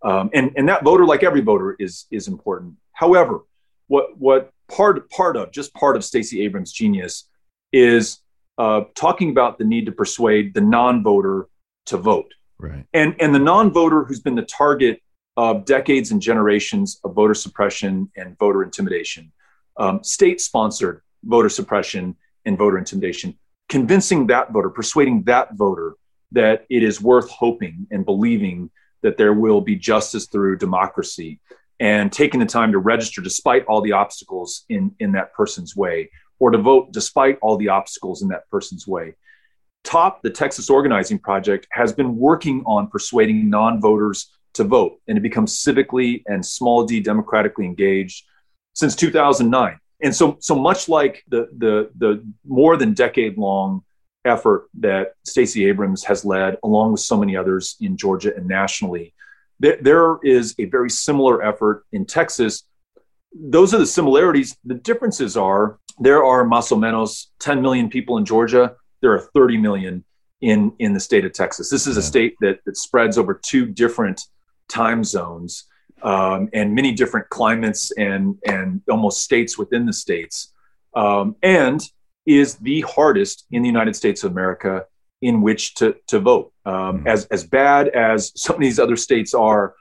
um, 0.03 0.31
and, 0.33 0.53
and 0.57 0.68
that 0.68 0.83
voter, 0.83 1.05
like 1.05 1.23
every 1.23 1.40
voter, 1.40 1.77
is, 1.79 2.07
is 2.11 2.29
important. 2.29 2.75
However, 2.92 3.40
what, 3.88 4.18
what 4.18 4.53
part, 4.68 5.11
part 5.11 5.37
of, 5.37 5.53
just 5.53 5.75
part 5.75 5.96
of 5.96 6.05
Stacey 6.05 6.42
Abrams' 6.42 6.73
genius 6.73 7.29
is 7.73 8.20
uh, 8.59 8.83
talking 8.94 9.31
about 9.31 9.59
the 9.59 9.64
need 9.64 9.87
to 9.87 9.92
persuade 9.92 10.55
the 10.55 10.61
non 10.61 11.03
voter 11.03 11.49
to 11.87 11.96
vote. 11.96 12.33
Right. 12.59 12.85
And, 12.92 13.14
and 13.20 13.35
the 13.35 13.38
non 13.38 13.73
voter 13.73 14.05
who's 14.05 14.20
been 14.20 14.35
the 14.35 14.42
target 14.42 15.03
of 15.37 15.64
decades 15.64 16.11
and 16.11 16.20
generations 16.20 17.01
of 17.05 17.14
voter 17.14 17.35
suppression 17.35 18.11
and 18.16 18.38
voter 18.38 18.62
intimidation, 18.62 19.33
um, 19.77 20.03
state 20.03 20.40
sponsored 20.40 21.03
voter 21.25 21.49
suppression 21.49 22.16
and 22.44 22.57
voter 22.57 22.79
intimidation, 22.79 23.38
convincing 23.71 24.27
that 24.27 24.53
voter, 24.53 24.69
persuading 24.69 25.23
that 25.23 25.55
voter 25.55 25.95
that 26.33 26.67
it 26.69 26.83
is 26.83 27.01
worth 27.01 27.31
hoping 27.31 27.87
and 27.91 28.05
believing 28.05 28.71
that 29.03 29.17
there 29.17 29.33
will 29.33 29.61
be 29.61 29.77
justice 29.77 30.27
through 30.27 30.59
democracy 30.59 31.41
and 31.79 32.13
taking 32.13 32.41
the 32.41 32.47
time 32.47 32.73
to 32.73 32.79
register 32.79 33.23
despite 33.23 33.65
all 33.67 33.81
the 33.81 33.93
obstacles 33.93 34.65
in, 34.69 34.95
in 35.01 35.13
that 35.13 35.33
person's 35.33 35.75
way 35.75 36.11
or 36.39 36.51
to 36.51 36.59
vote 36.59 36.93
despite 36.93 37.39
all 37.41 37.57
the 37.57 37.69
obstacles 37.69 38.23
in 38.23 38.29
that 38.29 38.49
person's 38.51 38.87
way. 38.87 39.15
TOP, 39.85 40.21
the 40.23 40.31
Texas 40.31 40.69
Organizing 40.69 41.19
Project, 41.19 41.67
has 41.71 41.93
been 41.93 42.17
working 42.17 42.63
on 42.67 42.89
persuading 42.89 43.49
non 43.49 43.81
voters 43.81 44.31
to 44.55 44.65
vote 44.65 45.01
and 45.09 45.17
to 45.17 45.23
become 45.23 45.47
civically 45.47 46.23
and 46.27 46.45
small 46.45 46.85
d 46.85 47.01
democratically 47.01 47.65
engaged 47.65 48.25
since 48.75 48.95
2009. 48.95 49.79
And 50.03 50.15
so, 50.15 50.37
so 50.41 50.55
much 50.55 50.89
like 50.89 51.25
the, 51.29 51.49
the, 51.57 51.91
the 51.99 52.25
more 52.47 52.77
than 52.77 52.95
decade 52.95 53.37
long 53.37 53.83
effort 54.25 54.69
that 54.81 55.15
Stacey 55.25 55.67
Abrams 55.67 56.05
has 56.05 56.25
led, 56.25 56.59
along 56.63 56.93
with 56.93 57.01
so 57.01 57.17
many 57.17 57.37
others 57.37 57.77
in 57.81 57.97
Georgia 57.97 58.35
and 58.35 58.47
nationally. 58.47 59.15
There 59.59 60.19
is 60.23 60.55
a 60.59 60.65
very 60.65 60.89
similar 60.89 61.43
effort 61.43 61.85
in 61.93 62.07
Texas. 62.07 62.65
Those 63.35 63.75
are 63.75 63.79
the 63.79 63.87
similarities. 63.87 64.57
The 64.65 64.75
differences 64.75 65.37
are 65.37 65.79
there 65.99 66.25
are 66.25 66.45
más 66.45 66.73
o 66.73 66.77
menos 66.77 67.27
10 67.41 67.61
million 67.61 67.91
people 67.91 68.17
in 68.17 68.25
Georgia. 68.25 68.75
There 69.03 69.13
are 69.13 69.21
30 69.35 69.59
million 69.59 70.05
in, 70.41 70.73
in 70.79 70.95
the 70.95 71.01
state 71.01 71.27
of 71.27 71.35
Texas. 71.35 71.69
This 71.69 71.87
is 71.87 71.99
a 71.99 72.03
state 72.03 72.37
that, 72.41 72.61
that 72.65 72.79
spreads 72.79 73.19
over 73.19 73.39
two 73.45 73.67
different 73.67 74.23
time 74.69 75.05
zones 75.05 75.67
um, 76.03 76.49
and 76.53 76.75
many 76.75 76.93
different 76.93 77.29
climates 77.29 77.91
and, 77.93 78.37
and 78.47 78.83
almost 78.91 79.23
states 79.23 79.59
within 79.59 79.87
the 79.87 79.93
states. 79.93 80.53
Um, 80.95 81.37
and 81.43 81.81
is 82.27 82.57
the 82.57 82.83
hardest 82.83 83.47
in 83.51 83.63
the 83.63 83.69
United 83.69 83.97
States 83.97 84.25
of 84.25 84.33
America 84.33 84.85
in 85.23 85.43
which 85.43 85.75
to, 85.75 85.97
to 86.07 86.19
vote. 86.19 86.53
Um, 86.65 86.99
mm-hmm. 86.99 87.09
as, 87.09 87.27
as 87.27 87.45
bad 87.45 87.89
as 87.89 88.33
some 88.41 88.57
of 88.57 88.61
these 88.61 88.79
other 88.79 88.97
states 88.97 89.35
are, 89.35 89.75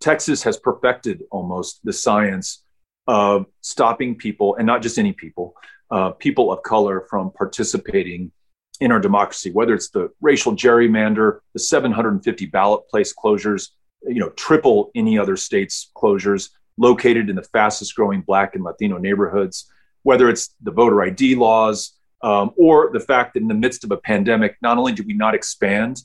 Texas 0.00 0.42
has 0.42 0.56
perfected 0.58 1.22
almost 1.30 1.80
the 1.84 1.92
science 1.92 2.62
of 3.06 3.46
stopping 3.60 4.16
people, 4.16 4.56
and 4.56 4.66
not 4.66 4.82
just 4.82 4.98
any 4.98 5.12
people, 5.12 5.54
uh, 5.90 6.10
people 6.10 6.52
of 6.52 6.62
color 6.62 7.06
from 7.08 7.30
participating 7.30 8.32
in 8.80 8.90
our 8.90 8.98
democracy, 8.98 9.50
whether 9.50 9.74
it's 9.74 9.90
the 9.90 10.10
racial 10.20 10.52
gerrymander, 10.52 11.38
the 11.52 11.58
750 11.58 12.46
ballot 12.46 12.88
place 12.88 13.14
closures, 13.14 13.70
you 14.06 14.20
know, 14.20 14.30
triple 14.30 14.90
any 14.94 15.18
other 15.18 15.36
state's 15.36 15.90
closures 15.96 16.50
located 16.76 17.30
in 17.30 17.36
the 17.36 17.42
fastest 17.42 17.94
growing 17.94 18.20
Black 18.20 18.54
and 18.54 18.64
Latino 18.64 18.98
neighborhoods 18.98 19.70
whether 20.04 20.28
it's 20.28 20.54
the 20.62 20.70
voter 20.70 21.02
ID 21.02 21.34
laws 21.34 21.94
um, 22.22 22.52
or 22.56 22.90
the 22.92 23.00
fact 23.00 23.34
that 23.34 23.40
in 23.40 23.48
the 23.48 23.54
midst 23.54 23.82
of 23.82 23.90
a 23.90 23.96
pandemic, 23.96 24.56
not 24.62 24.78
only 24.78 24.92
did 24.92 25.06
we 25.06 25.12
not 25.12 25.34
expand 25.34 26.02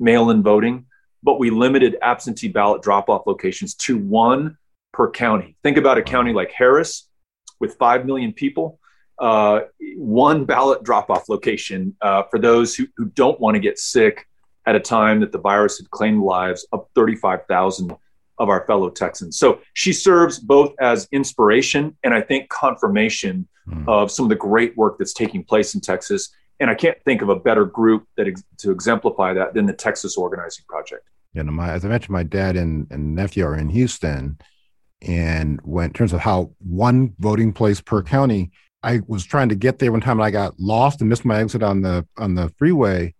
mail 0.00 0.30
in 0.30 0.42
voting, 0.42 0.86
but 1.22 1.38
we 1.38 1.50
limited 1.50 1.98
absentee 2.02 2.48
ballot 2.48 2.82
drop 2.82 3.08
off 3.10 3.26
locations 3.26 3.74
to 3.74 3.98
one 3.98 4.56
per 4.92 5.10
county. 5.10 5.56
Think 5.62 5.76
about 5.76 5.98
a 5.98 6.02
county 6.02 6.32
like 6.32 6.50
Harris 6.50 7.08
with 7.60 7.74
5 7.74 8.06
million 8.06 8.32
people. 8.32 8.78
Uh, 9.18 9.62
one 9.96 10.44
ballot 10.44 10.82
drop 10.82 11.10
off 11.10 11.28
location 11.28 11.96
uh, 12.00 12.24
for 12.24 12.38
those 12.38 12.74
who, 12.74 12.86
who 12.96 13.06
don't 13.06 13.38
want 13.38 13.54
to 13.54 13.60
get 13.60 13.78
sick 13.78 14.26
at 14.66 14.74
a 14.74 14.80
time 14.80 15.20
that 15.20 15.32
the 15.32 15.38
virus 15.38 15.78
had 15.78 15.90
claimed 15.90 16.22
lives 16.22 16.66
of 16.72 16.86
35,000 16.94 17.94
of 18.38 18.48
our 18.48 18.66
fellow 18.66 18.90
Texans. 18.90 19.38
So 19.38 19.60
she 19.74 19.92
serves 19.92 20.38
both 20.38 20.74
as 20.80 21.08
inspiration 21.12 21.96
and 22.02 22.14
I 22.14 22.20
think 22.20 22.48
confirmation 22.48 23.48
mm. 23.68 23.88
of 23.88 24.10
some 24.10 24.24
of 24.24 24.30
the 24.30 24.36
great 24.36 24.76
work 24.76 24.98
that's 24.98 25.12
taking 25.12 25.44
place 25.44 25.74
in 25.74 25.80
Texas. 25.80 26.30
And 26.60 26.70
I 26.70 26.74
can't 26.74 27.00
think 27.04 27.22
of 27.22 27.28
a 27.28 27.36
better 27.36 27.64
group 27.64 28.06
that 28.16 28.28
ex- 28.28 28.44
to 28.58 28.70
exemplify 28.70 29.34
that 29.34 29.54
than 29.54 29.66
the 29.66 29.72
Texas 29.72 30.16
Organizing 30.16 30.64
Project. 30.68 31.08
You 31.34 31.42
know, 31.42 31.52
my, 31.52 31.70
as 31.70 31.84
I 31.84 31.88
mentioned, 31.88 32.12
my 32.12 32.22
dad 32.22 32.56
and, 32.56 32.86
and 32.90 33.14
nephew 33.14 33.44
are 33.44 33.56
in 33.56 33.68
Houston. 33.68 34.38
And 35.00 35.60
when 35.62 35.86
in 35.86 35.92
terms 35.92 36.12
of 36.12 36.20
how 36.20 36.52
one 36.58 37.14
voting 37.18 37.52
place 37.52 37.80
per 37.80 38.02
county, 38.02 38.52
I 38.82 39.00
was 39.06 39.24
trying 39.24 39.48
to 39.48 39.54
get 39.54 39.78
there 39.78 39.92
one 39.92 40.00
time 40.00 40.18
and 40.18 40.26
I 40.26 40.30
got 40.30 40.58
lost 40.58 41.00
and 41.00 41.08
missed 41.08 41.24
my 41.24 41.38
exit 41.38 41.62
on 41.62 41.82
the 41.82 42.06
on 42.16 42.34
the 42.34 42.48
freeway. 42.58 43.14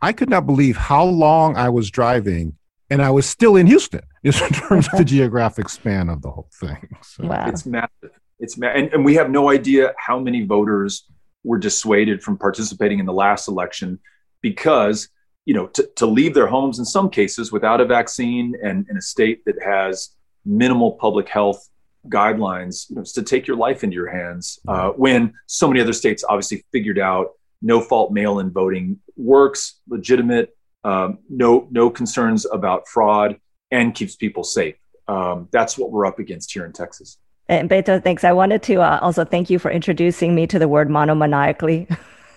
I 0.00 0.12
could 0.12 0.30
not 0.30 0.46
believe 0.46 0.76
how 0.76 1.04
long 1.04 1.56
I 1.56 1.68
was 1.68 1.90
driving 1.90 2.56
and 2.90 3.02
I 3.02 3.10
was 3.10 3.26
still 3.26 3.56
in 3.56 3.66
Houston 3.66 4.02
in 4.22 4.32
terms 4.32 4.88
of 4.92 4.98
the 4.98 5.04
geographic 5.04 5.68
span 5.68 6.08
of 6.08 6.22
the 6.22 6.30
whole 6.30 6.50
thing. 6.60 6.88
So. 7.02 7.26
Wow. 7.26 7.48
It's 7.48 7.66
massive. 7.66 8.10
It's 8.40 8.58
ma- 8.58 8.68
and, 8.68 8.92
and 8.92 9.04
we 9.04 9.14
have 9.14 9.30
no 9.30 9.50
idea 9.50 9.94
how 9.98 10.18
many 10.18 10.44
voters 10.44 11.06
were 11.44 11.58
dissuaded 11.58 12.22
from 12.22 12.38
participating 12.38 12.98
in 12.98 13.06
the 13.06 13.12
last 13.12 13.46
election 13.46 14.00
because 14.40 15.08
you 15.44 15.54
know 15.54 15.66
to, 15.68 15.88
to 15.96 16.06
leave 16.06 16.34
their 16.34 16.46
homes 16.46 16.78
in 16.78 16.84
some 16.84 17.10
cases 17.10 17.52
without 17.52 17.80
a 17.80 17.84
vaccine 17.84 18.54
and 18.62 18.86
in 18.88 18.96
a 18.96 19.00
state 19.00 19.44
that 19.44 19.62
has 19.62 20.16
minimal 20.44 20.92
public 20.92 21.28
health 21.28 21.68
guidelines 22.08 22.88
you 22.90 22.96
know, 22.96 23.02
to 23.02 23.22
take 23.22 23.46
your 23.46 23.56
life 23.56 23.84
into 23.84 23.94
your 23.94 24.10
hands 24.10 24.58
uh, 24.68 24.90
when 24.90 25.32
so 25.46 25.68
many 25.68 25.80
other 25.80 25.92
states 25.92 26.24
obviously 26.28 26.64
figured 26.72 26.98
out 26.98 27.32
no 27.64 27.80
fault 27.80 28.12
mail 28.12 28.38
in 28.38 28.50
voting 28.50 29.00
works, 29.16 29.80
legitimate, 29.88 30.56
um, 30.84 31.18
no 31.28 31.66
no 31.70 31.90
concerns 31.90 32.46
about 32.46 32.86
fraud, 32.86 33.40
and 33.70 33.94
keeps 33.94 34.14
people 34.14 34.44
safe. 34.44 34.76
Um, 35.08 35.48
that's 35.50 35.76
what 35.76 35.90
we're 35.90 36.06
up 36.06 36.18
against 36.18 36.52
here 36.52 36.64
in 36.64 36.72
Texas. 36.72 37.18
And 37.48 37.68
Beto, 37.68 38.02
thanks. 38.02 38.22
I 38.22 38.32
wanted 38.32 38.62
to 38.64 38.80
uh, 38.80 38.98
also 39.02 39.24
thank 39.24 39.50
you 39.50 39.58
for 39.58 39.70
introducing 39.70 40.34
me 40.34 40.46
to 40.46 40.58
the 40.58 40.68
word 40.68 40.88
monomaniacally. 40.88 41.88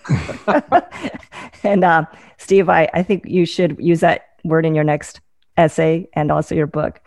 and 1.62 1.84
uh, 1.84 2.04
Steve, 2.38 2.68
I, 2.68 2.88
I 2.92 3.02
think 3.02 3.24
you 3.26 3.46
should 3.46 3.76
use 3.78 4.00
that 4.00 4.28
word 4.44 4.66
in 4.66 4.74
your 4.74 4.84
next 4.84 5.20
essay 5.56 6.08
and 6.14 6.30
also 6.30 6.54
your 6.54 6.66
book. 6.66 7.00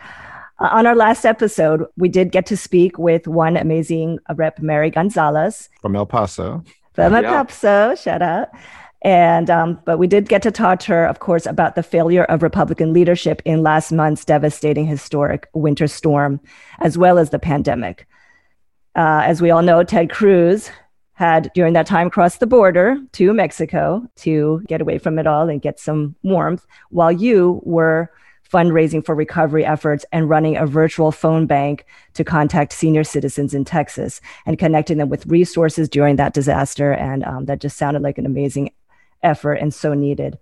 Uh, 0.59 0.69
on 0.71 0.87
our 0.87 0.95
last 0.95 1.25
episode, 1.25 1.85
we 1.95 2.09
did 2.09 2.31
get 2.31 2.45
to 2.47 2.57
speak 2.57 2.97
with 2.97 3.27
one 3.27 3.55
amazing 3.55 4.19
rep, 4.35 4.59
Mary 4.59 4.89
Gonzalez 4.89 5.69
from 5.81 5.95
El 5.95 6.05
Paso. 6.05 6.63
El 6.97 7.21
yeah. 7.21 7.43
Paso, 7.43 7.95
shout 7.95 8.21
out. 8.21 8.49
And 9.03 9.49
um, 9.49 9.79
but 9.85 9.97
we 9.97 10.07
did 10.07 10.29
get 10.29 10.43
to 10.43 10.51
talk 10.51 10.79
to 10.81 10.91
her, 10.91 11.05
of 11.05 11.19
course, 11.19 11.45
about 11.47 11.75
the 11.75 11.83
failure 11.83 12.23
of 12.25 12.43
Republican 12.43 12.93
leadership 12.93 13.41
in 13.45 13.63
last 13.63 13.91
month's 13.91 14.23
devastating 14.25 14.85
historic 14.85 15.47
winter 15.53 15.87
storm, 15.87 16.39
as 16.79 16.97
well 16.97 17.17
as 17.17 17.31
the 17.31 17.39
pandemic. 17.39 18.07
Uh, 18.95 19.21
as 19.25 19.41
we 19.41 19.49
all 19.49 19.63
know, 19.63 19.83
Ted 19.83 20.11
Cruz 20.11 20.69
had 21.13 21.51
during 21.55 21.73
that 21.73 21.87
time 21.87 22.09
crossed 22.09 22.39
the 22.39 22.47
border 22.47 22.97
to 23.13 23.33
Mexico 23.33 24.05
to 24.17 24.61
get 24.67 24.81
away 24.81 24.97
from 24.97 25.17
it 25.17 25.25
all 25.25 25.49
and 25.49 25.61
get 25.61 25.79
some 25.79 26.15
warmth, 26.23 26.65
while 26.89 27.11
you 27.11 27.61
were 27.63 28.11
fundraising 28.51 29.05
for 29.05 29.15
recovery 29.15 29.65
efforts 29.65 30.05
and 30.11 30.29
running 30.29 30.57
a 30.57 30.65
virtual 30.65 31.11
phone 31.11 31.45
bank 31.45 31.85
to 32.13 32.23
contact 32.23 32.73
senior 32.73 33.03
citizens 33.03 33.53
in 33.53 33.63
Texas 33.63 34.19
and 34.45 34.59
connecting 34.59 34.97
them 34.97 35.09
with 35.09 35.25
resources 35.27 35.87
during 35.87 36.17
that 36.17 36.33
disaster. 36.33 36.91
And 36.93 37.23
um, 37.23 37.45
that 37.45 37.61
just 37.61 37.77
sounded 37.77 38.01
like 38.01 38.17
an 38.17 38.25
amazing 38.25 38.71
effort 39.23 39.55
and 39.55 39.73
so 39.73 39.93
needed. 39.93 40.37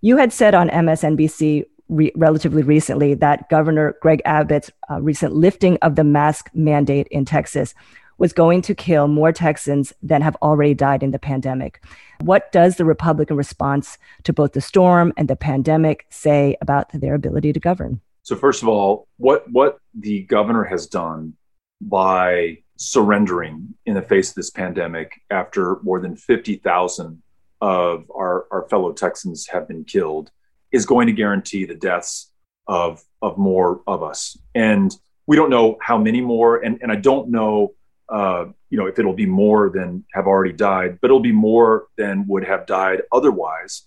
You 0.00 0.16
had 0.16 0.32
said 0.32 0.54
on 0.54 0.68
MSNBC 0.68 1.64
re- 1.88 2.12
relatively 2.16 2.62
recently 2.62 3.14
that 3.14 3.48
Governor 3.48 3.96
Greg 4.02 4.20
Abbott's 4.24 4.70
uh, 4.90 5.00
recent 5.00 5.34
lifting 5.34 5.78
of 5.82 5.96
the 5.96 6.04
mask 6.04 6.50
mandate 6.54 7.06
in 7.10 7.24
Texas 7.24 7.74
was 8.18 8.32
going 8.32 8.62
to 8.62 8.74
kill 8.74 9.08
more 9.08 9.32
Texans 9.32 9.92
than 10.02 10.22
have 10.22 10.36
already 10.36 10.74
died 10.74 11.02
in 11.02 11.10
the 11.10 11.18
pandemic. 11.18 11.82
What 12.20 12.52
does 12.52 12.76
the 12.76 12.84
Republican 12.84 13.36
response 13.36 13.98
to 14.24 14.32
both 14.32 14.52
the 14.52 14.60
storm 14.60 15.12
and 15.16 15.28
the 15.28 15.36
pandemic 15.36 16.06
say 16.10 16.56
about 16.60 16.90
their 16.92 17.14
ability 17.14 17.52
to 17.52 17.60
govern? 17.60 18.00
So, 18.22 18.36
first 18.36 18.62
of 18.62 18.68
all, 18.68 19.06
what, 19.18 19.50
what 19.50 19.78
the 19.98 20.22
governor 20.22 20.64
has 20.64 20.86
done 20.86 21.34
by 21.80 22.58
surrendering 22.76 23.74
in 23.86 23.94
the 23.94 24.02
face 24.02 24.30
of 24.30 24.34
this 24.34 24.50
pandemic 24.50 25.20
after 25.30 25.78
more 25.82 26.00
than 26.00 26.16
50,000 26.16 27.22
of 27.60 28.10
our, 28.14 28.46
our 28.50 28.68
fellow 28.68 28.92
Texans 28.92 29.46
have 29.48 29.68
been 29.68 29.84
killed 29.84 30.30
is 30.72 30.86
going 30.86 31.06
to 31.06 31.12
guarantee 31.12 31.64
the 31.64 31.74
deaths 31.74 32.30
of, 32.66 33.02
of 33.22 33.38
more 33.38 33.82
of 33.86 34.02
us. 34.02 34.36
And 34.54 34.94
we 35.26 35.36
don't 35.36 35.50
know 35.50 35.78
how 35.80 35.98
many 35.98 36.20
more, 36.20 36.56
and, 36.56 36.78
and 36.82 36.90
I 36.90 36.96
don't 36.96 37.30
know 37.30 37.74
uh, 38.08 38.46
you 38.70 38.78
know, 38.78 38.86
if 38.86 38.98
it'll 38.98 39.14
be 39.14 39.26
more 39.26 39.70
than 39.70 40.04
have 40.12 40.26
already 40.26 40.52
died, 40.52 40.98
but 41.00 41.08
it'll 41.08 41.20
be 41.20 41.32
more 41.32 41.86
than 41.96 42.26
would 42.26 42.44
have 42.44 42.66
died 42.66 43.02
otherwise. 43.12 43.82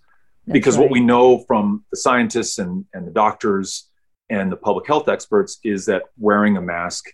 That's 0.45 0.53
because 0.53 0.78
right. 0.78 0.84
what 0.84 0.91
we 0.91 1.01
know 1.01 1.39
from 1.39 1.86
the 1.91 1.97
scientists 1.97 2.57
and, 2.57 2.86
and 2.93 3.05
the 3.05 3.11
doctors 3.11 3.89
and 4.30 4.51
the 4.51 4.57
public 4.57 4.88
health 4.88 5.07
experts 5.07 5.59
is 5.63 5.86
that 5.86 6.03
wearing 6.18 6.57
a 6.57 6.61
mask 6.61 7.05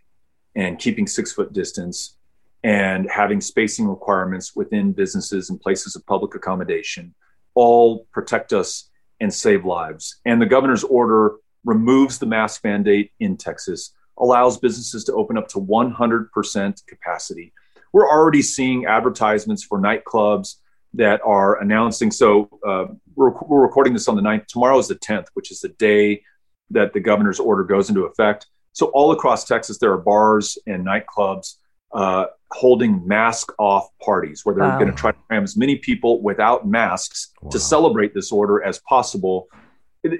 and 0.55 0.79
keeping 0.79 1.07
six 1.07 1.31
foot 1.31 1.51
distance 1.53 2.15
and 2.63 3.09
having 3.09 3.41
spacing 3.41 3.87
requirements 3.87 4.55
within 4.55 4.93
businesses 4.93 5.49
and 5.49 5.59
places 5.59 5.95
of 5.95 6.05
public 6.05 6.35
accommodation 6.35 7.13
all 7.55 8.07
protect 8.11 8.53
us 8.53 8.89
and 9.19 9.33
save 9.33 9.65
lives. 9.65 10.19
And 10.25 10.41
the 10.41 10.45
governor's 10.45 10.83
order 10.83 11.35
removes 11.65 12.19
the 12.19 12.25
mask 12.25 12.63
mandate 12.63 13.11
in 13.19 13.37
Texas 13.37 13.93
allows 14.17 14.57
businesses 14.57 15.03
to 15.05 15.13
open 15.13 15.37
up 15.37 15.47
to 15.49 15.59
100% 15.59 16.87
capacity. 16.87 17.53
We're 17.91 18.09
already 18.09 18.41
seeing 18.41 18.85
advertisements 18.85 19.63
for 19.63 19.79
nightclubs 19.79 20.55
that 20.95 21.21
are 21.25 21.59
announcing. 21.61 22.11
So 22.11 22.49
uh, 22.67 22.85
we're, 23.15 23.31
we're, 23.41 23.61
recording 23.61 23.93
this 23.93 24.07
on 24.07 24.15
the 24.15 24.21
9th. 24.21 24.47
Tomorrow 24.47 24.77
is 24.79 24.87
the 24.87 24.95
10th, 24.95 25.27
which 25.33 25.51
is 25.51 25.59
the 25.59 25.69
day 25.69 26.23
that 26.69 26.93
the 26.93 26.99
governor's 26.99 27.39
order 27.39 27.63
goes 27.63 27.89
into 27.89 28.05
effect. 28.05 28.47
So 28.73 28.87
all 28.87 29.11
across 29.11 29.45
Texas, 29.45 29.77
there 29.77 29.91
are 29.91 29.97
bars 29.97 30.57
and 30.67 30.85
nightclubs 30.85 31.55
uh, 31.93 32.25
holding 32.51 33.07
mask 33.07 33.51
off 33.59 33.87
parties 34.03 34.41
where 34.43 34.55
they're 34.55 34.63
wow. 34.63 34.79
going 34.79 34.89
to 34.89 34.97
try 34.97 35.11
to 35.11 35.17
cram 35.27 35.43
as 35.43 35.55
many 35.55 35.77
people 35.77 36.21
without 36.21 36.67
masks 36.67 37.31
wow. 37.41 37.49
to 37.49 37.59
celebrate 37.59 38.13
this 38.13 38.31
order 38.31 38.63
as 38.63 38.79
possible 38.79 39.47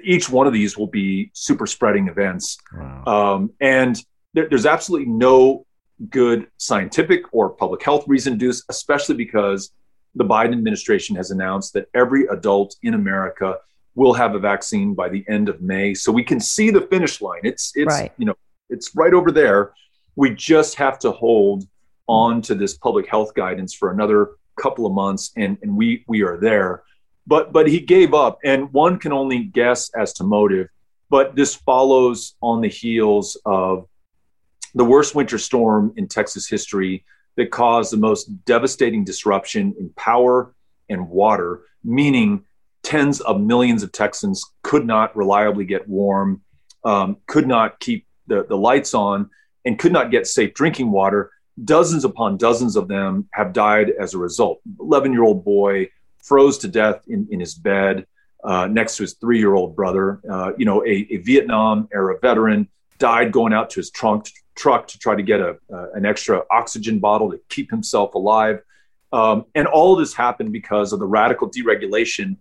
each 0.02 0.30
one 0.30 0.46
of 0.46 0.52
these 0.52 0.78
will 0.78 0.86
be 0.86 1.30
super 1.34 1.66
spreading 1.66 2.08
events. 2.08 2.58
Wow. 2.74 3.04
Um, 3.06 3.52
and 3.60 4.02
there, 4.32 4.48
there's 4.48 4.66
absolutely 4.66 5.08
no 5.08 5.66
good 6.10 6.48
scientific 6.56 7.22
or 7.32 7.50
public 7.50 7.82
health 7.82 8.04
reason 8.06 8.34
to 8.34 8.38
do 8.38 8.46
this, 8.48 8.64
especially 8.68 9.14
because 9.14 9.72
the 10.14 10.24
Biden 10.24 10.52
administration 10.52 11.16
has 11.16 11.30
announced 11.30 11.72
that 11.74 11.88
every 11.94 12.26
adult 12.26 12.76
in 12.82 12.94
America 12.94 13.58
will 13.94 14.12
have 14.12 14.34
a 14.34 14.38
vaccine 14.38 14.94
by 14.94 15.08
the 15.08 15.24
end 15.28 15.48
of 15.48 15.60
May. 15.60 15.94
So 15.94 16.10
we 16.10 16.24
can 16.24 16.40
see 16.40 16.70
the 16.70 16.82
finish 16.82 17.20
line. 17.20 17.40
It's 17.44 17.72
it's 17.74 17.94
right. 17.94 18.12
you 18.18 18.26
know 18.26 18.34
it's 18.70 18.94
right 18.94 19.14
over 19.14 19.30
there. 19.30 19.72
We 20.16 20.30
just 20.34 20.76
have 20.76 20.98
to 21.00 21.10
hold 21.10 21.66
on 22.06 22.42
to 22.42 22.54
this 22.54 22.76
public 22.76 23.08
health 23.08 23.34
guidance 23.34 23.74
for 23.74 23.90
another 23.90 24.30
couple 24.56 24.86
of 24.86 24.92
months, 24.92 25.32
and 25.36 25.58
and 25.62 25.76
we 25.76 26.04
we 26.08 26.22
are 26.22 26.36
there 26.36 26.82
but 27.26 27.52
but 27.52 27.66
he 27.66 27.80
gave 27.80 28.14
up, 28.14 28.38
and 28.44 28.72
one 28.72 28.98
can 28.98 29.12
only 29.12 29.44
guess 29.44 29.90
as 29.94 30.12
to 30.14 30.24
motive. 30.24 30.68
But 31.10 31.36
this 31.36 31.54
follows 31.54 32.34
on 32.42 32.60
the 32.60 32.68
heels 32.68 33.36
of 33.44 33.86
the 34.74 34.84
worst 34.84 35.14
winter 35.14 35.38
storm 35.38 35.92
in 35.96 36.08
Texas 36.08 36.48
history 36.48 37.04
that 37.36 37.50
caused 37.50 37.92
the 37.92 37.96
most 37.96 38.44
devastating 38.44 39.04
disruption 39.04 39.74
in 39.78 39.90
power 39.90 40.54
and 40.88 41.08
water, 41.08 41.62
meaning 41.82 42.44
tens 42.82 43.20
of 43.20 43.40
millions 43.40 43.82
of 43.82 43.92
Texans 43.92 44.44
could 44.62 44.86
not 44.86 45.16
reliably 45.16 45.64
get 45.64 45.88
warm, 45.88 46.42
um, 46.84 47.16
could 47.26 47.46
not 47.46 47.80
keep 47.80 48.06
the, 48.26 48.44
the 48.44 48.56
lights 48.56 48.94
on, 48.94 49.30
and 49.64 49.78
could 49.78 49.92
not 49.92 50.10
get 50.10 50.26
safe 50.26 50.52
drinking 50.54 50.90
water. 50.90 51.30
Dozens 51.64 52.04
upon 52.04 52.36
dozens 52.36 52.76
of 52.76 52.88
them 52.88 53.28
have 53.32 53.52
died 53.52 53.90
as 53.98 54.14
a 54.14 54.18
result. 54.18 54.60
11 54.80 55.12
year 55.12 55.22
old 55.22 55.44
boy 55.44 55.88
froze 56.24 56.58
to 56.58 56.68
death 56.68 57.02
in, 57.06 57.28
in 57.30 57.38
his 57.38 57.54
bed 57.54 58.06
uh, 58.42 58.66
next 58.66 58.96
to 58.96 59.02
his 59.04 59.14
three 59.14 59.38
year 59.38 59.54
old 59.54 59.76
brother. 59.76 60.20
Uh, 60.28 60.52
you 60.56 60.64
know, 60.64 60.84
a, 60.84 61.06
a, 61.10 61.16
Vietnam 61.18 61.88
era 61.92 62.18
veteran 62.20 62.68
died 62.98 63.32
going 63.32 63.52
out 63.52 63.70
to 63.70 63.76
his 63.76 63.90
trunk 63.90 64.30
truck 64.54 64.86
to 64.88 64.98
try 64.98 65.14
to 65.14 65.22
get 65.22 65.40
a, 65.40 65.56
uh, 65.72 65.86
an 65.94 66.04
extra 66.06 66.42
oxygen 66.50 66.98
bottle 66.98 67.30
to 67.30 67.40
keep 67.48 67.70
himself 67.70 68.14
alive. 68.14 68.60
Um, 69.12 69.44
and 69.54 69.66
all 69.66 69.92
of 69.94 70.00
this 70.00 70.14
happened 70.14 70.52
because 70.52 70.92
of 70.92 70.98
the 70.98 71.06
radical 71.06 71.48
deregulation 71.48 72.36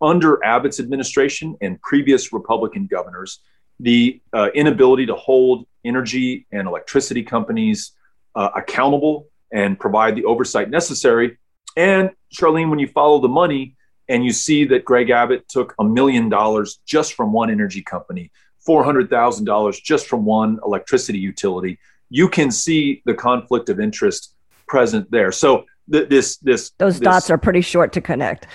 under 0.00 0.44
Abbott's 0.44 0.80
administration 0.80 1.56
and 1.60 1.80
previous 1.80 2.32
Republican 2.32 2.86
governors. 2.86 3.40
The 3.80 4.20
uh, 4.32 4.48
inability 4.54 5.06
to 5.06 5.14
hold 5.14 5.66
energy 5.84 6.46
and 6.52 6.66
electricity 6.66 7.22
companies 7.22 7.92
uh, 8.34 8.50
accountable 8.54 9.28
and 9.52 9.78
provide 9.78 10.16
the 10.16 10.24
oversight 10.24 10.68
necessary 10.70 11.38
and 11.76 12.10
Charlene, 12.34 12.70
when 12.70 12.78
you 12.78 12.88
follow 12.88 13.20
the 13.20 13.28
money 13.28 13.76
and 14.08 14.24
you 14.24 14.32
see 14.32 14.64
that 14.66 14.84
Greg 14.84 15.10
Abbott 15.10 15.48
took 15.48 15.74
a 15.78 15.84
million 15.84 16.28
dollars 16.28 16.80
just 16.86 17.14
from 17.14 17.32
one 17.32 17.50
energy 17.50 17.82
company, 17.82 18.30
$400,000 18.66 19.82
just 19.82 20.06
from 20.06 20.24
one 20.24 20.58
electricity 20.64 21.18
utility, 21.18 21.78
you 22.08 22.28
can 22.28 22.50
see 22.50 23.02
the 23.04 23.14
conflict 23.14 23.68
of 23.68 23.80
interest 23.80 24.34
present 24.66 25.10
there. 25.10 25.32
So 25.32 25.64
th- 25.90 26.08
this 26.08 26.36
this 26.38 26.70
those 26.78 26.98
this, 26.98 27.04
dots 27.04 27.30
are 27.30 27.38
pretty 27.38 27.60
short 27.60 27.92
to 27.94 28.00
connect. 28.00 28.46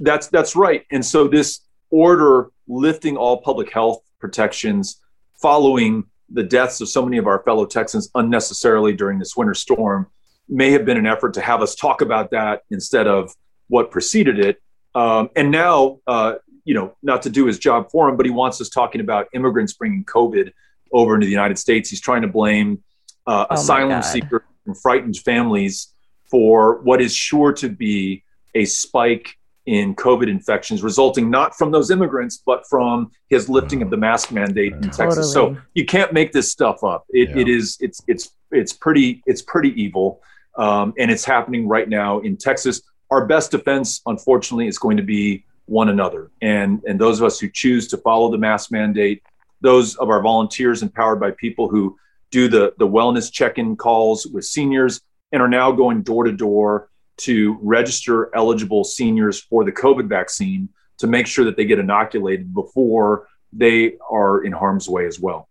That's 0.00 0.28
that's 0.28 0.56
right. 0.56 0.84
And 0.90 1.04
so 1.04 1.28
this 1.28 1.60
order 1.90 2.50
lifting 2.66 3.16
all 3.16 3.40
public 3.40 3.72
health 3.72 4.02
protections 4.20 5.00
following 5.40 6.04
the 6.30 6.42
deaths 6.42 6.80
of 6.80 6.88
so 6.88 7.02
many 7.02 7.16
of 7.16 7.26
our 7.26 7.42
fellow 7.42 7.64
Texans 7.64 8.10
unnecessarily 8.14 8.92
during 8.92 9.18
this 9.18 9.36
winter 9.36 9.54
storm 9.54 10.06
may 10.48 10.70
have 10.70 10.84
been 10.84 10.96
an 10.96 11.06
effort 11.06 11.34
to 11.34 11.40
have 11.40 11.62
us 11.62 11.74
talk 11.74 12.00
about 12.00 12.30
that 12.30 12.62
instead 12.70 13.06
of 13.06 13.34
what 13.68 13.90
preceded 13.90 14.38
it. 14.38 14.62
Um, 14.94 15.30
and 15.36 15.50
now, 15.50 16.00
uh, 16.06 16.34
you 16.64 16.74
know, 16.74 16.96
not 17.02 17.22
to 17.22 17.30
do 17.30 17.46
his 17.46 17.58
job 17.58 17.90
for 17.90 18.08
him, 18.08 18.16
but 18.16 18.26
he 18.26 18.32
wants 18.32 18.60
us 18.60 18.68
talking 18.68 19.00
about 19.00 19.28
immigrants 19.34 19.72
bringing 19.72 20.04
COVID 20.04 20.52
over 20.92 21.14
into 21.14 21.26
the 21.26 21.30
United 21.30 21.58
States. 21.58 21.90
He's 21.90 22.00
trying 22.00 22.22
to 22.22 22.28
blame 22.28 22.82
uh, 23.26 23.46
oh 23.50 23.54
asylum 23.54 24.02
seekers 24.02 24.42
and 24.66 24.78
frightened 24.78 25.16
families 25.18 25.88
for 26.30 26.80
what 26.82 27.00
is 27.00 27.14
sure 27.14 27.52
to 27.52 27.68
be 27.68 28.22
a 28.54 28.64
spike 28.64 29.38
in 29.66 29.94
COVID 29.94 30.28
infections, 30.28 30.82
resulting 30.82 31.28
not 31.28 31.54
from 31.54 31.70
those 31.70 31.90
immigrants, 31.90 32.42
but 32.44 32.66
from 32.66 33.10
his 33.28 33.50
lifting 33.50 33.82
of 33.82 33.90
the 33.90 33.98
mask 33.98 34.32
mandate 34.32 34.72
in 34.72 34.80
totally. 34.80 35.08
Texas. 35.08 35.32
So 35.32 35.58
you 35.74 35.84
can't 35.84 36.12
make 36.14 36.32
this 36.32 36.50
stuff 36.50 36.82
up. 36.82 37.04
It, 37.10 37.28
yeah. 37.28 37.42
it 37.42 37.48
is 37.48 37.76
it's 37.80 38.00
it's 38.08 38.30
it's 38.50 38.72
pretty 38.72 39.22
it's 39.26 39.42
pretty 39.42 39.70
evil, 39.80 40.22
um, 40.58 40.92
and 40.98 41.10
it's 41.10 41.24
happening 41.24 41.66
right 41.66 41.88
now 41.88 42.18
in 42.20 42.36
Texas. 42.36 42.82
Our 43.10 43.26
best 43.26 43.50
defense, 43.50 44.02
unfortunately, 44.04 44.66
is 44.66 44.78
going 44.78 44.98
to 44.98 45.02
be 45.02 45.44
one 45.66 45.88
another, 45.88 46.30
and 46.42 46.82
and 46.86 47.00
those 47.00 47.20
of 47.20 47.26
us 47.26 47.38
who 47.38 47.48
choose 47.50 47.88
to 47.88 47.96
follow 47.98 48.30
the 48.30 48.38
mask 48.38 48.70
mandate, 48.70 49.22
those 49.60 49.96
of 49.96 50.10
our 50.10 50.20
volunteers 50.20 50.82
empowered 50.82 51.20
by 51.20 51.30
people 51.30 51.68
who 51.68 51.96
do 52.30 52.48
the 52.48 52.74
the 52.78 52.86
wellness 52.86 53.32
check-in 53.32 53.76
calls 53.76 54.26
with 54.26 54.44
seniors 54.44 55.00
and 55.32 55.40
are 55.40 55.48
now 55.48 55.72
going 55.72 56.02
door 56.02 56.24
to 56.24 56.32
door 56.32 56.90
to 57.18 57.58
register 57.62 58.34
eligible 58.34 58.84
seniors 58.84 59.40
for 59.40 59.64
the 59.64 59.72
COVID 59.72 60.08
vaccine 60.08 60.68
to 60.98 61.06
make 61.06 61.26
sure 61.26 61.44
that 61.44 61.56
they 61.56 61.64
get 61.64 61.78
inoculated 61.78 62.52
before 62.52 63.28
they 63.52 63.96
are 64.10 64.44
in 64.44 64.52
harm's 64.52 64.88
way 64.88 65.06
as 65.06 65.18
well. 65.18 65.47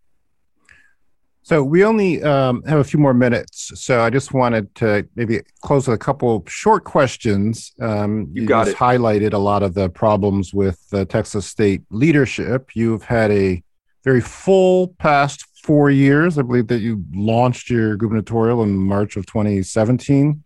So 1.47 1.63
we 1.63 1.85
only 1.85 2.21
um, 2.23 2.61
have 2.63 2.79
a 2.79 2.83
few 2.83 2.99
more 2.99 3.13
minutes, 3.13 3.71
so 3.75 4.01
I 4.01 4.09
just 4.09 4.33
wanted 4.33 4.73
to 4.75 5.07
maybe 5.15 5.39
close 5.61 5.87
with 5.87 5.95
a 5.95 5.97
couple 5.97 6.43
short 6.45 6.83
questions. 6.83 7.71
Um, 7.79 8.27
you, 8.33 8.41
you 8.41 8.47
got 8.47 8.67
it. 8.67 8.75
highlighted 8.75 9.31
a 9.31 9.37
lot 9.37 9.63
of 9.63 9.73
the 9.73 9.89
problems 9.89 10.53
with 10.53 10.89
the 10.89 11.05
Texas 11.05 11.45
state 11.45 11.83
leadership. 11.89 12.71
You've 12.75 13.03
had 13.03 13.31
a 13.31 13.63
very 14.03 14.19
full 14.19 14.89
past 14.99 15.45
four 15.63 15.89
years. 15.89 16.37
I 16.37 16.41
believe 16.41 16.67
that 16.67 16.79
you 16.79 17.05
launched 17.13 17.69
your 17.69 17.95
gubernatorial 17.95 18.61
in 18.63 18.75
March 18.75 19.15
of 19.15 19.25
2017 19.25 20.43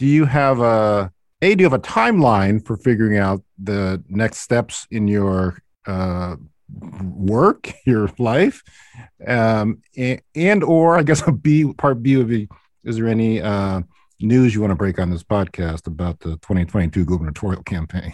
do 0.00 0.06
you 0.06 0.24
have 0.24 0.60
a 0.60 1.12
a 1.42 1.54
do 1.54 1.62
you 1.62 1.68
have 1.68 1.78
a 1.78 1.82
timeline 1.82 2.64
for 2.64 2.78
figuring 2.78 3.18
out 3.18 3.42
the 3.62 4.02
next 4.08 4.38
steps 4.38 4.86
in 4.90 5.06
your 5.06 5.62
uh, 5.86 6.36
work, 7.02 7.72
your 7.86 8.10
life, 8.18 8.62
um, 9.26 9.82
and, 9.96 10.22
and, 10.34 10.64
or 10.64 10.98
I 10.98 11.02
guess 11.02 11.22
a 11.26 11.32
B 11.32 11.72
part 11.72 12.02
B 12.02 12.16
would 12.16 12.28
be: 12.28 12.48
Is 12.84 12.96
there 12.96 13.08
any 13.08 13.40
uh, 13.40 13.82
news 14.20 14.54
you 14.54 14.60
want 14.60 14.70
to 14.70 14.76
break 14.76 14.98
on 14.98 15.10
this 15.10 15.22
podcast 15.22 15.86
about 15.86 16.20
the 16.20 16.30
2022 16.36 17.04
gubernatorial 17.04 17.62
campaign? 17.62 18.12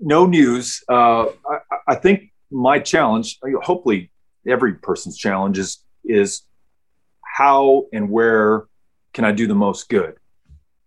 No 0.00 0.26
news. 0.26 0.82
Uh, 0.88 1.26
I, 1.26 1.58
I, 1.88 1.94
think 1.94 2.32
my 2.50 2.78
challenge, 2.78 3.38
hopefully 3.62 4.10
every 4.46 4.74
person's 4.74 5.16
challenge, 5.16 5.58
is 5.58 5.78
is 6.04 6.42
how 7.22 7.86
and 7.92 8.10
where 8.10 8.66
can 9.12 9.24
I 9.24 9.32
do 9.32 9.46
the 9.46 9.54
most 9.54 9.88
good? 9.88 10.16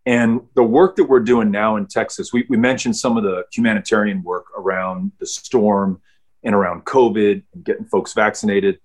And 0.05 0.41
the 0.55 0.63
work 0.63 0.95
that 0.95 1.05
we're 1.05 1.19
doing 1.19 1.51
now 1.51 1.75
in 1.75 1.85
Texas, 1.85 2.33
we, 2.33 2.45
we 2.49 2.57
mentioned 2.57 2.97
some 2.97 3.17
of 3.17 3.23
the 3.23 3.43
humanitarian 3.51 4.23
work 4.23 4.45
around 4.57 5.11
the 5.19 5.25
storm 5.25 6.01
and 6.43 6.55
around 6.55 6.85
COVID 6.85 7.43
and 7.53 7.63
getting 7.63 7.85
folks 7.85 8.13
vaccinated. 8.13 8.79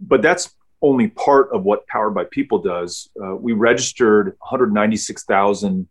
But 0.00 0.22
that's 0.22 0.54
only 0.82 1.08
part 1.08 1.50
of 1.52 1.62
what 1.64 1.86
Powered 1.86 2.14
by 2.14 2.24
People 2.24 2.58
does. 2.60 3.10
Uh, 3.22 3.36
we 3.36 3.52
registered 3.52 4.36
196,000 4.40 5.88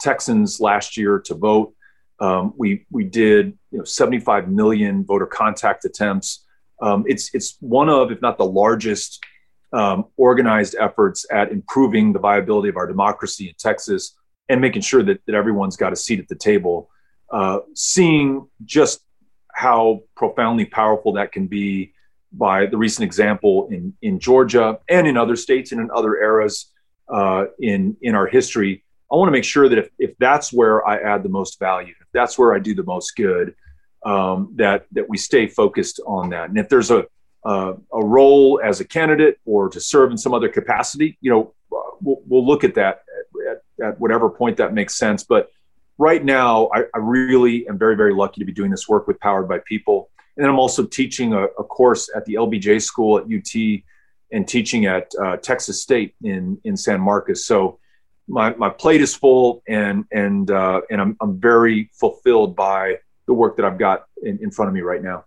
Texans 0.00 0.60
last 0.60 0.96
year 0.96 1.18
to 1.20 1.34
vote. 1.34 1.74
Um, 2.20 2.52
we 2.56 2.86
we 2.90 3.04
did 3.04 3.58
you 3.70 3.78
know 3.78 3.84
75 3.84 4.48
million 4.48 5.04
voter 5.04 5.26
contact 5.26 5.84
attempts. 5.84 6.44
Um, 6.82 7.04
it's 7.06 7.34
it's 7.34 7.56
one 7.60 7.88
of, 7.88 8.10
if 8.10 8.20
not 8.20 8.38
the 8.38 8.44
largest 8.44 9.24
um, 9.72 10.06
organized 10.16 10.74
efforts 10.78 11.26
at 11.30 11.52
improving 11.52 12.12
the 12.12 12.18
viability 12.18 12.68
of 12.68 12.76
our 12.76 12.86
democracy 12.86 13.48
in 13.48 13.54
Texas 13.58 14.16
and 14.48 14.60
making 14.60 14.82
sure 14.82 15.02
that, 15.02 15.20
that 15.26 15.34
everyone's 15.34 15.76
got 15.76 15.92
a 15.92 15.96
seat 15.96 16.18
at 16.18 16.28
the 16.28 16.34
table. 16.34 16.90
Uh, 17.30 17.60
seeing 17.74 18.48
just 18.64 19.00
how 19.54 20.00
profoundly 20.16 20.64
powerful 20.64 21.12
that 21.12 21.30
can 21.32 21.46
be 21.46 21.92
by 22.32 22.66
the 22.66 22.76
recent 22.76 23.04
example 23.04 23.68
in, 23.70 23.92
in 24.02 24.18
Georgia 24.18 24.78
and 24.88 25.06
in 25.06 25.16
other 25.16 25.36
states 25.36 25.72
and 25.72 25.80
in 25.80 25.88
other 25.94 26.16
eras 26.16 26.72
uh, 27.08 27.44
in, 27.60 27.96
in 28.02 28.14
our 28.14 28.26
history. 28.26 28.84
I 29.10 29.16
want 29.16 29.28
to 29.28 29.32
make 29.32 29.44
sure 29.44 29.68
that 29.68 29.78
if, 29.78 29.88
if 29.98 30.16
that's 30.18 30.52
where 30.52 30.86
I 30.86 30.98
add 30.98 31.22
the 31.22 31.28
most 31.28 31.58
value, 31.58 31.94
if 32.00 32.06
that's 32.12 32.38
where 32.38 32.54
I 32.54 32.58
do 32.58 32.74
the 32.74 32.84
most 32.84 33.16
good, 33.16 33.54
um, 34.04 34.52
that, 34.56 34.86
that 34.92 35.08
we 35.08 35.18
stay 35.18 35.46
focused 35.46 36.00
on 36.06 36.30
that. 36.30 36.48
And 36.48 36.58
if 36.58 36.68
there's 36.68 36.90
a, 36.90 37.06
uh, 37.44 37.74
a 37.92 38.04
role 38.04 38.60
as 38.62 38.80
a 38.80 38.84
candidate 38.84 39.38
or 39.44 39.68
to 39.68 39.80
serve 39.80 40.10
in 40.10 40.18
some 40.18 40.34
other 40.34 40.48
capacity, 40.48 41.16
you 41.20 41.30
know, 41.30 41.54
we'll, 42.02 42.20
we'll 42.26 42.46
look 42.46 42.64
at 42.64 42.74
that 42.74 43.02
at, 43.50 43.62
at, 43.84 44.00
whatever 44.00 44.28
point 44.28 44.56
that 44.58 44.74
makes 44.74 44.96
sense. 44.96 45.22
But 45.24 45.50
right 45.98 46.24
now, 46.24 46.68
I, 46.74 46.84
I, 46.94 46.98
really 46.98 47.66
am 47.68 47.78
very, 47.78 47.96
very 47.96 48.14
lucky 48.14 48.40
to 48.40 48.44
be 48.44 48.52
doing 48.52 48.70
this 48.70 48.88
work 48.88 49.06
with 49.06 49.18
Powered 49.20 49.48
by 49.48 49.58
People. 49.60 50.10
And 50.36 50.44
then 50.44 50.50
I'm 50.50 50.58
also 50.58 50.84
teaching 50.84 51.32
a, 51.32 51.44
a 51.44 51.64
course 51.64 52.10
at 52.14 52.24
the 52.24 52.34
LBJ 52.34 52.82
School 52.82 53.18
at 53.18 53.24
UT 53.24 53.82
and 54.32 54.46
teaching 54.46 54.86
at 54.86 55.12
uh, 55.20 55.36
Texas 55.38 55.82
State 55.82 56.14
in, 56.22 56.58
in 56.64 56.76
San 56.76 57.00
Marcos. 57.00 57.46
So 57.46 57.78
my, 58.28 58.54
my 58.54 58.68
plate 58.68 59.00
is 59.00 59.14
full 59.14 59.62
and, 59.66 60.04
and, 60.12 60.50
uh, 60.50 60.82
and 60.90 61.00
I'm, 61.00 61.16
I'm 61.20 61.40
very 61.40 61.90
fulfilled 61.94 62.54
by 62.54 62.98
the 63.26 63.34
work 63.34 63.56
that 63.56 63.64
I've 63.64 63.78
got 63.78 64.04
in, 64.22 64.38
in 64.42 64.50
front 64.50 64.68
of 64.68 64.74
me 64.74 64.82
right 64.82 65.02
now. 65.02 65.24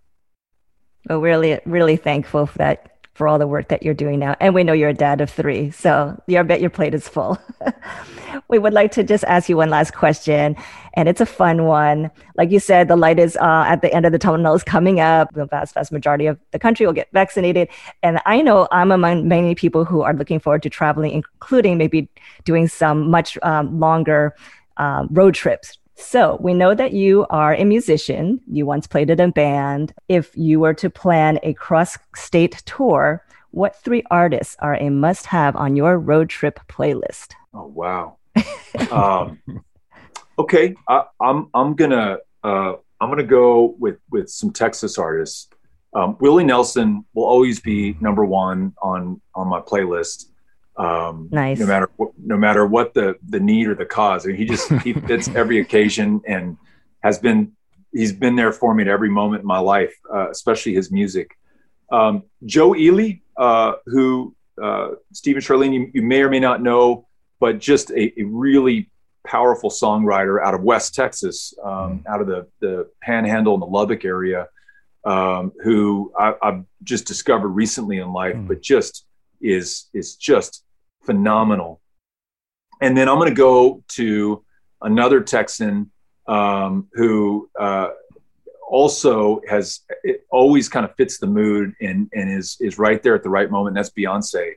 We're 1.08 1.18
really, 1.18 1.60
really 1.66 1.96
thankful 1.96 2.46
for 2.46 2.58
that 2.58 2.94
for 3.14 3.28
all 3.28 3.38
the 3.38 3.46
work 3.46 3.68
that 3.68 3.82
you're 3.82 3.94
doing 3.94 4.18
now. 4.18 4.36
And 4.40 4.54
we 4.54 4.64
know 4.64 4.72
you're 4.72 4.88
a 4.88 4.94
dad 4.94 5.20
of 5.20 5.30
three, 5.30 5.70
so 5.70 6.20
I 6.28 6.42
bet 6.42 6.60
your 6.60 6.70
plate 6.70 6.94
is 6.94 7.08
full. 7.08 7.38
we 8.48 8.58
would 8.58 8.72
like 8.72 8.90
to 8.92 9.04
just 9.04 9.22
ask 9.24 9.48
you 9.48 9.56
one 9.56 9.70
last 9.70 9.94
question, 9.94 10.56
and 10.94 11.08
it's 11.08 11.20
a 11.20 11.26
fun 11.26 11.64
one. 11.64 12.10
Like 12.36 12.50
you 12.50 12.58
said, 12.58 12.88
the 12.88 12.96
light 12.96 13.20
is 13.20 13.36
uh, 13.36 13.64
at 13.68 13.82
the 13.82 13.94
end 13.94 14.04
of 14.04 14.12
the 14.12 14.18
tunnel 14.18 14.54
is 14.54 14.64
coming 14.64 14.98
up. 14.98 15.32
The 15.32 15.46
vast, 15.46 15.74
vast 15.74 15.92
majority 15.92 16.26
of 16.26 16.38
the 16.50 16.58
country 16.58 16.86
will 16.86 16.92
get 16.92 17.08
vaccinated, 17.12 17.68
and 18.02 18.20
I 18.26 18.42
know 18.42 18.66
I'm 18.72 18.90
among 18.90 19.28
many 19.28 19.54
people 19.54 19.84
who 19.84 20.02
are 20.02 20.14
looking 20.14 20.40
forward 20.40 20.64
to 20.64 20.70
traveling, 20.70 21.12
including 21.12 21.78
maybe 21.78 22.08
doing 22.44 22.66
some 22.66 23.10
much 23.10 23.38
um, 23.42 23.78
longer 23.78 24.34
um, 24.76 25.08
road 25.12 25.34
trips 25.34 25.78
so 25.96 26.38
we 26.40 26.54
know 26.54 26.74
that 26.74 26.92
you 26.92 27.26
are 27.30 27.54
a 27.54 27.64
musician. 27.64 28.40
You 28.46 28.66
once 28.66 28.86
played 28.86 29.10
in 29.10 29.20
a 29.20 29.30
band. 29.30 29.92
If 30.08 30.36
you 30.36 30.60
were 30.60 30.74
to 30.74 30.90
plan 30.90 31.38
a 31.42 31.54
cross 31.54 31.96
state 32.14 32.62
tour, 32.66 33.24
what 33.50 33.76
three 33.76 34.02
artists 34.10 34.56
are 34.58 34.74
a 34.74 34.90
must 34.90 35.26
have 35.26 35.54
on 35.54 35.76
your 35.76 35.98
road 35.98 36.28
trip 36.28 36.58
playlist? 36.68 37.34
Oh, 37.52 37.66
wow. 37.66 38.16
um, 38.90 39.40
okay. 40.38 40.74
I, 40.88 40.96
am 40.98 41.04
I'm, 41.20 41.50
I'm 41.54 41.74
gonna, 41.76 42.18
uh, 42.42 42.72
I'm 43.00 43.08
gonna 43.08 43.22
go 43.22 43.76
with, 43.78 43.98
with 44.10 44.28
some 44.28 44.52
Texas 44.52 44.98
artists. 44.98 45.48
Um, 45.94 46.16
Willie 46.20 46.44
Nelson 46.44 47.04
will 47.14 47.26
always 47.26 47.60
be 47.60 47.96
number 48.00 48.24
one 48.24 48.74
on, 48.82 49.20
on 49.36 49.46
my 49.46 49.60
playlist. 49.60 50.26
Um, 50.76 51.28
nice. 51.30 51.58
No 51.58 51.66
matter 51.66 51.88
what, 51.96 52.10
no 52.18 52.36
matter 52.36 52.66
what 52.66 52.94
the 52.94 53.16
the 53.28 53.40
need 53.40 53.68
or 53.68 53.74
the 53.74 53.86
cause, 53.86 54.24
I 54.24 54.28
mean, 54.28 54.36
he 54.36 54.44
just 54.44 54.70
he 54.82 54.92
fits 55.08 55.28
every 55.28 55.60
occasion 55.60 56.20
and 56.26 56.56
has 57.02 57.18
been 57.18 57.52
he's 57.92 58.12
been 58.12 58.36
there 58.36 58.52
for 58.52 58.74
me 58.74 58.82
at 58.82 58.88
every 58.88 59.10
moment 59.10 59.42
in 59.42 59.46
my 59.46 59.58
life, 59.58 59.94
uh, 60.12 60.30
especially 60.30 60.74
his 60.74 60.90
music. 60.90 61.36
Um, 61.92 62.24
Joe 62.44 62.74
Ely, 62.74 63.20
uh, 63.36 63.74
who 63.86 64.34
uh, 64.60 64.90
Stephen 65.12 65.42
Charlene, 65.42 65.74
you, 65.74 65.90
you, 65.94 66.02
may 66.02 66.22
or 66.22 66.30
may 66.30 66.40
not 66.40 66.62
know, 66.62 67.06
but 67.40 67.58
just 67.58 67.90
a, 67.90 68.20
a 68.20 68.24
really 68.24 68.90
powerful 69.24 69.70
songwriter 69.70 70.42
out 70.42 70.54
of 70.54 70.62
West 70.62 70.94
Texas, 70.94 71.54
um, 71.62 71.70
mm. 71.70 72.06
out 72.06 72.20
of 72.20 72.26
the 72.26 72.46
the 72.60 72.88
Panhandle 73.00 73.54
and 73.54 73.62
the 73.62 73.66
Lubbock 73.66 74.04
area, 74.04 74.48
um, 75.04 75.52
who 75.62 76.12
I, 76.18 76.34
have 76.42 76.64
just 76.82 77.06
discovered 77.06 77.48
recently 77.48 77.98
in 77.98 78.12
life, 78.12 78.36
mm. 78.36 78.48
but 78.48 78.60
just 78.60 79.06
is 79.40 79.86
is 79.92 80.16
just 80.16 80.64
phenomenal. 81.02 81.80
And 82.80 82.96
then 82.96 83.08
I'm 83.08 83.18
going 83.18 83.30
to 83.30 83.34
go 83.34 83.82
to 83.88 84.44
another 84.82 85.20
Texan 85.20 85.90
um, 86.26 86.88
who 86.92 87.48
uh, 87.58 87.88
also 88.68 89.40
has 89.48 89.80
it 90.02 90.26
always 90.30 90.68
kind 90.68 90.84
of 90.84 90.94
fits 90.96 91.18
the 91.18 91.26
mood 91.26 91.74
and 91.80 92.08
and 92.12 92.30
is 92.30 92.56
is 92.60 92.78
right 92.78 93.02
there 93.02 93.14
at 93.14 93.22
the 93.22 93.30
right 93.30 93.50
moment. 93.50 93.76
That's 93.76 93.90
Beyonce, 93.90 94.52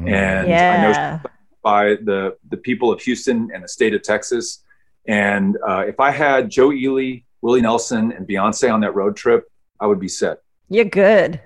mm. 0.00 0.10
and 0.10 0.48
yeah. 0.48 1.20
I 1.22 1.22
know 1.22 1.30
by 1.62 1.84
the 2.04 2.36
the 2.50 2.58
people 2.58 2.92
of 2.92 3.00
Houston 3.02 3.50
and 3.52 3.64
the 3.64 3.68
state 3.68 3.94
of 3.94 4.02
Texas. 4.02 4.62
And 5.06 5.58
uh, 5.66 5.84
if 5.86 6.00
I 6.00 6.10
had 6.10 6.50
Joe 6.50 6.72
Ely, 6.72 7.24
Willie 7.42 7.60
Nelson, 7.60 8.12
and 8.12 8.26
Beyonce 8.26 8.72
on 8.72 8.80
that 8.80 8.94
road 8.94 9.16
trip, 9.16 9.44
I 9.80 9.86
would 9.86 10.00
be 10.00 10.08
set. 10.08 10.38
You're 10.68 10.86
good. 10.86 11.40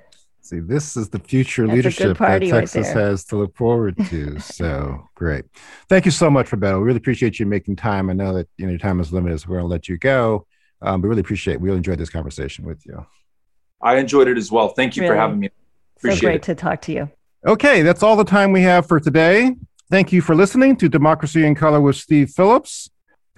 See, 0.48 0.60
this 0.60 0.96
is 0.96 1.10
the 1.10 1.18
future 1.18 1.66
That's 1.66 1.76
leadership 1.76 2.16
that 2.16 2.40
Texas 2.40 2.86
right 2.86 2.96
has 2.96 3.24
to 3.26 3.36
look 3.36 3.54
forward 3.54 3.98
to. 4.08 4.38
so 4.40 5.06
great. 5.14 5.44
Thank 5.90 6.06
you 6.06 6.10
so 6.10 6.30
much, 6.30 6.50
Roberto. 6.50 6.78
We 6.78 6.86
really 6.86 6.96
appreciate 6.96 7.38
you 7.38 7.44
making 7.44 7.76
time. 7.76 8.08
I 8.08 8.14
know 8.14 8.32
that 8.32 8.48
you 8.56 8.64
know, 8.64 8.70
your 8.70 8.78
time 8.78 8.98
is 8.98 9.12
limited, 9.12 9.38
so 9.40 9.48
we're 9.50 9.56
going 9.56 9.68
to 9.68 9.70
let 9.70 9.90
you 9.90 9.98
go. 9.98 10.46
Um, 10.80 11.02
we 11.02 11.08
really 11.10 11.20
appreciate 11.20 11.54
it. 11.54 11.60
We 11.60 11.66
really 11.66 11.76
enjoyed 11.76 11.98
this 11.98 12.08
conversation 12.08 12.64
with 12.64 12.86
you. 12.86 13.04
I 13.82 13.96
enjoyed 13.96 14.26
it 14.26 14.38
as 14.38 14.50
well. 14.50 14.68
Thank 14.68 14.96
you 14.96 15.02
really? 15.02 15.16
for 15.16 15.20
having 15.20 15.40
me. 15.40 15.50
Appreciate 15.98 16.18
so 16.18 16.26
great 16.26 16.36
it. 16.36 16.42
to 16.44 16.54
talk 16.54 16.80
to 16.82 16.92
you. 16.92 17.10
Okay, 17.46 17.82
that's 17.82 18.02
all 18.02 18.16
the 18.16 18.24
time 18.24 18.50
we 18.50 18.62
have 18.62 18.88
for 18.88 18.98
today. 18.98 19.54
Thank 19.90 20.12
you 20.12 20.22
for 20.22 20.34
listening 20.34 20.76
to 20.76 20.88
Democracy 20.88 21.44
in 21.44 21.56
Color 21.56 21.82
with 21.82 21.96
Steve 21.96 22.30
Phillips. 22.30 22.88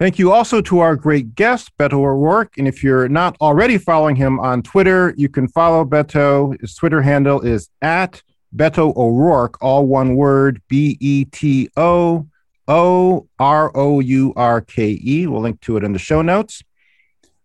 Thank 0.01 0.17
you 0.17 0.31
also 0.31 0.61
to 0.61 0.79
our 0.79 0.95
great 0.95 1.35
guest, 1.35 1.77
Beto 1.77 1.99
O'Rourke. 1.99 2.57
And 2.57 2.67
if 2.67 2.83
you're 2.83 3.07
not 3.07 3.37
already 3.39 3.77
following 3.77 4.15
him 4.15 4.39
on 4.39 4.63
Twitter, 4.63 5.13
you 5.15 5.29
can 5.29 5.47
follow 5.47 5.85
Beto. 5.85 6.59
His 6.59 6.73
Twitter 6.73 7.03
handle 7.03 7.39
is 7.41 7.69
at 7.83 8.23
Beto 8.55 8.97
O'Rourke, 8.97 9.61
all 9.61 9.85
one 9.85 10.15
word, 10.15 10.59
B 10.67 10.97
E 10.99 11.25
T 11.25 11.69
O 11.77 12.27
O 12.67 13.27
R 13.37 13.71
O 13.77 13.99
U 13.99 14.33
R 14.35 14.61
K 14.61 14.99
E. 15.03 15.27
We'll 15.27 15.41
link 15.41 15.61
to 15.61 15.77
it 15.77 15.83
in 15.83 15.93
the 15.93 15.99
show 15.99 16.23
notes. 16.23 16.63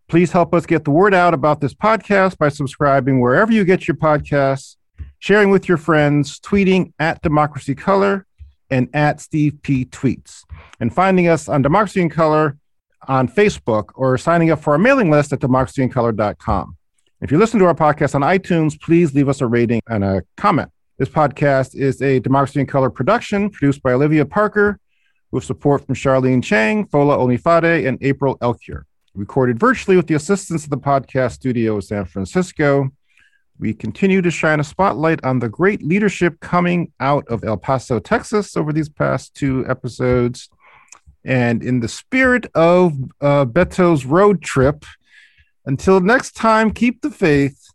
Please 0.09 0.33
help 0.33 0.55
us 0.55 0.65
get 0.65 0.85
the 0.85 0.91
word 0.91 1.13
out 1.13 1.35
about 1.35 1.61
this 1.61 1.75
podcast 1.75 2.39
by 2.39 2.49
subscribing 2.49 3.21
wherever 3.21 3.53
you 3.53 3.67
get 3.67 3.87
your 3.87 3.99
podcasts, 3.99 4.77
sharing 5.19 5.51
with 5.51 5.69
your 5.69 5.77
friends, 5.77 6.41
tweeting 6.41 6.95
at 6.99 7.21
Democracy 7.21 7.75
Color 7.75 8.25
and 8.71 8.89
at 8.95 9.21
Steve 9.21 9.59
P. 9.61 9.85
Tweets, 9.85 10.45
and 10.81 10.93
finding 10.93 11.29
us 11.29 11.49
on 11.49 11.63
Democracy 11.63 12.01
in 12.01 12.11
Color 12.11 12.57
on 13.09 13.29
Facebook 13.29 13.91
or 13.95 14.19
signing 14.19 14.51
up 14.51 14.63
for 14.63 14.73
our 14.73 14.79
mailing 14.79 15.11
list 15.11 15.33
at 15.33 15.41
democracyincolor.com. 15.41 16.77
If 17.21 17.31
you 17.31 17.39
listen 17.39 17.59
to 17.61 17.67
our 17.67 17.75
podcast 17.75 18.15
on 18.15 18.21
iTunes, 18.23 18.81
please 18.81 19.15
leave 19.15 19.29
us 19.29 19.41
a 19.41 19.47
rating 19.47 19.81
and 19.89 20.05
a 20.05 20.23
comment. 20.37 20.71
This 20.99 21.09
podcast 21.09 21.75
is 21.75 22.01
a 22.03 22.21
Democracy 22.21 22.61
in 22.61 22.67
Color 22.67 22.91
production 22.91 23.51
produced 23.51 23.83
by 23.83 23.93
Olivia 23.93 24.27
Parker 24.27 24.79
with 25.31 25.45
support 25.45 25.87
from 25.87 25.95
Charlene 25.95 26.43
Chang, 26.43 26.87
Fola 26.87 27.17
Onifade, 27.19 27.87
and 27.87 27.99
April 28.01 28.39
Elkier. 28.39 28.83
Recorded 29.15 29.59
virtually 29.59 29.97
with 29.97 30.07
the 30.07 30.15
assistance 30.15 30.65
of 30.65 30.71
the 30.71 30.79
podcast 30.79 31.33
studio 31.33 31.77
of 31.77 31.85
San 31.85 32.05
Francisco. 32.05 32.91
We 33.59 33.73
continue 33.73 34.21
to 34.21 34.31
shine 34.31 34.61
a 34.61 34.65
spotlight 34.65 35.25
on 35.25 35.39
the 35.39 35.49
great 35.49 35.83
leadership 35.83 36.39
coming 36.41 36.93
out 37.01 37.27
of 37.29 37.45
El 37.45 37.57
Paso, 37.57 37.99
Texas 37.99 38.57
over 38.57 38.73
these 38.73 38.91
past 38.91 39.35
two 39.35 39.65
episodes. 39.69 40.51
And 41.27 41.61
in 41.63 41.81
the 41.81 41.89
spirit 41.89 42.47
of 42.55 42.93
uh, 43.21 43.45
Beto's 43.47 44.07
road 44.07 44.43
trip, 44.43 44.85
until 45.67 45.99
next 45.99 46.37
time, 46.37 46.71
keep 46.71 47.03
the 47.03 47.11
faith 47.11 47.67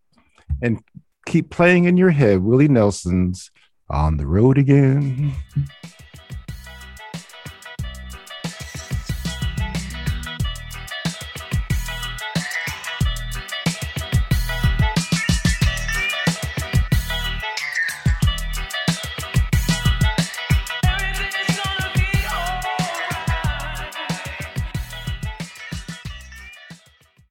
and 0.62 0.82
keep 1.26 1.50
playing 1.50 1.84
in 1.84 1.98
your 1.98 2.12
head 2.12 2.40
Willie 2.40 2.70
Nelson's 2.70 3.52
On 3.90 4.16
the 4.16 4.26
Road 4.26 4.58
Again. 4.58 5.34